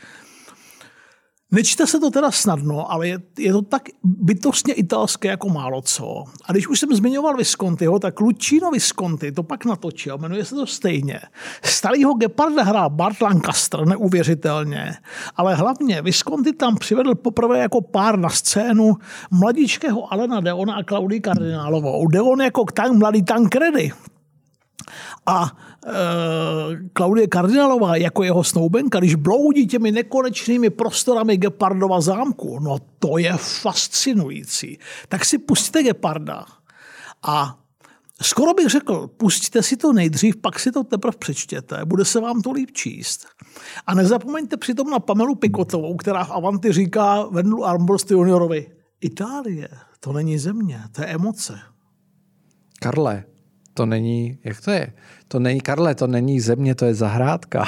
Nečte 1.53 1.87
se 1.87 2.01
to 2.01 2.11
teda 2.11 2.31
snadno, 2.31 2.93
ale 2.93 3.09
je, 3.09 3.19
je 3.39 3.53
to 3.53 3.63
tak 3.63 3.83
bytostně 4.03 4.75
italské 4.75 5.29
jako 5.29 5.49
málo 5.49 5.83
co. 5.83 6.25
A 6.45 6.53
když 6.53 6.69
už 6.69 6.81
jsem 6.81 6.95
zmiňoval 6.95 7.37
Viscontiho, 7.37 7.99
tak 7.99 8.21
Lučino 8.21 8.71
Visconti 8.71 9.33
to 9.33 9.43
pak 9.43 9.65
natočil, 9.65 10.19
jmenuje 10.19 10.45
se 10.45 10.55
to 10.55 10.67
stejně. 10.67 11.21
Starýho 11.65 12.15
Geparda 12.15 12.63
hrál 12.63 12.91
Bart 12.91 13.21
Lancaster, 13.21 13.87
neuvěřitelně. 13.87 14.95
Ale 15.37 15.55
hlavně 15.55 16.03
Visconti 16.03 16.53
tam 16.53 16.77
přivedl 16.77 17.15
poprvé 17.15 17.59
jako 17.59 17.81
pár 17.81 18.19
na 18.19 18.29
scénu 18.29 18.95
mladičkého 19.31 20.13
Alena 20.13 20.41
Deona 20.41 20.75
a 20.75 20.83
Klaudii 20.83 21.21
Kardinálovou. 21.21 22.07
Deon 22.07 22.41
jako 22.41 22.65
tak 22.65 22.93
mladý 22.93 23.23
Tancredi. 23.23 23.93
A 25.27 25.57
Klaudie 26.93 27.27
Kardinálová 27.27 27.97
jako 27.97 28.23
jeho 28.23 28.45
snoubenka, 28.45 28.99
když 28.99 29.15
bloudí 29.15 29.67
těmi 29.67 29.93
nekonečnými 29.93 30.71
prostorami 30.71 31.37
Gepardova 31.37 32.01
zámku, 32.01 32.59
no 32.59 32.77
to 32.99 33.19
je 33.19 33.33
fascinující. 33.37 34.79
Tak 35.09 35.25
si 35.25 35.39
pustíte 35.39 35.83
Geparda 35.83 36.45
a 37.23 37.59
skoro 38.23 38.55
bych 38.55 38.67
řekl, 38.67 39.07
pustíte 39.17 39.63
si 39.63 39.77
to 39.77 39.93
nejdřív, 39.93 40.37
pak 40.37 40.59
si 40.59 40.73
to 40.73 40.85
teprve 40.85 41.17
přečtěte, 41.19 41.85
bude 41.85 42.05
se 42.05 42.21
vám 42.21 42.43
to 42.43 42.53
líp 42.53 42.71
číst. 42.73 43.27
A 43.87 43.95
nezapomeňte 43.95 44.57
přitom 44.57 44.91
na 44.91 44.99
Pamelu 44.99 45.35
Pikotovou, 45.35 45.97
která 45.97 46.25
v 46.25 46.31
Avanti 46.31 46.73
říká 46.73 47.23
Vendlu 47.31 47.65
Armbrust 47.65 48.11
juniorovi, 48.11 48.67
Itálie, 49.01 49.69
to 50.01 50.13
není 50.13 50.39
země, 50.39 50.81
to 50.93 51.03
je 51.03 51.07
emoce. 51.07 51.59
Karle, 52.81 53.25
to 53.77 53.87
není, 53.87 54.39
jak 54.45 54.61
to 54.61 54.71
je? 54.71 54.93
To 55.29 55.39
není, 55.39 55.61
Karle, 55.61 55.95
to 55.95 56.07
není 56.07 56.41
země, 56.41 56.75
to 56.75 56.85
je 56.85 56.95
zahrádka. 56.95 57.65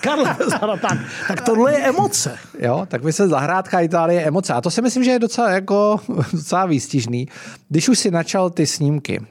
Karle, 0.00 0.36
tak, 0.80 0.98
tak 1.28 1.40
tohle 1.40 1.72
je 1.72 1.78
emoce. 1.78 2.38
Jo, 2.58 2.86
tak 2.88 3.02
by 3.02 3.12
se 3.12 3.28
zahrádka 3.28 3.80
Itálie 3.80 4.20
je 4.20 4.26
emoce. 4.26 4.54
A 4.54 4.60
to 4.60 4.70
si 4.70 4.82
myslím, 4.82 5.04
že 5.04 5.10
je 5.10 5.18
docela, 5.18 5.50
jako, 5.50 6.00
docela 6.32 6.66
výstižný. 6.66 7.28
Když 7.68 7.88
už 7.88 7.98
si 7.98 8.10
načal 8.10 8.50
ty 8.50 8.66
snímky, 8.66 9.26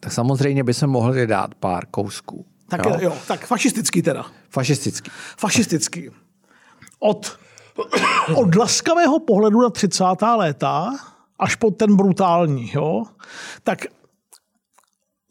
tak 0.00 0.12
samozřejmě 0.12 0.64
by 0.64 0.74
se 0.74 0.86
mohli 0.86 1.26
dát 1.26 1.54
pár 1.54 1.86
kousků. 1.86 2.44
Tak 2.68 2.86
jo, 2.86 2.96
jo 3.00 3.16
tak 3.26 3.46
fašistický 3.46 4.02
teda. 4.02 4.26
Fašistický. 4.50 5.10
Fašistický. 5.38 6.10
Od, 6.98 7.38
od 8.34 8.54
laskavého 8.54 9.18
pohledu 9.18 9.62
na 9.62 9.70
30. 9.70 10.04
léta 10.36 10.92
až 11.38 11.54
po 11.54 11.70
ten 11.70 11.96
brutální, 11.96 12.70
jo, 12.74 13.04
tak 13.62 13.86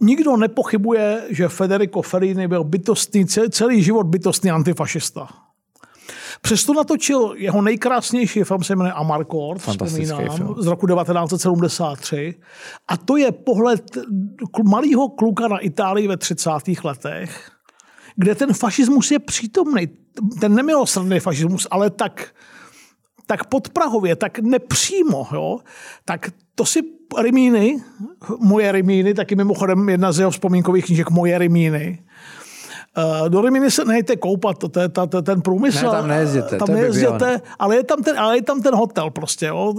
Nikdo 0.01 0.37
nepochybuje, 0.37 1.21
že 1.29 1.47
Federico 1.47 2.01
Fellini 2.01 2.47
byl 2.47 2.63
bytostný, 2.63 3.25
celý 3.49 3.83
život 3.83 4.03
bytostný 4.03 4.51
antifašista. 4.51 5.27
Přesto 6.41 6.73
natočil 6.73 7.33
jeho 7.37 7.61
nejkrásnější 7.61 8.43
film, 8.43 8.63
se 8.63 8.75
jmenuje 8.75 8.93
Amarcord, 8.93 9.61
vzpomínám, 9.61 10.55
z 10.57 10.67
roku 10.67 10.87
1973. 10.87 12.35
A 12.87 12.97
to 12.97 13.17
je 13.17 13.31
pohled 13.31 13.97
malého 14.63 15.09
kluka 15.09 15.47
na 15.47 15.57
Itálii 15.57 16.07
ve 16.07 16.17
30. 16.17 16.49
letech, 16.83 17.51
kde 18.15 18.35
ten 18.35 18.53
fašismus 18.53 19.11
je 19.11 19.19
přítomný. 19.19 19.87
Ten 20.39 20.55
nemilosrdný 20.55 21.19
fašismus, 21.19 21.67
ale 21.71 21.89
tak, 21.89 22.27
tak 23.27 23.45
podprahově, 23.45 24.15
tak 24.15 24.39
nepřímo. 24.39 25.27
Jo? 25.33 25.59
Tak 26.05 26.29
to 26.55 26.65
si 26.65 26.94
Rimíny, 27.21 27.77
moje 28.39 28.71
Rimíny, 28.71 29.13
taky 29.13 29.35
mimochodem 29.35 29.89
jedna 29.89 30.11
z 30.11 30.19
jeho 30.19 30.31
vzpomínkových 30.31 30.85
knížek 30.85 31.09
Moje 31.09 31.37
Rimíny, 31.37 31.99
Uh, 33.21 33.29
do 33.29 33.41
Rimini 33.41 33.71
se 33.71 33.85
nejte 33.85 34.15
koupat, 34.15 34.57
to, 34.57 34.69
to 34.69 34.79
je 34.79 34.89
ta, 34.89 35.05
to, 35.05 35.21
ten 35.21 35.41
průmysl. 35.41 35.85
Ne, 35.85 35.91
tam 35.91 36.07
nejezděte, 36.07 36.57
Tam 36.57 36.65
to 36.65 36.71
je 36.71 36.77
nejezděte, 36.77 37.41
ale 37.59 37.75
je 37.75 37.83
tam 37.83 38.03
ten, 38.03 38.19
ale 38.19 38.37
je 38.37 38.41
tam 38.41 38.61
ten 38.61 38.75
hotel 38.75 39.09
prostě. 39.09 39.45
Jo. 39.45 39.73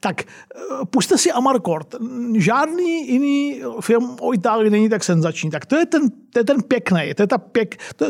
Tak 0.00 0.22
uh, 0.70 0.84
puste 0.90 1.18
si 1.18 1.32
Amarcord. 1.32 1.94
Žádný 2.36 3.10
jiný 3.12 3.62
film 3.80 4.16
o 4.20 4.34
Itálii 4.34 4.70
není 4.70 4.88
tak 4.88 5.04
senzační. 5.04 5.50
Tak 5.50 5.66
to 5.66 5.76
je 5.76 5.86
ten, 5.86 6.02
to 6.32 6.38
je 6.38 6.44
ten 6.44 6.62
pěkný, 6.62 7.14
to 7.14 7.22
je 7.22 7.26
ta 7.26 7.38
pěk, 7.38 7.76
to, 7.96 8.06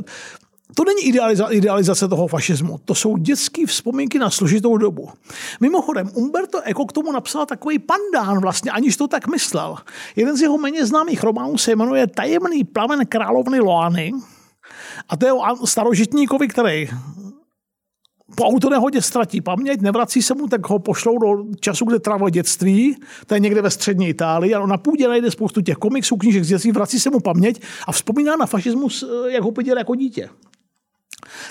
to 0.74 0.84
není 0.84 1.02
idealiza, 1.02 1.46
idealizace 1.46 2.08
toho 2.08 2.26
fašismu, 2.26 2.80
to 2.84 2.94
jsou 2.94 3.16
dětské 3.16 3.66
vzpomínky 3.66 4.18
na 4.18 4.30
složitou 4.30 4.76
dobu. 4.76 5.08
Mimochodem, 5.60 6.10
Umberto 6.14 6.60
Eco 6.64 6.84
k 6.84 6.92
tomu 6.92 7.12
napsal 7.12 7.46
takový 7.46 7.78
pandán 7.78 8.40
vlastně, 8.40 8.70
aniž 8.70 8.96
to 8.96 9.08
tak 9.08 9.28
myslel. 9.28 9.76
Jeden 10.16 10.36
z 10.36 10.40
jeho 10.40 10.58
méně 10.58 10.86
známých 10.86 11.22
románů 11.22 11.58
se 11.58 11.76
jmenuje 11.76 12.06
Tajemný 12.06 12.64
plamen 12.64 13.06
královny 13.06 13.60
Loany 13.60 14.12
a 15.08 15.16
to 15.16 15.26
je 15.26 15.32
o 15.32 15.66
starožitníkovi, 15.66 16.48
který 16.48 16.88
po 18.34 18.44
autonehodě 18.44 19.02
ztratí 19.02 19.40
paměť, 19.40 19.80
nevrací 19.80 20.22
se 20.22 20.34
mu, 20.34 20.48
tak 20.48 20.68
ho 20.68 20.78
pošlou 20.78 21.18
do 21.18 21.44
času, 21.60 21.84
kde 21.84 21.98
trávil 21.98 22.28
dětství, 22.28 22.96
to 23.26 23.34
je 23.34 23.40
někde 23.40 23.62
ve 23.62 23.70
střední 23.70 24.08
Itálii, 24.08 24.54
a 24.54 24.66
na 24.66 24.76
půdě 24.76 25.08
najde 25.08 25.30
spoustu 25.30 25.60
těch 25.60 25.76
komiksů, 25.76 26.16
knížek 26.16 26.44
z 26.44 26.48
dětství, 26.48 26.72
vrací 26.72 27.00
se 27.00 27.10
mu 27.10 27.20
paměť 27.20 27.62
a 27.86 27.92
vzpomíná 27.92 28.36
na 28.36 28.46
fašismus, 28.46 29.04
jak 29.28 29.42
ho 29.42 29.50
viděl 29.50 29.78
jako 29.78 29.94
dítě. 29.94 30.28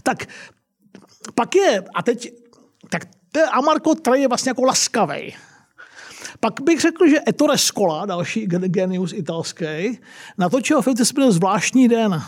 Tak 0.04 0.28
pak 1.36 1.56
je, 1.56 1.84
a 1.96 2.04
teď, 2.04 2.34
tak 2.90 3.06
ten 3.32 3.46
Amarko 3.52 3.96
Trey 3.96 4.22
je 4.22 4.28
vlastně 4.28 4.50
jako 4.50 4.64
laskavý. 4.64 5.36
Pak 6.40 6.62
bych 6.62 6.82
řekl, 6.82 7.08
že 7.08 7.18
Ettore 7.28 7.58
Scola, 7.58 8.06
další 8.06 8.46
genius 8.46 9.14
italský, 9.14 10.00
natočil 10.38 10.82
film, 10.82 10.96
který 10.96 11.06
se 11.06 11.32
Zvláštní 11.32 11.88
den. 11.88 12.22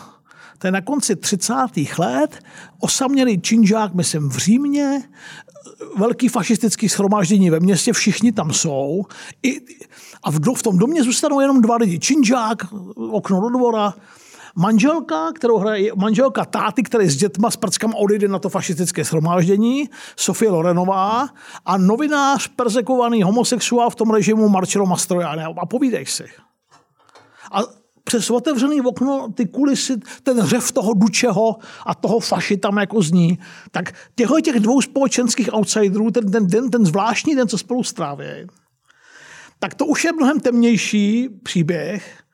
To 0.58 0.66
je 0.66 0.70
na 0.70 0.80
konci 0.80 1.16
30. 1.16 1.54
let, 1.98 2.38
osamělý 2.80 3.40
činžák, 3.40 3.94
myslím, 3.94 4.28
v 4.28 4.36
Římě, 4.36 5.02
velký 5.96 6.28
fašistický 6.28 6.88
schromáždění 6.88 7.50
ve 7.50 7.60
městě, 7.60 7.92
všichni 7.92 8.32
tam 8.32 8.52
jsou. 8.52 9.04
I, 9.42 9.60
a 10.22 10.30
v, 10.30 10.38
v 10.56 10.62
tom 10.62 10.78
domě 10.78 11.02
zůstanou 11.02 11.40
jenom 11.40 11.60
dva 11.60 11.76
lidi. 11.76 11.98
Činžák, 11.98 12.58
okno 13.10 13.40
do 13.40 13.48
dvora, 13.48 13.94
Manželka, 14.56 15.32
kterou 15.32 15.58
hraje 15.58 15.90
manželka 15.96 16.44
táty, 16.44 16.82
který 16.82 17.08
s 17.08 17.16
dětma 17.16 17.50
s 17.50 17.56
prckama 17.56 17.96
odejde 17.96 18.28
na 18.28 18.38
to 18.38 18.48
fašistické 18.48 19.04
shromáždění, 19.04 19.88
Sofie 20.16 20.50
Lorenová 20.50 21.28
a 21.66 21.78
novinář, 21.78 22.48
persekovaný 22.48 23.22
homosexuál 23.22 23.90
v 23.90 23.94
tom 23.94 24.10
režimu 24.10 24.48
Marcello 24.48 24.86
Mastroianni. 24.86 25.44
A 25.58 25.66
povídej 25.66 26.06
si. 26.06 26.24
A 27.52 27.60
přes 28.04 28.30
otevřený 28.30 28.80
okno 28.80 29.28
ty 29.34 29.46
kulisy, 29.46 29.96
ten 30.22 30.42
řev 30.46 30.72
toho 30.72 30.94
Dučeho 30.94 31.56
a 31.86 31.94
toho 31.94 32.20
faši 32.20 32.56
tam 32.56 32.76
jako 32.76 33.02
zní. 33.02 33.38
Tak 33.70 33.92
těchto 34.14 34.40
těch 34.40 34.60
dvou 34.60 34.80
společenských 34.80 35.54
outsiderů, 35.54 36.10
ten, 36.10 36.30
ten, 36.30 36.48
ten, 36.48 36.70
ten 36.70 36.86
zvláštní 36.86 37.34
den, 37.34 37.48
co 37.48 37.58
spolu 37.58 37.84
stráví, 37.84 38.46
tak 39.58 39.74
to 39.74 39.86
už 39.86 40.04
je 40.04 40.12
mnohem 40.12 40.40
temnější 40.40 41.28
příběh. 41.42 42.24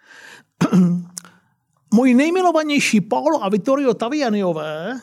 Můj 1.95 2.14
nejmilovanější 2.14 3.01
Paolo 3.01 3.45
a 3.45 3.49
Vittorio 3.49 3.95
Tavianiové, 3.95 5.01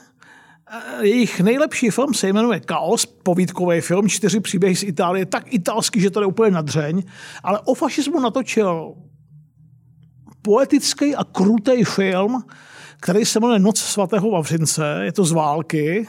eh, 0.71 1.05
jejich 1.07 1.41
nejlepší 1.41 1.89
film 1.89 2.13
se 2.13 2.27
jmenuje 2.27 2.61
Chaos, 2.69 3.05
povídkový 3.05 3.81
film, 3.81 4.09
čtyři 4.09 4.39
příběhy 4.39 4.75
z 4.75 4.83
Itálie, 4.83 5.25
tak 5.25 5.53
italský, 5.53 5.99
že 5.99 6.09
to 6.09 6.21
je 6.21 6.25
úplně 6.25 6.51
nadřeň, 6.51 7.03
ale 7.43 7.59
o 7.59 7.73
fašismu 7.73 8.19
natočil 8.19 8.95
poetický 10.41 11.15
a 11.15 11.23
krutý 11.23 11.83
film, 11.83 12.43
který 13.01 13.25
se 13.25 13.39
jmenuje 13.39 13.59
Noc 13.59 13.79
svatého 13.79 14.31
Vavřince, 14.31 14.99
je 15.03 15.11
to 15.11 15.25
z 15.25 15.31
války 15.31 16.07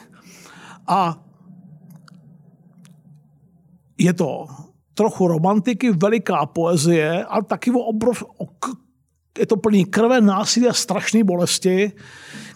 a 0.87 1.25
je 3.99 4.13
to 4.13 4.47
trochu 4.95 5.29
romantiky, 5.29 5.91
veliká 5.91 6.47
poezie, 6.47 7.25
ale 7.25 7.43
taky 7.43 7.71
o, 7.71 7.79
obrov, 7.79 8.23
o 8.39 8.47
je 9.39 9.47
to 9.47 9.57
plný 9.57 9.85
krve, 9.85 10.21
násilí 10.21 10.69
a 10.69 10.73
strašné 10.73 11.25
bolesti. 11.25 11.93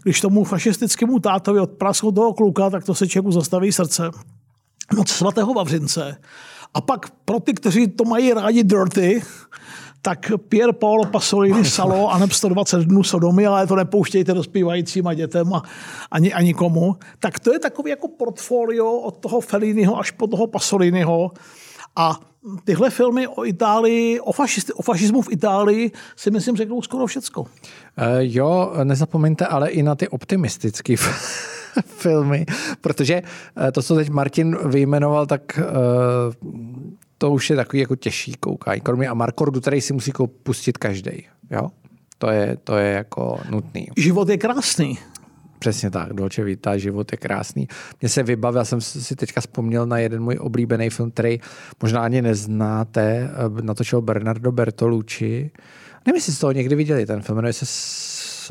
Když 0.02 0.20
tomu 0.20 0.44
fašistickému 0.44 1.18
tátovi 1.18 1.60
odpraskl 1.60 2.12
toho 2.12 2.32
kluka, 2.32 2.70
tak 2.70 2.84
to 2.84 2.94
se 2.94 3.08
člověku 3.08 3.32
zastaví 3.32 3.72
srdce. 3.72 4.10
Moc 4.96 5.10
svatého 5.10 5.54
Vavřince. 5.54 6.16
A 6.74 6.80
pak 6.80 7.10
pro 7.24 7.40
ty, 7.40 7.54
kteří 7.54 7.88
to 7.88 8.04
mají 8.04 8.32
rádi 8.32 8.64
dirty, 8.64 9.22
tak 10.02 10.32
Pier 10.48 10.72
Paolo 10.72 11.04
Pasolini 11.04 11.64
Salo 11.64 12.12
a 12.12 12.28
120 12.28 12.80
dnů 12.80 13.02
Sodomy, 13.02 13.46
ale 13.46 13.66
to 13.66 13.76
nepouštějte 13.76 14.34
dospívajícím 14.34 15.06
a 15.06 15.14
dětem 15.14 15.54
a 15.54 15.62
ani, 16.10 16.32
ani 16.32 16.54
komu. 16.54 16.96
Tak 17.18 17.40
to 17.40 17.52
je 17.52 17.58
takový 17.58 17.90
jako 17.90 18.08
portfolio 18.08 18.92
od 18.92 19.16
toho 19.16 19.40
Felliniho 19.40 19.98
až 19.98 20.10
po 20.10 20.26
toho 20.26 20.46
Pasoliniho. 20.46 21.30
A 21.96 22.20
tyhle 22.64 22.90
filmy 22.90 23.28
o 23.28 23.44
Itálii, 23.44 24.20
o, 24.20 24.32
fašist, 24.32 24.70
o 24.76 24.82
fašismu 24.82 25.22
v 25.22 25.32
Itálii 25.32 25.90
si 26.16 26.30
myslím 26.30 26.56
řeknou 26.56 26.82
skoro 26.82 27.06
všecko. 27.06 27.40
Uh, 27.40 27.48
jo, 28.20 28.72
nezapomeňte 28.84 29.46
ale 29.46 29.70
i 29.70 29.82
na 29.82 29.94
ty 29.94 30.08
optimistické 30.08 30.96
filmy, 31.84 32.46
protože 32.80 33.22
uh, 33.22 33.70
to, 33.70 33.82
co 33.82 33.94
teď 33.94 34.10
Martin 34.10 34.58
vyjmenoval, 34.64 35.26
tak 35.26 35.58
uh, 35.58 36.52
to 37.18 37.30
už 37.30 37.50
je 37.50 37.56
takový 37.56 37.80
jako 37.80 37.96
těžší 37.96 38.34
koukání. 38.40 38.80
Kromě 38.80 39.08
Amarkordu, 39.08 39.60
který 39.60 39.80
si 39.80 39.92
musí 39.92 40.12
pustit 40.42 40.78
každý. 40.78 41.26
Jo? 41.50 41.70
To 42.18 42.30
je, 42.30 42.56
to 42.64 42.76
je 42.76 42.92
jako 42.92 43.40
nutný. 43.50 43.88
Život 43.96 44.28
je 44.28 44.38
krásný. 44.38 44.98
Přesně 45.62 45.90
tak, 45.90 46.12
Dolce 46.12 46.44
Vita, 46.44 46.76
život 46.76 47.12
je 47.12 47.18
krásný. 47.18 47.68
Mně 48.00 48.08
se 48.08 48.22
vybavil, 48.22 48.58
já 48.58 48.64
jsem 48.64 48.80
si 48.80 49.16
teďka 49.16 49.40
vzpomněl 49.40 49.86
na 49.86 49.98
jeden 49.98 50.22
můj 50.22 50.38
oblíbený 50.40 50.90
film, 50.90 51.10
který 51.10 51.40
možná 51.82 52.00
ani 52.00 52.22
neznáte, 52.22 53.30
eh, 53.30 53.62
natočil 53.62 54.00
Bernardo 54.00 54.52
Bertolucci. 54.52 55.50
Nevím, 56.06 56.16
jestli 56.16 56.32
jste 56.32 56.40
toho 56.40 56.52
někdy 56.52 56.74
viděli, 56.74 57.06
ten 57.06 57.22
film 57.22 57.36
jmenuje 57.36 57.52
se 57.52 57.66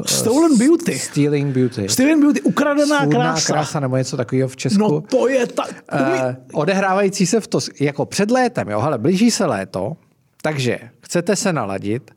Stolen 0.06 0.58
Beauty. 0.58 1.00
Stealing 1.00 1.56
Beauty. 1.56 1.90
Stealing 1.90 2.22
Beauty, 2.22 2.42
ukradená 2.42 3.02
Svůdná 3.02 3.20
krása. 3.20 3.54
krása 3.54 3.80
nebo 3.80 3.98
něco 3.98 4.18
takového 4.18 4.50
v 4.50 4.56
Česku. 4.56 4.80
No 4.80 5.02
to 5.02 5.28
je 5.28 5.48
ta... 5.48 5.64
Uh, 5.94 6.36
odehrávající 6.54 7.26
se 7.26 7.40
v 7.40 7.48
to, 7.48 7.60
jako 7.80 8.06
před 8.06 8.32
létem, 8.32 8.70
jo, 8.70 8.80
hele, 8.80 8.98
blíží 8.98 9.32
se 9.32 9.46
léto, 9.46 9.94
takže 10.42 10.80
chcete 11.02 11.36
se 11.36 11.54
naladit, 11.54 12.12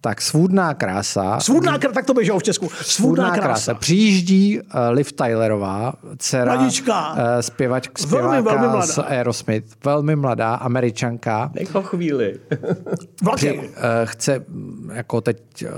tak 0.00 0.20
svůdná 0.22 0.74
krása. 0.74 1.40
Svůdná 1.40 1.78
krása, 1.78 1.94
tak 1.94 2.06
to 2.06 2.14
běželo 2.14 2.38
v 2.38 2.42
Česku. 2.42 2.68
Svůdná, 2.68 2.84
svůdná 2.84 3.30
krása. 3.30 3.46
krása. 3.46 3.74
Přijíždí 3.74 4.60
uh, 4.60 4.64
Liv 4.90 5.12
Tylerová, 5.12 5.92
dcera 6.18 6.54
Mladička. 6.54 7.12
uh, 7.12 7.18
zpěvač, 7.40 7.88
zpěváka 7.98 8.28
velmi, 8.28 8.42
velmi 8.42 8.66
mladá. 8.68 8.86
z 8.86 8.98
Aerosmith, 8.98 9.84
velmi 9.84 10.16
mladá, 10.16 10.54
američanka. 10.54 11.50
Nech 11.54 11.74
ho 11.74 11.82
chvíli. 11.82 12.40
Při, 13.36 13.58
uh, 13.58 13.64
chce 14.04 14.44
mm, 14.48 14.90
jako 14.94 15.20
teď 15.20 15.38
uh, 15.64 15.70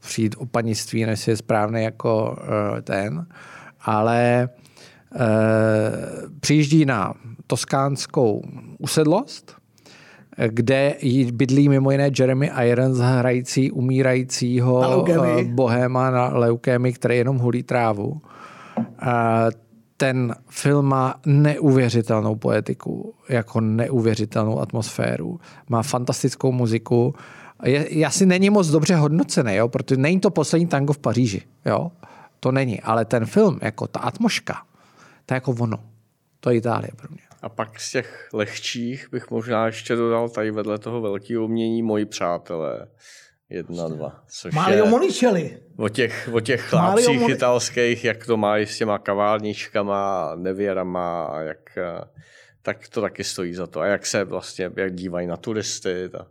přijít 0.00 0.34
o 0.38 0.46
panictví, 0.46 1.06
než 1.06 1.28
je 1.28 1.36
správný 1.36 1.82
jako 1.82 2.38
uh, 2.40 2.80
ten, 2.80 3.26
ale 3.80 4.48
uh, 5.14 5.20
přijíždí 6.40 6.84
na 6.84 7.14
toskánskou 7.46 8.42
usedlost, 8.78 9.59
kde 10.46 10.94
bydlí 11.32 11.68
mimo 11.68 11.90
jiné 11.90 12.10
Jeremy 12.18 12.50
Irons, 12.64 12.98
hrající 12.98 13.70
umírajícího 13.70 14.80
na 14.80 15.14
eh, 15.38 15.44
bohéma 15.44 16.10
na 16.10 16.28
leukémy, 16.28 16.92
který 16.92 17.16
jenom 17.16 17.38
hulí 17.38 17.62
trávu. 17.62 18.20
Ten 19.96 20.34
film 20.48 20.86
má 20.86 21.14
neuvěřitelnou 21.26 22.34
poetiku, 22.34 23.14
jako 23.28 23.60
neuvěřitelnou 23.60 24.60
atmosféru. 24.60 25.40
Má 25.68 25.82
fantastickou 25.82 26.52
muziku. 26.52 27.14
Je, 27.64 28.06
asi 28.06 28.26
není 28.26 28.50
moc 28.50 28.68
dobře 28.68 28.96
hodnocený, 28.96 29.54
jo? 29.54 29.68
protože 29.68 30.00
není 30.00 30.20
to 30.20 30.30
poslední 30.30 30.66
tango 30.66 30.92
v 30.92 30.98
Paříži. 30.98 31.42
Jo? 31.66 31.92
To 32.40 32.52
není, 32.52 32.80
ale 32.80 33.04
ten 33.04 33.26
film, 33.26 33.58
jako 33.62 33.86
ta 33.86 34.00
atmoška, 34.00 34.62
to 35.26 35.34
je 35.34 35.36
jako 35.36 35.54
ono. 35.58 35.78
To 36.40 36.50
je 36.50 36.56
Itálie 36.56 36.90
pro 36.96 37.08
mě. 37.10 37.29
A 37.42 37.48
pak 37.48 37.80
z 37.80 37.90
těch 37.90 38.28
lehčích 38.32 39.08
bych 39.10 39.30
možná 39.30 39.66
ještě 39.66 39.96
dodal 39.96 40.28
tady 40.28 40.50
vedle 40.50 40.78
toho 40.78 41.00
velkého 41.00 41.44
umění 41.44 41.82
Moji 41.82 42.04
přátelé. 42.04 42.86
Jedna, 43.50 43.88
dva. 43.88 44.24
Což 44.28 44.54
Mario 44.54 44.84
je 44.84 44.90
Monicelli. 44.90 45.58
O 45.76 45.88
těch, 45.88 46.28
o 46.32 46.40
těch 46.40 46.62
chlápcích 46.62 47.20
Mon... 47.20 47.30
italských, 47.30 48.04
jak 48.04 48.26
to 48.26 48.36
mají 48.36 48.66
s 48.66 48.78
těma 48.78 48.98
kaválničkama, 48.98 50.32
nevěrama 50.36 51.24
a 51.24 51.40
jak, 51.40 51.78
tak 52.62 52.88
to 52.88 53.00
taky 53.00 53.24
stojí 53.24 53.54
za 53.54 53.66
to. 53.66 53.80
A 53.80 53.86
jak 53.86 54.06
se 54.06 54.24
vlastně, 54.24 54.70
jak 54.76 54.94
dívají 54.94 55.26
na 55.26 55.36
turisty, 55.36 56.08
ta 56.12 56.26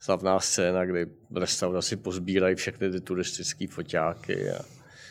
slavná 0.00 0.40
scéna, 0.40 0.84
kdy 0.84 1.06
restauraci 1.36 1.96
pozbírají 1.96 2.54
všechny 2.54 2.90
ty 2.90 3.00
turistické 3.00 3.66
foťáky 3.68 4.50
a 4.50 4.62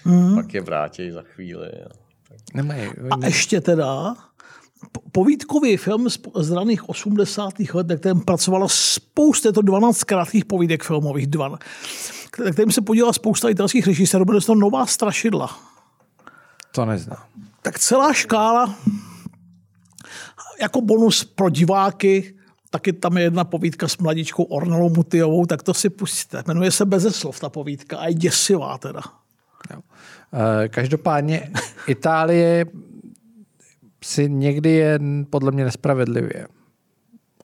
mm. 0.06 0.36
pak 0.36 0.54
je 0.54 0.62
vrátí 0.62 1.12
za 1.12 1.22
chvíli. 1.22 1.68
A, 1.68 1.89
tak. 2.30 2.39
Nemají, 2.54 2.89
a 3.12 3.26
ještě 3.26 3.62
teda 3.62 4.16
povídkový 5.12 5.78
film 5.78 6.09
z 6.36 6.51
raných 6.51 6.89
80. 6.89 7.53
let, 7.74 7.88
na 7.88 7.95
kterém 7.95 8.22
pracovalo 8.22 8.70
spousta, 8.70 9.49
je 9.49 9.53
to 9.53 9.62
12 9.62 10.03
krátkých 10.03 10.45
povídek 10.45 10.84
filmových, 10.84 11.28
dva. 11.28 11.57
kterým 12.51 12.72
se 12.72 12.82
podívala 12.82 13.14
spousta 13.14 13.49
italských 13.49 13.88
režisérů, 13.88 14.26
bude 14.26 14.41
to 14.41 14.55
nová 14.55 14.86
strašidla. 14.86 15.59
To 16.72 16.86
neznám. 16.86 17.24
Tak 17.62 17.80
celá 17.80 18.14
škála 18.14 18.76
jako 20.62 20.82
bonus 20.82 21.24
pro 21.24 21.49
diváky, 21.49 22.36
taky 22.70 22.93
tam 22.93 23.18
je 23.18 23.24
jedna 23.24 23.43
povídka 23.43 23.88
s 23.88 23.97
mladičkou 23.97 24.43
Ornelou 24.43 24.89
Mutiovou, 24.89 25.45
tak 25.45 25.64
to 25.64 25.74
si 25.74 25.89
pustíte. 25.89 26.43
Jmenuje 26.47 26.72
se 26.72 26.86
Bezeslov 26.86 27.39
ta 27.39 27.49
povídka 27.49 27.97
a 27.97 28.07
je 28.07 28.14
děsivá 28.14 28.78
teda. 28.78 29.01
Jo. 29.74 29.82
Eh, 30.34 30.70
každopádně 30.70 31.51
Itálie 31.88 32.66
si 34.04 34.30
někdy 34.30 34.72
je 34.72 34.99
podle 35.30 35.52
mě 35.52 35.66
nespravedlivě 35.66 36.47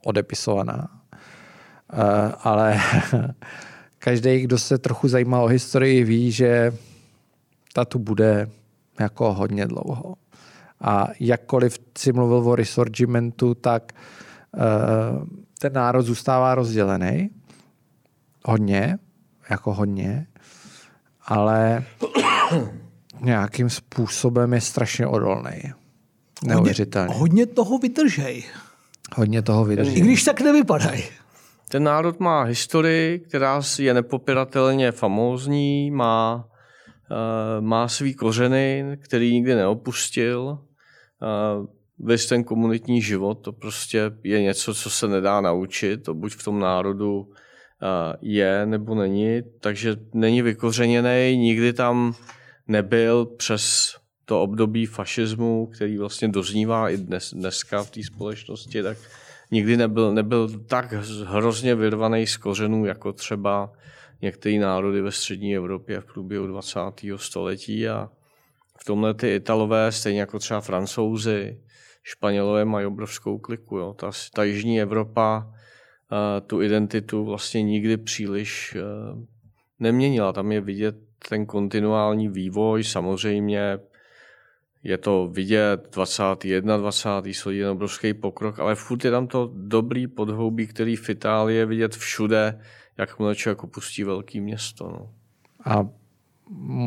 odepisovaná. 0.05 1.01
Eh, 1.93 2.31
ale 2.43 2.79
každý, 3.99 4.39
kdo 4.39 4.57
se 4.59 4.77
trochu 4.77 5.07
zajímá 5.07 5.41
o 5.41 5.47
historii, 5.47 6.03
ví, 6.03 6.31
že 6.31 6.73
ta 7.73 7.85
tu 7.85 7.99
bude 7.99 8.49
jako 8.99 9.33
hodně 9.33 9.65
dlouho. 9.65 10.15
A 10.81 11.07
jakkoliv 11.19 11.79
si 11.97 12.13
mluvil 12.13 12.49
o 12.49 12.55
resorgimentu, 12.55 13.55
tak 13.55 13.93
uh, 14.51 15.27
ten 15.59 15.73
národ 15.73 16.01
zůstává 16.01 16.55
rozdělený. 16.55 17.29
Hodně, 18.45 18.97
jako 19.49 19.73
hodně, 19.73 20.27
ale 21.25 21.83
nějakým 23.21 23.69
způsobem 23.69 24.53
je 24.53 24.61
strašně 24.61 25.07
odolný. 25.07 25.73
Neuvěřitelný. 26.45 27.07
Hodně, 27.07 27.19
hodně 27.19 27.45
toho 27.45 27.77
vydržej. 27.77 28.43
Hodně 29.15 29.41
toho 29.41 29.65
vydrží. 29.65 29.97
I 29.97 30.01
když 30.01 30.23
tak 30.23 30.41
nevypadají. 30.41 31.03
Ten 31.69 31.83
národ 31.83 32.19
má 32.19 32.43
historii, 32.43 33.19
která 33.19 33.61
je 33.79 33.93
nepopiratelně 33.93 34.91
famózní, 34.91 35.91
má, 35.91 36.49
uh, 37.11 37.65
má 37.65 37.87
svý 37.87 38.13
kořeny, 38.13 38.97
který 39.03 39.33
nikdy 39.33 39.55
neopustil. 39.55 40.59
Uh, 41.59 41.65
Vys 41.99 42.25
ten 42.25 42.43
komunitní 42.43 43.01
život, 43.01 43.35
to 43.35 43.51
prostě 43.51 44.11
je 44.23 44.41
něco, 44.41 44.73
co 44.73 44.89
se 44.89 45.07
nedá 45.07 45.41
naučit, 45.41 46.03
to 46.03 46.13
buď 46.13 46.33
v 46.33 46.43
tom 46.43 46.59
národu 46.59 47.19
uh, 47.19 47.27
je 48.21 48.65
nebo 48.65 48.95
není, 48.95 49.41
takže 49.61 49.95
není 50.13 50.41
vykořeněný, 50.41 51.37
nikdy 51.37 51.73
tam 51.73 52.13
nebyl 52.67 53.25
přes 53.25 53.95
to 54.29 54.41
období 54.41 54.85
fašismu, 54.85 55.65
který 55.65 55.97
vlastně 55.97 56.27
doznívá 56.27 56.89
i 56.89 56.97
dnes, 56.97 57.33
dneska 57.33 57.83
v 57.83 57.91
té 57.91 58.03
společnosti, 58.03 58.83
tak 58.83 58.97
nikdy 59.51 59.77
nebyl, 59.77 60.13
nebyl 60.13 60.59
tak 60.59 60.93
hrozně 61.23 61.75
vyrvaný 61.75 62.27
z 62.27 62.37
kořenů, 62.37 62.85
jako 62.85 63.13
třeba 63.13 63.71
některé 64.21 64.59
národy 64.59 65.01
ve 65.01 65.11
střední 65.11 65.55
Evropě 65.55 66.01
v 66.01 66.05
průběhu 66.05 66.47
20. 66.47 66.79
století 67.15 67.89
a 67.89 68.09
v 68.79 68.85
tomhle 68.85 69.13
ty 69.13 69.35
Italové, 69.35 69.91
stejně 69.91 70.19
jako 70.19 70.39
třeba 70.39 70.61
Francouzi, 70.61 71.61
Španělové 72.03 72.65
mají 72.65 72.85
obrovskou 72.85 73.37
kliku. 73.37 73.77
Jo. 73.77 73.93
Ta, 73.93 74.11
ta 74.33 74.43
jižní 74.43 74.81
Evropa 74.81 75.47
uh, 75.47 76.47
tu 76.47 76.61
identitu 76.61 77.25
vlastně 77.25 77.63
nikdy 77.63 77.97
příliš 77.97 78.75
uh, 78.75 79.23
neměnila. 79.79 80.33
Tam 80.33 80.51
je 80.51 80.61
vidět 80.61 80.95
ten 81.29 81.45
kontinuální 81.45 82.27
vývoj, 82.27 82.83
samozřejmě 82.83 83.79
je 84.87 84.97
to 84.97 85.29
vidět 85.31 85.95
21, 85.95 86.77
20. 86.77 87.09
století 87.31 87.59
je 87.59 87.69
obrovský 87.69 88.13
pokrok, 88.13 88.59
ale 88.59 88.75
furt 88.75 89.05
je 89.05 89.11
tam 89.11 89.27
to 89.27 89.51
dobrý 89.53 90.07
podhoubí, 90.07 90.67
který 90.67 90.95
v 90.95 91.09
Itálii 91.09 91.57
je 91.57 91.65
vidět 91.65 91.95
všude, 91.95 92.59
jak 92.97 93.19
mu 93.19 93.33
člověk 93.33 93.63
opustí 93.63 94.03
velké 94.03 94.41
město. 94.41 94.89
No. 94.89 95.09
A 95.65 95.87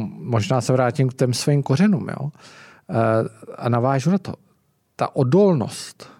možná 0.08 0.60
se 0.60 0.72
vrátím 0.72 1.08
k 1.08 1.14
těm 1.14 1.34
svým 1.34 1.62
kořenům. 1.62 2.08
Jo? 2.08 2.30
E, 2.90 3.28
a 3.56 3.68
navážu 3.68 4.10
na 4.10 4.18
to. 4.18 4.34
Ta 4.96 5.16
odolnost. 5.16 6.10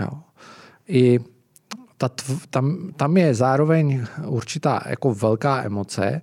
Jo? 0.00 0.10
I 0.88 1.20
ta, 1.96 2.10
tam, 2.50 2.92
tam 2.96 3.16
je 3.16 3.34
zároveň 3.34 4.06
určitá 4.26 4.82
jako 4.86 5.14
velká 5.14 5.62
emoce, 5.62 6.20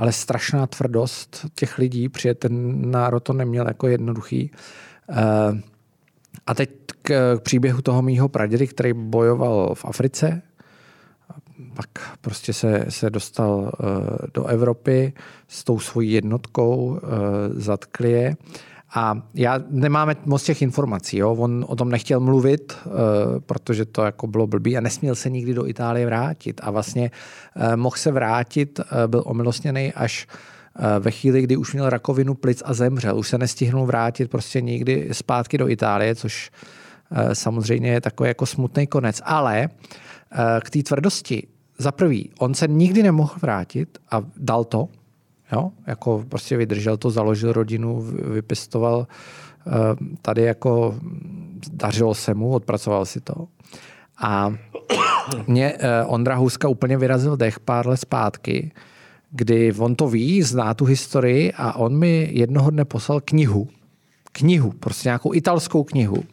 ale 0.00 0.12
strašná 0.12 0.66
tvrdost 0.66 1.46
těch 1.54 1.78
lidí, 1.78 2.08
protože 2.08 2.34
ten 2.34 2.90
národ 2.90 3.20
to 3.20 3.32
neměl 3.32 3.68
jako 3.68 3.88
jednoduchý. 3.88 4.50
Eh, 5.10 5.62
a 6.46 6.54
teď 6.54 6.70
k 7.02 7.38
příběhu 7.42 7.82
toho 7.82 8.02
mýho 8.02 8.28
pradědy, 8.28 8.66
který 8.66 8.92
bojoval 8.92 9.74
v 9.74 9.84
Africe, 9.84 10.42
pak 11.74 12.16
prostě 12.20 12.52
se, 12.52 12.84
se 12.88 13.10
dostal 13.10 13.72
eh, 13.72 13.86
do 14.34 14.46
Evropy 14.46 15.12
s 15.48 15.64
tou 15.64 15.78
svojí 15.78 16.12
jednotkou, 16.12 17.00
eh, 17.02 17.08
zatkli 17.60 18.10
je 18.10 18.36
a 18.94 19.22
já 19.34 19.60
nemáme 19.70 20.16
moc 20.24 20.42
těch 20.42 20.62
informací. 20.62 21.16
Jo? 21.18 21.34
On 21.34 21.64
o 21.68 21.76
tom 21.76 21.88
nechtěl 21.88 22.20
mluvit, 22.20 22.76
uh, 22.86 22.92
protože 23.40 23.84
to 23.84 24.04
jako 24.04 24.26
bylo 24.26 24.46
blbý 24.46 24.76
a 24.76 24.80
nesměl 24.80 25.14
se 25.14 25.30
nikdy 25.30 25.54
do 25.54 25.66
Itálie 25.66 26.06
vrátit. 26.06 26.60
A 26.64 26.70
vlastně 26.70 27.10
uh, 27.56 27.76
mohl 27.76 27.96
se 27.96 28.12
vrátit, 28.12 28.78
uh, 28.78 28.84
byl 29.06 29.22
omilostněný 29.26 29.92
až 29.92 30.26
ve 31.00 31.10
chvíli, 31.10 31.42
kdy 31.42 31.56
už 31.56 31.72
měl 31.72 31.90
rakovinu 31.90 32.34
plic 32.34 32.62
a 32.66 32.74
zemřel. 32.74 33.18
Už 33.18 33.28
se 33.28 33.38
nestihnul 33.38 33.86
vrátit 33.86 34.30
prostě 34.30 34.60
nikdy 34.60 35.08
zpátky 35.12 35.58
do 35.58 35.68
Itálie, 35.68 36.14
což 36.14 36.50
samozřejmě 37.32 37.90
je 37.92 38.00
takový 38.00 38.28
jako 38.28 38.46
smutný 38.46 38.86
konec. 38.86 39.22
Ale 39.24 39.68
k 40.60 40.70
té 40.70 40.82
tvrdosti, 40.82 41.46
za 41.78 41.92
prvý, 41.92 42.30
on 42.38 42.54
se 42.54 42.68
nikdy 42.68 43.02
nemohl 43.02 43.34
vrátit 43.42 43.98
a 44.10 44.22
dal 44.36 44.64
to, 44.64 44.88
Jo? 45.52 45.70
Jako 45.86 46.24
prostě 46.28 46.56
vydržel 46.56 46.96
to, 46.96 47.10
založil 47.10 47.52
rodinu, 47.52 48.00
vypěstoval. 48.32 49.06
Eh, 49.66 49.70
tady 50.22 50.42
jako 50.42 50.94
dařilo 51.72 52.14
se 52.14 52.34
mu, 52.34 52.50
odpracoval 52.50 53.06
si 53.06 53.20
to. 53.20 53.48
A 54.22 54.54
mě 55.46 55.74
eh, 55.78 56.04
Ondra 56.04 56.34
Huska 56.34 56.68
úplně 56.68 56.96
vyrazil 56.98 57.36
dech 57.36 57.60
pár 57.60 57.86
let 57.86 57.96
zpátky, 57.96 58.72
kdy 59.30 59.72
on 59.78 59.94
to 59.94 60.08
ví, 60.08 60.42
zná 60.42 60.74
tu 60.74 60.84
historii 60.84 61.52
a 61.52 61.76
on 61.76 61.98
mi 61.98 62.28
jednoho 62.32 62.70
dne 62.70 62.84
poslal 62.84 63.20
knihu. 63.20 63.68
Knihu, 64.32 64.70
prostě 64.70 65.08
nějakou 65.08 65.34
italskou 65.34 65.84
knihu. 65.84 66.24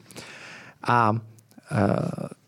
A 0.88 1.16
e, 1.16 1.78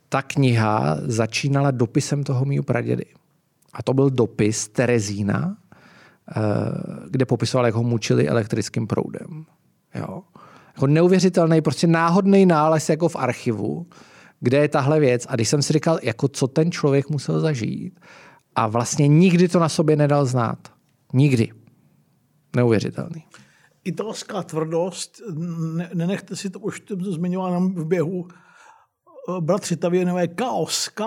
ta 0.10 0.22
kniha 0.22 0.98
začínala 1.02 1.72
dopisem 1.72 2.24
toho 2.24 2.46
mýho 2.46 2.64
pradědy. 2.64 3.06
A 3.74 3.84
to 3.84 3.94
byl 3.94 4.10
dopis 4.10 4.68
Terezína, 4.68 5.58
Eh, 5.69 5.69
kde 7.10 7.26
popisoval, 7.26 7.66
jak 7.66 7.76
ho 7.76 7.84
mučili 7.84 8.28
elektrickým 8.28 8.88
proudem. 8.88 9.46
Jo. 9.96 10.22
Jako 10.68 10.88
neuvěřitelný, 10.88 11.62
prostě 11.62 11.88
náhodný 11.88 12.46
nález 12.46 12.90
jako 12.90 13.10
v 13.10 13.16
archivu, 13.16 13.88
kde 14.40 14.58
je 14.58 14.68
tahle 14.68 15.00
věc. 15.00 15.26
A 15.30 15.36
když 15.36 15.50
jsem 15.50 15.62
si 15.62 15.74
říkal, 15.74 16.00
jako 16.04 16.28
co 16.28 16.48
ten 16.48 16.72
člověk 16.72 17.10
musel 17.10 17.40
zažít, 17.40 18.00
a 18.56 18.68
vlastně 18.68 19.08
nikdy 19.08 19.48
to 19.48 19.60
na 19.60 19.70
sobě 19.70 19.96
nedal 19.96 20.26
znát. 20.26 20.60
Nikdy. 21.14 21.52
Neuvěřitelný. 22.56 23.24
Italská 23.84 24.44
tvrdost, 24.44 25.22
ne, 25.76 25.90
nenechte 25.94 26.36
si 26.36 26.50
to, 26.50 26.60
už 26.60 26.80
to 26.80 26.96
zmiňoval 26.96 27.70
v 27.70 27.86
běhu, 27.86 28.28
eh, 28.28 29.42
bratři 29.42 29.76
Tavěnové, 29.76 30.28
Chaos, 30.40 30.90
K, 30.90 31.04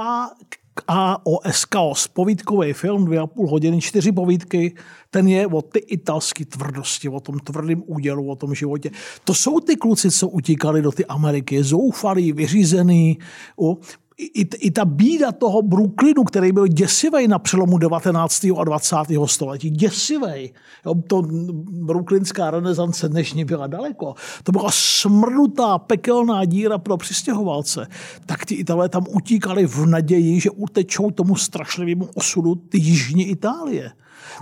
AOS 0.89 1.65
Chaos, 1.75 2.09
povídkový 2.09 2.73
film, 2.73 3.05
dvě 3.05 3.19
a 3.19 3.27
půl 3.27 3.49
hodiny, 3.49 3.81
čtyři 3.81 4.13
povídky, 4.13 4.75
ten 5.11 5.29
je 5.29 5.47
o 5.47 5.63
ty 5.63 5.79
italské 5.79 6.45
tvrdosti, 6.45 7.09
o 7.09 7.21
tom 7.21 7.39
tvrdém 7.39 7.83
údělu, 7.87 8.31
o 8.31 8.37
tom 8.37 8.55
životě. 8.55 8.91
To 9.25 9.35
jsou 9.35 9.61
ty 9.61 9.77
kluci, 9.77 10.11
co 10.11 10.29
utíkali 10.29 10.83
do 10.83 10.93
ty 10.93 11.07
Ameriky, 11.07 11.63
zoufalí, 11.63 12.33
vyřízený. 12.33 13.19
O, 13.57 13.77
i, 14.19 14.67
i 14.67 14.71
ta 14.71 14.85
bída 14.85 15.33
toho 15.33 15.63
Brooklynu, 15.63 16.25
který 16.25 16.53
byl 16.53 16.67
děsivý 16.67 17.29
na 17.29 17.39
přelomu 17.39 17.79
19. 17.79 18.47
a 18.59 18.65
20. 18.65 18.97
století, 19.27 19.71
děsivý. 19.71 20.53
Jo, 20.87 20.95
to 21.07 21.23
brooklynská 21.71 22.51
renesance 22.51 23.09
dnešní 23.09 23.45
byla 23.45 23.67
daleko. 23.67 24.15
To 24.43 24.53
byla 24.53 24.71
smrnutá, 24.73 25.79
pekelná 25.79 26.45
díra 26.45 26.79
pro 26.79 26.97
přistěhovalce. 26.97 27.87
Tak 28.27 28.45
ty 28.45 28.55
Italé 28.55 28.89
tam 28.89 29.07
utíkali 29.09 29.67
v 29.67 29.87
naději, 29.87 30.41
že 30.41 30.51
utečou 30.51 31.11
tomu 31.11 31.37
strašlivému 31.37 32.09
osudu 32.15 32.55
ty 32.55 32.79
jižní 32.79 33.29
Itálie. 33.29 33.91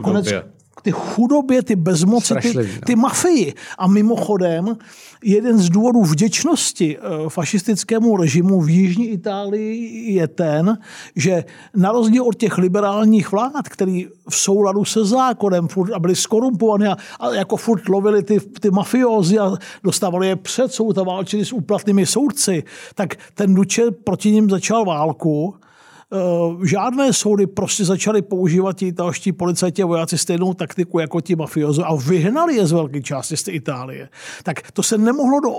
Konec, 0.02 0.26
ty 0.82 0.90
chudobě, 0.90 1.62
ty 1.62 1.76
bezmoci, 1.76 2.34
ty, 2.42 2.54
no. 2.54 2.62
ty 2.86 2.96
mafii. 2.96 3.54
A 3.78 3.86
mimochodem, 3.86 4.76
jeden 5.24 5.58
z 5.58 5.70
důvodů 5.70 6.02
vděčnosti 6.02 6.98
eh, 6.98 7.00
fašistickému 7.28 8.16
režimu 8.16 8.60
v 8.60 8.70
Jižní 8.70 9.08
Itálii 9.08 10.12
je 10.12 10.28
ten, 10.28 10.78
že 11.16 11.44
na 11.76 11.92
rozdíl 11.92 12.24
od 12.24 12.34
těch 12.34 12.58
liberálních 12.58 13.32
vlád, 13.32 13.68
který 13.68 14.06
v 14.28 14.36
souladu 14.36 14.84
se 14.84 15.04
zákonem 15.04 15.68
furt, 15.68 15.92
a 15.92 15.98
byli 15.98 16.16
skorumpovaní 16.16 16.86
a, 16.86 16.96
a 17.20 17.34
jako 17.34 17.56
furt 17.56 17.88
lovili 17.88 18.22
ty, 18.22 18.40
ty 18.40 18.70
mafiozy 18.70 19.38
a 19.38 19.52
dostávali 19.84 20.28
je 20.28 20.36
před 20.36 20.72
soud 20.72 20.98
a 20.98 21.02
válčili 21.02 21.44
s 21.44 21.52
úplatnými 21.52 22.06
soudci, 22.06 22.62
tak 22.94 23.14
ten 23.34 23.54
Duče 23.54 23.90
proti 23.90 24.30
ním 24.30 24.50
začal 24.50 24.84
válku 24.84 25.54
žádné 26.64 27.12
soudy 27.12 27.46
prostě 27.46 27.84
začaly 27.84 28.22
používat 28.22 28.76
ti 28.76 28.86
italští 28.86 29.32
policajti 29.32 29.82
a 29.82 29.86
vojáci 29.86 30.18
stejnou 30.18 30.54
taktiku 30.54 30.98
jako 30.98 31.20
ti 31.20 31.36
mafiozo 31.36 31.86
a 31.86 31.96
vyhnali 31.96 32.54
je 32.54 32.66
z 32.66 32.72
velké 32.72 33.02
části 33.02 33.36
z 33.36 33.48
Itálie. 33.48 34.08
Tak 34.42 34.72
to 34.72 34.82
se 34.82 34.98
nemohlo 34.98 35.40
do 35.40 35.50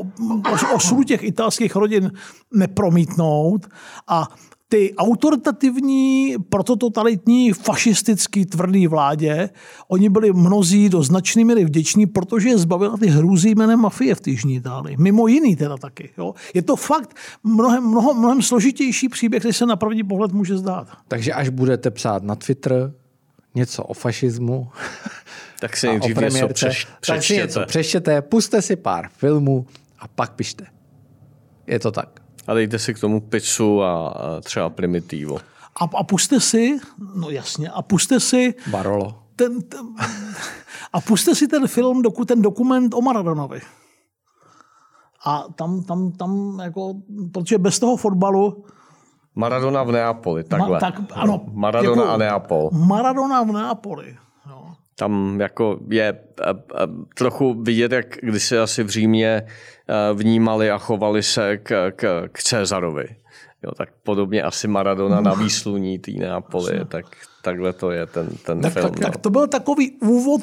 osudu 0.76 1.04
těch 1.04 1.24
italských 1.24 1.76
rodin 1.76 2.12
nepromítnout 2.54 3.68
a 4.08 4.28
ty 4.72 4.94
autoritativní, 4.98 6.36
protototalitní, 6.50 7.54
fašistický 7.54 8.46
tvrdý 8.46 8.88
vládě, 8.88 9.50
oni 9.88 10.10
byli 10.10 10.34
mnozí 10.34 10.90
do 10.90 11.04
značné 11.04 11.44
míry 11.44 11.66
vděční, 11.66 12.06
protože 12.06 12.50
je 12.50 12.58
zbavila 12.58 12.98
ty 12.98 13.08
hrůzí 13.08 13.56
jménem 13.56 13.80
mafie 13.80 14.16
v 14.16 14.28
Jižní 14.28 14.56
Itálii. 14.56 14.98
Mimo 14.98 15.28
jiný 15.28 15.56
teda 15.56 15.78
taky. 15.78 16.10
Jo. 16.18 16.34
Je 16.54 16.62
to 16.62 16.76
fakt 16.76 17.16
mnohem, 17.44 17.88
mnohem, 17.88 18.18
mnohem 18.18 18.42
složitější 18.42 19.10
příběh, 19.10 19.44
než 19.44 19.58
se 19.58 19.66
na 19.66 19.76
první 19.76 20.04
pohled 20.04 20.32
může 20.32 20.58
zdát. 20.58 20.88
Takže 21.08 21.34
až 21.34 21.50
budete 21.50 21.92
psát 21.92 22.24
na 22.24 22.36
Twitter 22.36 22.94
něco 23.56 23.84
o 23.84 23.94
fašismu, 23.94 24.70
tak 25.60 25.78
si 25.78 25.88
nejdřív 25.88 26.18
něco 26.18 26.48
přeš, 26.48 26.88
tak 27.08 27.24
si 27.24 27.38
něco 27.38 27.66
přeštěte, 27.66 28.22
puste 28.22 28.62
si 28.62 28.76
pár 28.76 29.10
filmů 29.10 29.66
a 30.00 30.08
pak 30.08 30.34
pište. 30.34 30.66
Je 31.68 31.80
to 31.80 31.92
tak. 31.92 32.21
A 32.52 32.54
dejte 32.54 32.80
si 32.80 32.94
k 32.94 33.00
tomu 33.00 33.22
pizzu 33.22 33.84
a 33.84 34.14
třeba 34.44 34.70
primitivo. 34.70 35.38
A, 35.82 35.84
a 35.98 36.04
puste 36.04 36.40
si, 36.40 36.80
no 37.16 37.30
jasně, 37.30 37.70
a 37.70 37.82
puste 37.82 38.20
si... 38.20 38.54
Barolo. 38.72 39.24
Ten, 39.36 39.62
ten, 39.62 39.80
a 40.94 41.02
puste 41.02 41.36
si 41.36 41.48
ten 41.48 41.68
film, 41.68 42.02
doku, 42.02 42.26
ten 42.26 42.42
dokument 42.42 42.94
o 42.94 43.02
Maradonovi. 43.02 43.60
A 45.26 45.46
tam, 45.56 45.84
tam, 45.84 46.12
tam 46.12 46.60
jako, 46.64 46.94
protože 47.34 47.58
bez 47.58 47.80
toho 47.80 47.98
fotbalu 47.98 48.66
Maradona 49.36 49.84
v 49.84 49.92
Neapoli, 49.92 50.44
takhle. 50.44 50.72
Ma, 50.72 50.80
tak, 50.80 51.02
ano, 51.14 51.42
Maradona 51.54 52.02
jako, 52.02 52.14
a 52.14 52.18
Neapol. 52.18 52.70
Maradona 52.72 53.44
v 53.44 53.52
Neapoli. 53.52 54.18
No. 54.50 54.76
Tam 54.96 55.42
jako 55.42 55.80
je 55.90 56.20
a, 56.44 56.50
a, 56.50 56.88
trochu 57.16 57.54
vidět, 57.54 57.92
jak 57.92 58.18
když 58.22 58.44
se 58.44 58.60
asi 58.60 58.84
v 58.84 58.90
Římě 58.90 59.44
Eh, 59.81 59.81
vnímali 60.14 60.72
a 60.72 60.78
chovali 60.78 61.24
se 61.24 61.58
k, 61.58 61.92
k, 61.92 62.28
k 62.32 62.44
Cezarovi. 62.44 63.06
Jo, 63.64 63.72
tak 63.78 63.90
podobně 64.04 64.44
asi 64.44 64.68
Maradona 64.68 65.22
na 65.22 65.34
výsluní 65.34 66.00
té 66.00 66.12
Neapoli, 66.12 66.86
tak 66.88 67.06
takhle 67.42 67.74
to 67.74 67.92
je 67.92 68.06
ten, 68.06 68.30
ten 68.46 68.62
tak, 68.62 68.74
film. 68.74 68.90
Tak, 68.90 69.00
no. 69.00 69.02
tak 69.02 69.18
to 69.18 69.30
byl 69.30 69.48
takový 69.48 69.92
úvod 69.92 70.42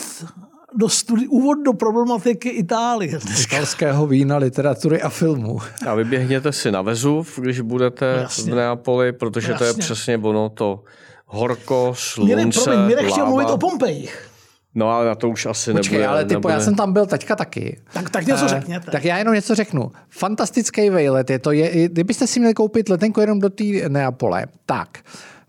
do 0.74 0.86
studi- 0.86 1.28
úvod 1.28 1.59
do 1.64 1.72
problematiky 1.72 2.49
Itálie. 2.49 3.18
Italského 3.42 4.07
vína, 4.07 4.36
literatury 4.36 5.03
a 5.03 5.09
filmu. 5.09 5.59
A 5.86 5.94
vyběhněte 5.94 6.53
si 6.53 6.70
na 6.70 6.82
Vezuv, 6.82 7.38
když 7.38 7.61
budete 7.61 8.16
no, 8.16 8.22
Jasně. 8.22 8.53
v 8.53 8.55
Neapoli, 8.55 9.12
protože 9.12 9.53
Jasně. 9.53 9.59
to 9.59 9.64
je 9.64 9.74
přesně 9.74 10.18
ono 10.18 10.49
to 10.49 10.84
horko, 11.26 11.92
slunce, 11.96 12.36
Mire, 12.36 12.51
promiň, 12.64 12.86
Mire 12.86 13.11
chtěl 13.11 13.26
mluvit 13.26 13.51
o 13.51 13.59
Pompejích. 13.59 14.28
No 14.75 14.91
ale 14.91 15.07
na 15.07 15.14
to 15.14 15.29
už 15.29 15.47
asi 15.47 15.73
Počkej, 15.73 15.99
nebude. 15.99 16.09
ale 16.09 16.25
ty, 16.25 16.35
nebude. 16.35 16.55
já 16.55 16.61
jsem 16.61 16.75
tam 16.75 16.93
byl 16.93 17.07
teďka 17.07 17.37
taky. 17.37 17.81
Tak, 17.93 18.11
tak 18.11 18.27
něco 18.27 18.43
uh, 18.43 18.49
řekněte. 18.49 18.91
Tak 18.91 19.05
já 19.05 19.19
jenom 19.19 19.35
něco 19.35 19.55
řeknu. 19.55 19.93
Fantastický 20.09 20.91
vejlet 20.91 21.31
je 21.31 21.39
to. 21.39 21.53
Je, 21.53 21.89
kdybyste 21.89 22.27
si 22.27 22.41
měli 22.41 22.55
koupit 22.55 22.89
letenku 22.89 23.21
jenom 23.21 23.39
do 23.39 23.51
té 23.51 23.64
Neapole, 23.89 24.47
tak 24.66 24.99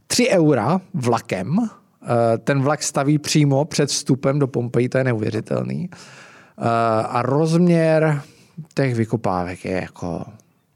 3 0.08 0.30
eura 0.30 0.82
vlakem, 0.94 1.58
uh, 1.58 1.68
ten 2.44 2.62
vlak 2.62 2.84
staví 2.84 3.20
přímo 3.20 3.66
před 3.66 3.90
vstupem 3.90 4.40
do 4.40 4.48
Pompeji, 4.48 4.90
to 4.90 4.98
je 4.98 5.04
neuvěřitelný. 5.04 5.90
Uh, 5.90 6.66
a 7.06 7.22
rozměr 7.22 8.22
těch 8.74 8.96
vykopávek 8.96 9.66
je 9.66 9.72
jako 9.72 10.26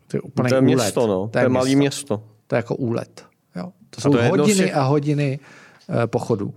to 0.07 0.17
je 0.17 0.21
úplně 0.21 0.49
to 0.49 0.55
je 0.55 0.61
úlet. 0.61 0.75
město, 0.75 1.07
no. 1.07 1.27
To 1.27 1.37
je, 1.39 1.41
to 1.43 1.45
je 1.45 1.49
malý 1.49 1.75
město. 1.75 2.23
To 2.47 2.55
je 2.55 2.57
jako 2.57 2.75
úlet. 2.75 3.25
Jo. 3.55 3.71
To 3.89 4.01
jsou 4.01 4.11
to 4.11 4.23
hodiny 4.23 4.73
a 4.73 4.81
hodiny 4.81 5.39
uh, 5.89 5.95
pochodu. 6.05 6.53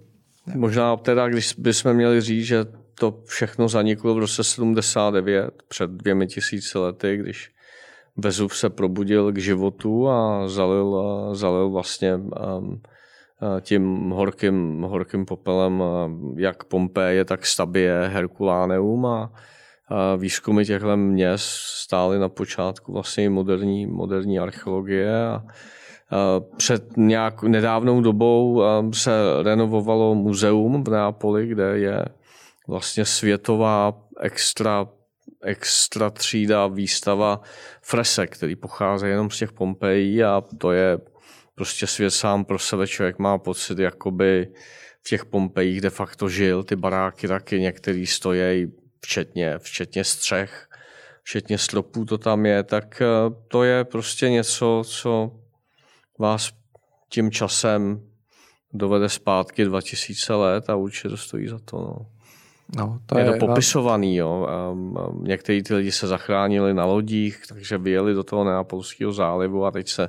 Možná 0.55 0.97
teda, 0.97 1.29
když 1.29 1.55
bychom 1.59 1.95
měli 1.95 2.21
říct, 2.21 2.47
že 2.47 2.65
to 2.95 3.21
všechno 3.25 3.69
zaniklo 3.69 4.15
v 4.15 4.19
roce 4.19 4.45
79, 4.45 5.63
před 5.69 5.91
dvěmi 5.91 6.27
tisíci 6.27 6.79
lety, 6.79 7.17
když 7.17 7.51
Vezuv 8.17 8.57
se 8.57 8.71
probudil 8.71 9.33
k 9.33 9.39
životu 9.39 10.09
a 10.09 10.49
zalil, 10.49 11.03
zalil 11.33 11.71
vlastně 11.71 12.15
um, 12.15 12.83
tím 13.61 14.11
horkým, 14.11 14.83
horkým 14.83 15.27
popelem 15.27 15.83
jak 16.37 16.65
Pompeje, 16.65 17.25
tak 17.25 17.47
Stabie, 17.47 18.09
Herkuláneum 18.13 19.07
a, 19.07 19.33
výzkumy 20.17 20.65
těchto 20.65 20.97
měst 20.97 21.47
stály 21.55 22.19
na 22.19 22.29
počátku 22.29 22.93
vlastně 22.93 23.31
moderní, 23.31 23.87
moderní 23.87 24.39
archeologie 24.39 25.27
a, 25.27 25.43
před 26.57 26.97
nějak 26.97 27.43
nedávnou 27.43 28.01
dobou 28.01 28.63
eh, 28.63 28.95
se 28.95 29.11
renovovalo 29.43 30.15
muzeum 30.15 30.85
v 30.85 30.89
Neapoli, 30.89 31.47
kde 31.47 31.79
je 31.79 32.05
vlastně 32.69 33.05
světová 33.05 34.03
extra, 34.21 34.89
extra 35.43 36.11
třída 36.11 36.67
výstava 36.67 37.41
fresek, 37.83 38.37
který 38.37 38.57
pochází 38.57 39.07
jenom 39.07 39.31
z 39.31 39.39
těch 39.39 39.53
Pompejí 39.53 40.25
a 40.25 40.43
to 40.59 40.73
je 40.73 40.99
prostě 41.55 41.87
svět 41.87 42.11
sám 42.11 42.45
pro 42.45 42.59
sebe. 42.59 42.87
Člověk 42.87 43.19
má 43.19 43.39
pocit, 43.39 43.79
jakoby 43.79 44.49
v 45.03 45.09
těch 45.09 45.25
Pompejích 45.25 45.81
de 45.81 45.91
facto 45.91 46.29
žil. 46.29 46.65
Ty 46.65 46.77
baráky 46.77 47.29
taky 47.29 47.61
některý 47.61 48.07
stojí, 48.07 48.73
včetně, 49.01 49.59
včetně 49.59 50.05
střech, 50.05 50.69
včetně 51.23 51.59
stropů 51.59 52.05
to 52.05 52.19
tam 52.19 52.47
je, 52.47 52.63
tak 52.63 53.03
eh, 53.03 53.07
to 53.49 53.63
je 53.63 53.85
prostě 53.85 54.31
něco, 54.31 54.83
co 54.87 55.33
vás 56.19 56.53
tím 57.09 57.31
časem 57.31 58.01
dovede 58.73 59.09
zpátky 59.09 59.65
2000 59.65 60.35
let 60.35 60.71
a 60.71 60.77
určitě 60.77 61.09
to 61.09 61.17
stojí 61.17 61.49
za 61.49 61.59
to. 61.59 61.77
No. 61.77 62.07
No, 62.77 62.99
to 63.07 63.19
je, 63.19 63.25
je 63.25 63.33
to 63.33 63.47
popisovaný. 63.47 64.17
Jo. 64.17 64.49
Někteří 65.21 65.63
ty 65.63 65.75
lidi 65.75 65.93
se 65.93 66.07
zachránili 66.07 66.75
na 66.75 66.85
lodích, 66.85 67.43
takže 67.49 67.79
vyjeli 67.79 68.15
do 68.15 68.25
toho 68.25 68.45
Neapolského 68.45 69.13
zálivu 69.13 69.65
a 69.65 69.71
teď 69.71 69.89
se 69.89 70.09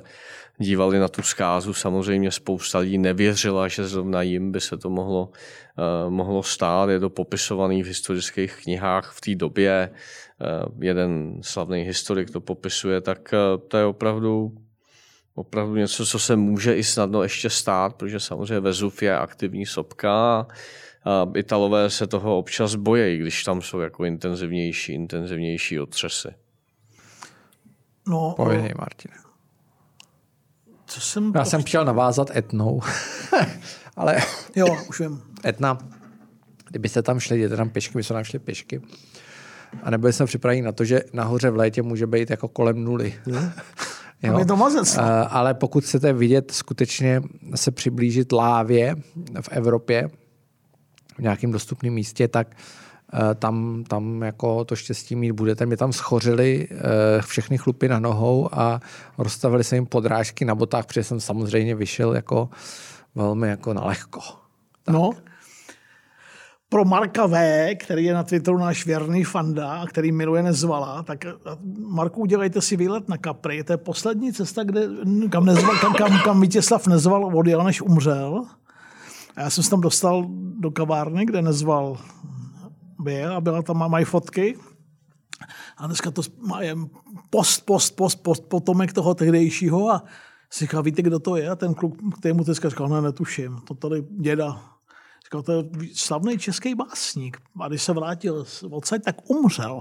dívali 0.58 0.98
na 0.98 1.08
tu 1.08 1.22
zkázu. 1.22 1.74
Samozřejmě 1.74 2.30
spousta 2.30 2.78
lidí 2.78 2.98
nevěřila, 2.98 3.68
že 3.68 3.84
zrovna 3.84 4.22
jim 4.22 4.52
by 4.52 4.60
se 4.60 4.76
to 4.76 4.90
mohlo, 4.90 5.28
uh, 5.28 6.10
mohlo 6.10 6.42
stát. 6.42 6.90
Je 6.90 7.00
to 7.00 7.10
popisovaný 7.10 7.82
v 7.82 7.86
historických 7.86 8.56
knihách 8.62 9.12
v 9.12 9.20
té 9.20 9.34
době. 9.34 9.90
Jeden 10.80 11.40
slavný 11.42 11.82
historik 11.82 12.30
to 12.30 12.40
popisuje, 12.40 13.00
tak 13.00 13.34
to 13.68 13.76
je 13.76 13.84
opravdu 13.84 14.52
opravdu 15.38 15.76
něco, 15.76 16.06
co 16.06 16.18
se 16.18 16.36
může 16.36 16.76
i 16.76 16.84
snadno 16.84 17.22
ještě 17.22 17.50
stát, 17.50 17.94
protože 17.94 18.20
samozřejmě 18.20 18.60
Vezuv 18.60 19.02
je 19.02 19.18
aktivní 19.18 19.66
sopka 19.66 20.46
a 21.04 21.26
Italové 21.36 21.90
se 21.90 22.06
toho 22.06 22.38
občas 22.38 22.74
bojejí, 22.74 23.18
když 23.18 23.44
tam 23.44 23.62
jsou 23.62 23.80
jako 23.80 24.04
intenzivnější, 24.04 24.92
intenzivnější 24.92 25.80
otřesy. 25.80 26.28
No, 28.08 28.34
Povědej, 28.36 28.74
Martine. 28.78 29.14
Co 30.86 31.00
jsem 31.00 31.32
Já 31.34 31.44
jsem 31.44 31.62
chtěl 31.62 31.84
navázat 31.84 32.36
etnou, 32.36 32.80
ale... 33.96 34.16
Jo, 34.56 34.66
už 34.88 35.00
vím. 35.00 35.22
Etna, 35.44 35.78
kdybyste 36.68 37.02
tam 37.02 37.20
šli, 37.20 37.36
jděte 37.36 37.56
tam 37.56 37.70
pěšky, 37.70 37.98
my 37.98 38.04
jsme 38.04 38.14
tam 38.14 38.24
šli 38.24 38.38
pěšky. 38.38 38.82
A 39.82 39.90
nebyli 39.90 40.12
jsme 40.12 40.26
připraveni 40.26 40.62
na 40.62 40.72
to, 40.72 40.84
že 40.84 41.00
nahoře 41.12 41.50
v 41.50 41.56
létě 41.56 41.82
může 41.82 42.06
být 42.06 42.30
jako 42.30 42.48
kolem 42.48 42.84
nuly. 42.84 43.14
Jo. 44.22 44.38
Je 44.38 44.46
to 44.46 44.56
mazec. 44.56 44.96
Uh, 44.96 45.02
ale 45.28 45.54
pokud 45.54 45.84
chcete 45.84 46.12
vidět 46.12 46.50
skutečně 46.50 47.22
se 47.54 47.70
přiblížit 47.70 48.32
lávě 48.32 48.96
v 49.40 49.48
Evropě, 49.50 50.08
v 51.18 51.18
nějakém 51.18 51.50
dostupném 51.52 51.92
místě, 51.92 52.28
tak 52.28 52.48
uh, 53.12 53.20
tam, 53.34 53.84
tam 53.88 54.22
jako 54.22 54.64
to 54.64 54.76
štěstí 54.76 55.16
mít 55.16 55.32
budete. 55.32 55.66
Mě 55.66 55.76
tam 55.76 55.92
schořili 55.92 56.68
uh, 56.70 56.76
všechny 57.20 57.58
chlupy 57.58 57.88
na 57.88 57.98
nohou 57.98 58.48
a 58.52 58.80
rozstavili 59.18 59.64
se 59.64 59.76
jim 59.76 59.86
podrážky 59.86 60.44
na 60.44 60.54
botách, 60.54 60.86
protože 60.86 61.04
jsem 61.04 61.20
samozřejmě 61.20 61.74
vyšel 61.74 62.14
jako 62.14 62.48
velmi 63.14 63.48
jako 63.48 63.74
na 63.74 63.84
lehko. 63.84 64.20
Tak. 64.84 64.94
No, 64.94 65.10
pro 66.68 66.84
Marka 66.84 67.26
V., 67.26 67.74
který 67.74 68.04
je 68.04 68.14
na 68.14 68.22
Twitteru 68.22 68.58
náš 68.58 68.86
věrný 68.86 69.24
fanda, 69.24 69.86
který 69.86 70.12
miluje 70.12 70.42
Nezvala, 70.42 71.02
tak 71.02 71.24
eh, 71.24 71.32
Marku, 71.78 72.20
udělejte 72.20 72.60
si 72.60 72.76
výlet 72.76 73.08
na 73.08 73.16
Capri. 73.24 73.64
To 73.64 73.72
je 73.72 73.76
poslední 73.76 74.32
cesta, 74.32 74.64
kde, 74.64 74.88
kam, 75.30 75.44
nezval, 75.44 75.76
kam, 75.80 75.94
kam, 75.94 76.18
kam 76.24 76.40
Vítězslav 76.40 76.86
Nezval 76.86 77.36
odjel, 77.36 77.64
než 77.64 77.82
umřel. 77.82 78.44
A 79.36 79.40
já 79.40 79.50
jsem 79.50 79.64
se 79.64 79.70
tam 79.70 79.80
dostal 79.80 80.26
do 80.58 80.70
kavárny, 80.70 81.24
kde 81.24 81.42
Nezval 81.42 81.98
byl 82.98 83.36
a 83.36 83.40
byla 83.40 83.62
tam, 83.62 83.90
mají 83.90 84.04
fotky. 84.04 84.58
A 85.76 85.86
dneska 85.86 86.10
to 86.10 86.22
má 86.46 86.60
post, 87.30 87.66
post, 87.66 87.90
post, 87.96 88.22
post, 88.22 88.48
potomek 88.48 88.92
toho 88.92 89.14
tehdejšího 89.14 89.90
a 89.90 90.04
si 90.50 90.64
říká, 90.64 90.80
víte, 90.80 91.02
kdo 91.02 91.18
to 91.18 91.36
je? 91.36 91.50
A 91.50 91.56
ten 91.56 91.74
kluk, 91.74 91.96
který 92.18 92.34
mu 92.34 92.44
teďka 92.44 92.68
říkal, 92.68 92.88
ne, 92.88 93.02
netuším, 93.02 93.58
to 93.64 93.74
tady 93.74 94.04
děda 94.20 94.77
Říkal, 95.28 95.42
to 95.42 95.52
je 95.52 95.64
slavný 95.94 96.38
český 96.38 96.74
básník. 96.74 97.38
A 97.60 97.68
když 97.68 97.82
se 97.82 97.92
vrátil 97.92 98.44
odsaď, 98.70 99.02
tak 99.04 99.30
umřel. 99.30 99.80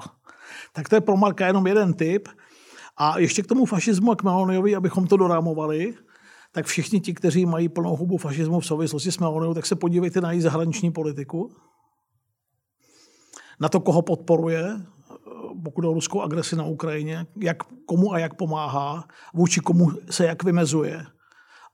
Tak 0.73 0.89
to 0.89 0.95
je 0.95 1.01
pro 1.01 1.17
Marka 1.17 1.47
jenom 1.47 1.67
jeden 1.67 1.93
typ. 1.93 2.27
A 2.97 3.19
ještě 3.19 3.43
k 3.43 3.47
tomu 3.47 3.65
fašismu 3.65 4.11
a 4.11 4.15
k 4.15 4.23
Meloniovi, 4.23 4.75
abychom 4.75 5.07
to 5.07 5.17
dorámovali, 5.17 5.93
tak 6.51 6.65
všichni 6.65 6.99
ti, 6.99 7.13
kteří 7.13 7.45
mají 7.45 7.69
plnou 7.69 7.95
hubu 7.95 8.17
fašismu 8.17 8.59
v 8.59 8.65
souvislosti 8.65 9.11
s 9.11 9.17
Melonou, 9.17 9.53
tak 9.53 9.65
se 9.65 9.75
podívejte 9.75 10.21
na 10.21 10.31
její 10.31 10.41
zahraniční 10.41 10.91
politiku, 10.91 11.55
na 13.59 13.69
to, 13.69 13.79
koho 13.79 14.01
podporuje, 14.01 14.81
pokud 15.63 15.85
o 15.85 15.93
ruskou 15.93 16.21
agresi 16.21 16.55
na 16.55 16.65
Ukrajině, 16.65 17.25
jak, 17.41 17.63
komu 17.85 18.13
a 18.13 18.19
jak 18.19 18.33
pomáhá, 18.33 19.07
vůči 19.33 19.59
komu 19.59 19.91
se 20.09 20.25
jak 20.25 20.43
vymezuje 20.43 21.05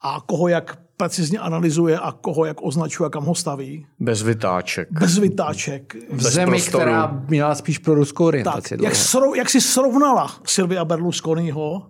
a 0.01 0.21
koho 0.21 0.47
jak 0.47 0.82
precizně 0.97 1.39
analyzuje 1.39 1.99
a 1.99 2.11
koho 2.11 2.45
jak 2.45 2.57
označuje 2.61 3.07
a 3.07 3.09
kam 3.09 3.25
ho 3.25 3.35
staví. 3.35 3.85
Bez 3.99 4.21
vytáček. 4.21 4.87
Bez 4.91 5.17
vytáček. 5.17 5.95
V 6.09 6.21
zemi, 6.21 6.51
prostoru. 6.51 6.77
která 6.77 7.21
měla 7.27 7.55
spíš 7.55 7.77
pro 7.77 7.95
ruskou 7.95 8.25
orientaci. 8.25 8.69
Tak, 8.77 8.81
jak, 8.81 8.95
srov, 8.95 9.35
jak 9.35 9.49
si 9.49 9.61
srovnala 9.61 10.31
Silvia 10.45 10.85
Berlusconiho 10.85 11.83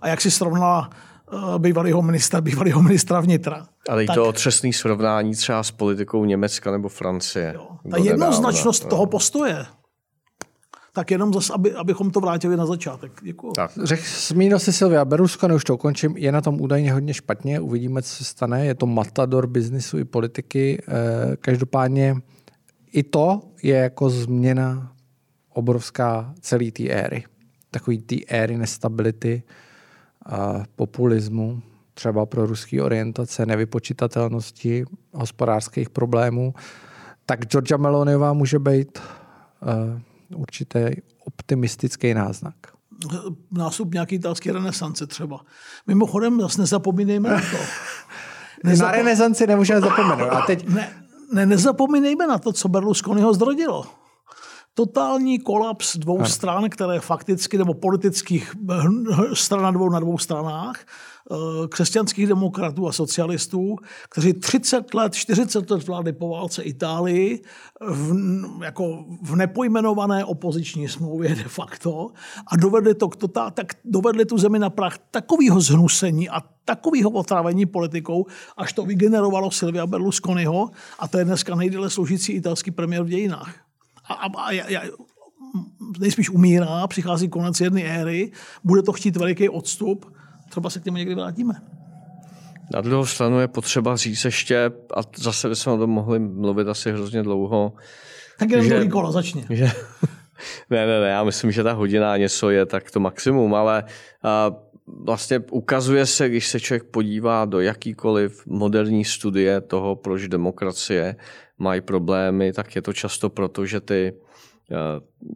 a 0.00 0.08
jak 0.08 0.20
si 0.20 0.30
srovnala 0.30 0.90
uh, 1.32 1.58
bývalého 1.58 2.02
ministra, 2.02 2.40
bývalého 2.40 2.82
ministra 2.82 3.20
vnitra. 3.20 3.66
Ale 3.88 4.04
i 4.04 4.06
to 4.06 4.26
otřesný 4.26 4.72
srovnání 4.72 5.34
třeba 5.34 5.62
s 5.62 5.70
politikou 5.70 6.24
Německa 6.24 6.70
nebo 6.70 6.88
Francie. 6.88 7.52
Jo, 7.54 7.68
ta 7.90 7.96
jednoznačnost 7.96 8.88
toho 8.88 9.06
postoje 9.06 9.66
tak 10.92 11.10
jenom 11.10 11.32
zase, 11.34 11.52
aby, 11.52 11.72
abychom 11.72 12.10
to 12.10 12.20
vrátili 12.20 12.56
na 12.56 12.66
začátek. 12.66 13.12
Děkuji. 13.22 13.52
Tak. 13.52 13.70
Řekl, 13.82 14.02
zmínil 14.28 14.58
si 14.58 14.72
Silvia 14.72 15.04
Berlusconi, 15.04 15.54
už 15.54 15.64
to 15.64 15.74
ukončím, 15.74 16.16
je 16.16 16.32
na 16.32 16.40
tom 16.40 16.60
údajně 16.60 16.92
hodně 16.92 17.14
špatně, 17.14 17.60
uvidíme, 17.60 18.02
co 18.02 18.08
se 18.14 18.24
stane, 18.24 18.66
je 18.66 18.74
to 18.74 18.86
matador 18.86 19.46
biznisu 19.46 19.98
i 19.98 20.04
politiky. 20.04 20.82
Eh, 20.88 21.36
každopádně 21.36 22.16
i 22.92 23.02
to 23.02 23.40
je 23.62 23.76
jako 23.76 24.10
změna 24.10 24.92
obrovská 25.48 26.34
celé 26.40 26.70
té 26.70 26.88
éry. 26.88 27.24
Takový 27.70 27.98
té 27.98 28.16
éry 28.28 28.58
nestability, 28.58 29.42
populismu, 30.76 31.62
třeba 31.94 32.26
pro 32.26 32.46
ruský 32.46 32.80
orientace, 32.80 33.46
nevypočitatelnosti, 33.46 34.84
hospodářských 35.12 35.90
problémů, 35.90 36.54
tak 37.26 37.46
Georgia 37.46 37.76
Meloniová 37.76 38.32
může 38.32 38.58
být 38.58 38.98
uh, 38.98 40.00
určitý 40.34 40.78
optimistický 41.26 42.14
náznak. 42.14 42.54
Nástup 43.50 43.94
nějaký 43.94 44.14
italský 44.14 44.50
renesance 44.50 45.06
třeba. 45.06 45.40
Mimochodem, 45.86 46.40
zase 46.40 46.60
nezapomínejme 46.60 47.30
na 47.30 47.40
to. 47.40 47.56
Nezapom... 48.64 48.92
Na 48.92 48.96
renesanci 48.96 49.46
nemůžeme 49.46 49.80
zapomenout. 49.80 50.28
A 50.28 50.40
teď... 50.46 50.68
Ne, 50.68 51.04
ne, 51.32 51.46
nezapomínejme 51.46 52.26
na 52.26 52.38
to, 52.38 52.52
co 52.52 52.68
Berlusconiho 52.68 53.34
zrodilo. 53.34 53.86
Totální 54.74 55.38
kolaps 55.38 55.96
dvou 55.96 56.18
ano. 56.18 56.28
stran, 56.28 56.70
které 56.70 57.00
fakticky, 57.00 57.58
nebo 57.58 57.74
politických 57.74 58.52
stran 59.34 59.62
na 59.62 59.70
dvou, 59.70 59.90
na 59.90 60.00
dvou 60.00 60.18
stranách, 60.18 60.84
Eh, 60.84 61.11
křesťanských 61.68 62.26
demokratů 62.26 62.88
a 62.88 62.92
socialistů, 62.92 63.76
kteří 64.08 64.32
30 64.32 64.94
let, 64.94 65.14
40 65.14 65.70
let 65.70 65.86
vlády 65.86 66.12
po 66.12 66.28
válce 66.28 66.62
Itálii 66.62 67.42
v, 67.80 68.14
jako 68.64 69.04
v 69.22 69.36
nepojmenované 69.36 70.24
opoziční 70.24 70.88
smlouvě 70.88 71.34
de 71.34 71.44
facto 71.44 72.10
a 72.46 72.56
dovedli, 72.56 72.94
to, 72.94 73.08
to, 73.08 73.28
tak 73.28 73.72
dovedli 73.84 74.24
tu 74.24 74.38
zemi 74.38 74.58
na 74.58 74.70
prach 74.70 74.98
takového 75.10 75.60
zhnusení 75.60 76.28
a 76.28 76.42
takového 76.64 77.10
otrávení 77.10 77.66
politikou, 77.66 78.26
až 78.56 78.72
to 78.72 78.84
vygenerovalo 78.84 79.50
Silvia 79.50 79.86
Berlusconiho 79.86 80.70
a 80.98 81.08
to 81.08 81.18
je 81.18 81.24
dneska 81.24 81.54
nejdéle 81.54 81.90
sloužící 81.90 82.32
italský 82.32 82.70
premiér 82.70 83.02
v 83.02 83.08
dějinách. 83.08 83.54
A, 84.08 84.14
a, 84.14 84.50
a 84.50 84.62
a 84.78 84.82
nejspíš 85.98 86.30
umírá, 86.30 86.86
přichází 86.86 87.28
konec 87.28 87.60
jedné 87.60 87.82
éry, 87.82 88.32
bude 88.64 88.82
to 88.82 88.92
chtít 88.92 89.16
veliký 89.16 89.48
odstup 89.48 90.12
třeba 90.52 90.70
se 90.70 90.80
k 90.80 90.84
němu 90.84 90.96
někdy 90.96 91.14
vrátíme. 91.14 91.54
Na 92.74 92.80
druhou 92.80 93.06
stranu 93.06 93.40
je 93.40 93.48
potřeba 93.48 93.96
říct 93.96 94.24
ještě, 94.24 94.70
a 94.96 95.00
zase 95.16 95.48
bychom 95.48 95.72
o 95.72 95.78
tom 95.78 95.90
mohli 95.90 96.18
mluvit 96.18 96.68
asi 96.68 96.92
hrozně 96.92 97.22
dlouho. 97.22 97.72
Tak 98.38 98.50
jenom 98.50 98.66
že, 98.66 98.88
kola, 98.88 99.12
začně. 99.12 99.44
Že, 99.50 99.64
ne, 100.70 100.86
ne, 100.86 101.00
ne, 101.00 101.08
já 101.08 101.24
myslím, 101.24 101.52
že 101.52 101.62
ta 101.62 101.72
hodina 101.72 102.16
něco 102.16 102.50
je 102.50 102.66
tak 102.66 102.90
to 102.90 103.00
maximum, 103.00 103.54
ale 103.54 103.84
vlastně 104.86 105.38
ukazuje 105.50 106.06
se, 106.06 106.28
když 106.28 106.48
se 106.48 106.60
člověk 106.60 106.84
podívá 106.84 107.44
do 107.44 107.60
jakýkoliv 107.60 108.46
moderní 108.46 109.04
studie 109.04 109.60
toho, 109.60 109.96
proč 109.96 110.28
demokracie 110.28 111.16
mají 111.58 111.80
problémy, 111.80 112.52
tak 112.52 112.76
je 112.76 112.82
to 112.82 112.92
často 112.92 113.30
proto, 113.30 113.66
že 113.66 113.80
ty 113.80 114.12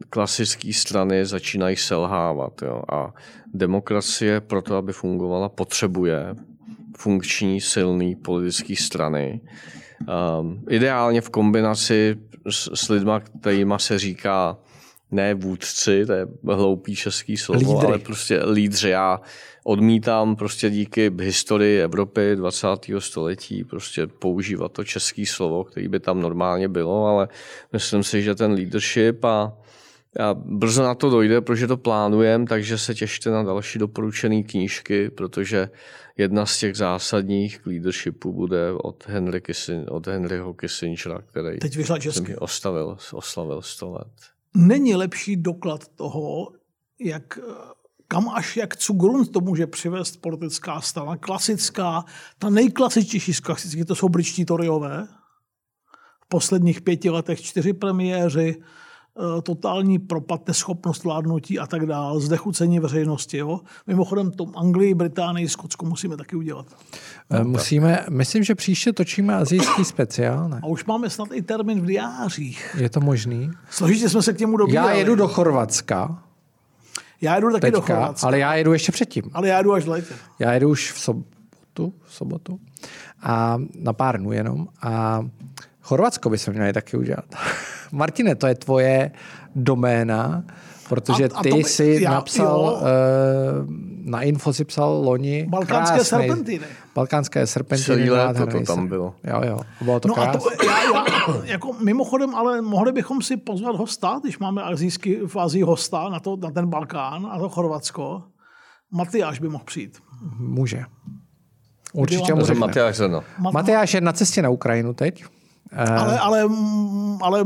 klasické 0.09 0.73
strany 0.73 1.25
začínají 1.25 1.75
selhávat. 1.75 2.61
Jo. 2.61 2.81
A 2.91 3.13
demokracie 3.53 4.41
proto, 4.41 4.75
aby 4.75 4.93
fungovala, 4.93 5.49
potřebuje 5.49 6.35
funkční, 6.97 7.61
silný 7.61 8.15
politické 8.15 8.75
strany. 8.75 9.41
Um, 10.39 10.63
ideálně 10.69 11.21
v 11.21 11.29
kombinaci 11.29 12.15
s, 12.49 12.69
s 12.73 12.89
lidma, 12.89 13.19
kterýma 13.19 13.79
se 13.79 13.99
říká 13.99 14.57
ne 15.11 15.33
vůdci, 15.33 16.05
to 16.05 16.13
je 16.13 16.27
hloupý 16.43 16.95
český 16.95 17.37
slovo, 17.37 17.73
Lídry. 17.73 17.87
ale 17.87 17.99
prostě 17.99 18.43
lídři. 18.51 18.89
Já 18.89 19.21
odmítám 19.63 20.35
prostě 20.35 20.69
díky 20.69 21.11
historii 21.19 21.81
Evropy 21.81 22.35
20. 22.35 22.67
století 22.99 23.63
prostě 23.63 24.07
používat 24.07 24.71
to 24.71 24.83
český 24.83 25.25
slovo, 25.25 25.63
který 25.63 25.87
by 25.87 25.99
tam 25.99 26.21
normálně 26.21 26.67
bylo, 26.67 27.05
ale 27.05 27.27
myslím 27.73 28.03
si, 28.03 28.21
že 28.21 28.35
ten 28.35 28.51
leadership 28.51 29.25
a, 29.25 29.53
a 30.19 30.33
brzo 30.33 30.83
na 30.83 30.95
to 30.95 31.09
dojde, 31.09 31.41
protože 31.41 31.67
to 31.67 31.77
plánujeme, 31.77 32.45
takže 32.45 32.77
se 32.77 32.95
těšte 32.95 33.29
na 33.29 33.43
další 33.43 33.79
doporučené 33.79 34.43
knížky, 34.43 35.09
protože 35.09 35.69
jedna 36.17 36.45
z 36.45 36.59
těch 36.59 36.75
zásadních 36.75 37.65
leadershipu 37.65 38.33
bude 38.33 38.71
od, 38.71 39.07
Henry 39.07 39.41
Kissin, 39.41 39.85
od 39.89 40.07
Henryho 40.07 40.53
Kissingera, 40.53 41.21
který 41.25 41.59
Teď 41.59 41.77
ostavil, 42.37 42.97
oslavil 43.13 43.61
100 43.61 43.91
let. 43.91 44.36
Není 44.55 44.95
lepší 44.95 45.35
doklad 45.35 45.87
toho, 45.87 46.51
jak 46.99 47.39
kam 48.07 48.29
až 48.29 48.57
jak 48.57 48.75
co 48.75 48.93
grunt 48.93 49.31
to 49.31 49.39
může 49.39 49.67
přivést 49.67 50.17
politická 50.17 50.81
strana, 50.81 51.17
klasická, 51.17 52.05
ta 52.39 52.49
nejklasičtější 52.49 53.33
z 53.33 53.39
klasických, 53.39 53.85
to 53.85 53.95
jsou 53.95 54.09
britští 54.09 54.45
Toryové. 54.45 55.07
V 56.23 56.27
posledních 56.27 56.81
pěti 56.81 57.09
letech 57.09 57.41
čtyři 57.41 57.73
premiéři, 57.73 58.61
totální 59.43 59.99
propad, 59.99 60.47
neschopnost 60.47 61.03
vládnutí 61.03 61.59
a 61.59 61.67
tak 61.67 61.85
dále, 61.85 62.21
zdechucení 62.21 62.79
veřejnosti. 62.79 63.37
Jo? 63.37 63.59
Mimochodem, 63.87 64.31
tom 64.31 64.51
Anglii, 64.55 64.93
Británii, 64.93 65.49
Skotsku 65.49 65.85
musíme 65.85 66.17
taky 66.17 66.35
udělat. 66.35 66.65
No, 67.29 67.43
musíme, 67.43 68.05
myslím, 68.09 68.43
že 68.43 68.55
příště 68.55 68.93
točíme 68.93 69.35
azijský 69.35 69.85
speciál. 69.85 70.49
Ne? 70.49 70.59
A 70.63 70.67
už 70.67 70.85
máme 70.85 71.09
snad 71.09 71.27
i 71.33 71.41
termín 71.41 71.81
v 71.81 71.85
diářích. 71.85 72.75
Je 72.79 72.89
to 72.89 72.99
možný? 72.99 73.51
Složitě 73.69 74.09
jsme 74.09 74.21
se 74.21 74.33
k 74.33 74.39
němu 74.39 74.57
dobírali. 74.57 74.91
Já 74.91 74.97
jedu 74.97 75.15
do 75.15 75.27
Chorvatska 75.27 76.23
já 77.21 77.35
jedu 77.35 77.51
taky 77.51 77.61
Teďka, 77.61 77.77
do 77.77 77.81
Chorvatska. 77.81 78.27
Ale 78.27 78.39
já 78.39 78.55
jedu 78.55 78.73
ještě 78.73 78.91
předtím. 78.91 79.23
Ale 79.33 79.47
já 79.47 79.57
jedu 79.57 79.73
až 79.73 79.83
v 79.83 79.89
létě. 79.89 80.13
Já 80.39 80.53
jedu 80.53 80.69
už 80.69 80.91
v 80.91 80.99
sobotu, 80.99 81.93
v 82.03 82.13
sobotu 82.13 82.59
a 83.21 83.57
na 83.79 83.93
pár 83.93 84.19
dnů 84.19 84.31
jenom. 84.31 84.67
A 84.81 85.25
Chorvatsko 85.87 86.29
by 86.29 86.37
se 86.37 86.51
měli 86.51 86.73
taky 86.73 86.97
udělat. 86.97 87.25
Martine, 87.91 88.35
to 88.35 88.47
je 88.47 88.55
tvoje 88.55 89.11
doména, 89.55 90.43
protože 90.89 91.29
a, 91.29 91.37
a 91.37 91.43
ty 91.43 91.49
jsi 91.49 91.99
já, 92.01 92.11
napsal, 92.11 92.59
jo. 92.61 92.79
uh, 92.81 93.73
na 94.11 94.21
info 94.21 94.53
si 94.53 94.65
psal 94.65 95.01
loni 95.05 95.45
Balkánské 95.49 95.95
krásný, 95.95 96.09
serpentiny. 96.09 96.65
Balkánské 96.95 97.47
serpentiny. 97.47 97.85
Celý 97.85 98.09
léto 98.09 98.45
to 98.47 98.59
tam 98.59 98.87
bylo. 98.87 99.15
Jo, 99.23 99.41
jo, 99.45 99.59
bylo 99.81 99.99
to 99.99 100.07
no 100.07 100.19
a 100.19 100.37
to, 100.37 100.39
já, 100.65 100.83
já, 100.83 101.05
jako 101.43 101.73
mimochodem, 101.73 102.35
ale 102.35 102.61
mohli 102.61 102.91
bychom 102.91 103.21
si 103.21 103.37
pozvat 103.37 103.75
hosta, 103.75 104.19
když 104.23 104.39
máme 104.39 104.63
azijský, 104.63 105.15
v 105.27 105.35
Azii 105.35 105.63
hosta 105.63 106.09
na, 106.09 106.19
to, 106.19 106.35
na 106.35 106.51
ten 106.51 106.67
Balkán 106.67 107.27
a 107.31 107.39
to 107.39 107.49
Chorvatsko. 107.49 108.23
Matyáš 108.91 109.39
by 109.39 109.49
mohl 109.49 109.63
přijít. 109.63 109.97
Může. 110.39 110.83
Určitě 111.93 112.33
může. 112.33 112.53
Matyáš, 112.53 112.99
no. 113.07 113.23
Matyáš 113.51 113.93
je 113.93 114.01
na 114.01 114.13
cestě 114.13 114.41
na 114.41 114.49
Ukrajinu 114.49 114.93
teď. 114.93 115.25
Ale, 115.75 116.19
ale, 116.19 116.43
ale 117.21 117.45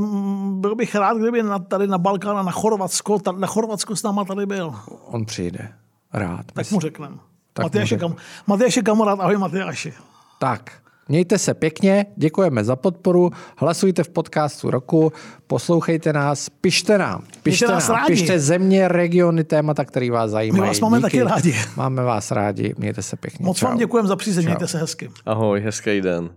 byl 0.52 0.76
bych 0.76 0.96
rád, 0.96 1.18
kdyby 1.18 1.44
na, 1.44 1.60
tady 1.60 1.88
na 1.88 1.98
Balkán 1.98 2.38
a 2.38 2.44
na 2.44 2.52
Chorvatsko, 2.52 3.20
tady, 3.20 3.40
na 3.40 3.48
Chorvatsko 3.48 3.96
s 3.96 4.04
náma 4.04 4.26
tady 4.26 4.46
byl. 4.46 4.76
On 5.06 5.26
přijde. 5.26 5.70
Rád. 6.14 6.46
Tak 6.46 6.56
Myslím. 6.56 6.76
mu 6.76 6.80
řekneme. 6.82 7.16
Matyáš, 7.62 7.94
kam, 8.00 8.16
Matyáš 8.48 8.76
je 8.78 8.84
kamarád, 8.84 9.20
ahoj 9.20 9.38
Matyáši. 9.38 9.94
Tak, 10.40 10.72
Mějte 11.10 11.38
se 11.38 11.54
pěkně, 11.54 12.06
děkujeme 12.16 12.64
za 12.64 12.76
podporu, 12.76 13.32
hlasujte 13.58 14.04
v 14.04 14.10
podcastu 14.10 14.72
roku, 14.72 15.12
poslouchejte 15.48 16.14
nás, 16.14 16.50
pište 16.50 16.98
nám, 16.98 17.24
pište, 17.44 17.68
nás 17.68 17.88
nám, 17.88 17.98
rádi. 17.98 18.08
pište 18.14 18.40
země, 18.40 18.88
regiony, 18.88 19.44
témata, 19.44 19.86
které 19.86 20.12
vás 20.12 20.32
zajímají. 20.32 20.62
My 20.62 20.68
vás 20.68 20.80
máme 20.80 20.98
Díky. 20.98 21.04
taky 21.04 21.24
rádi. 21.24 21.56
Máme 21.76 22.04
vás 22.04 22.32
rádi, 22.32 22.74
mějte 22.78 23.02
se 23.02 23.18
pěkně. 23.18 23.46
Moc 23.46 23.58
Čau. 23.58 23.68
vám 23.68 23.78
děkujeme 23.78 24.08
za 24.08 24.16
přízeň, 24.16 24.46
mějte 24.46 24.68
se 24.68 24.78
hezky. 24.78 25.12
Ahoj, 25.26 25.62
hezký 25.62 26.02
den. 26.02 26.30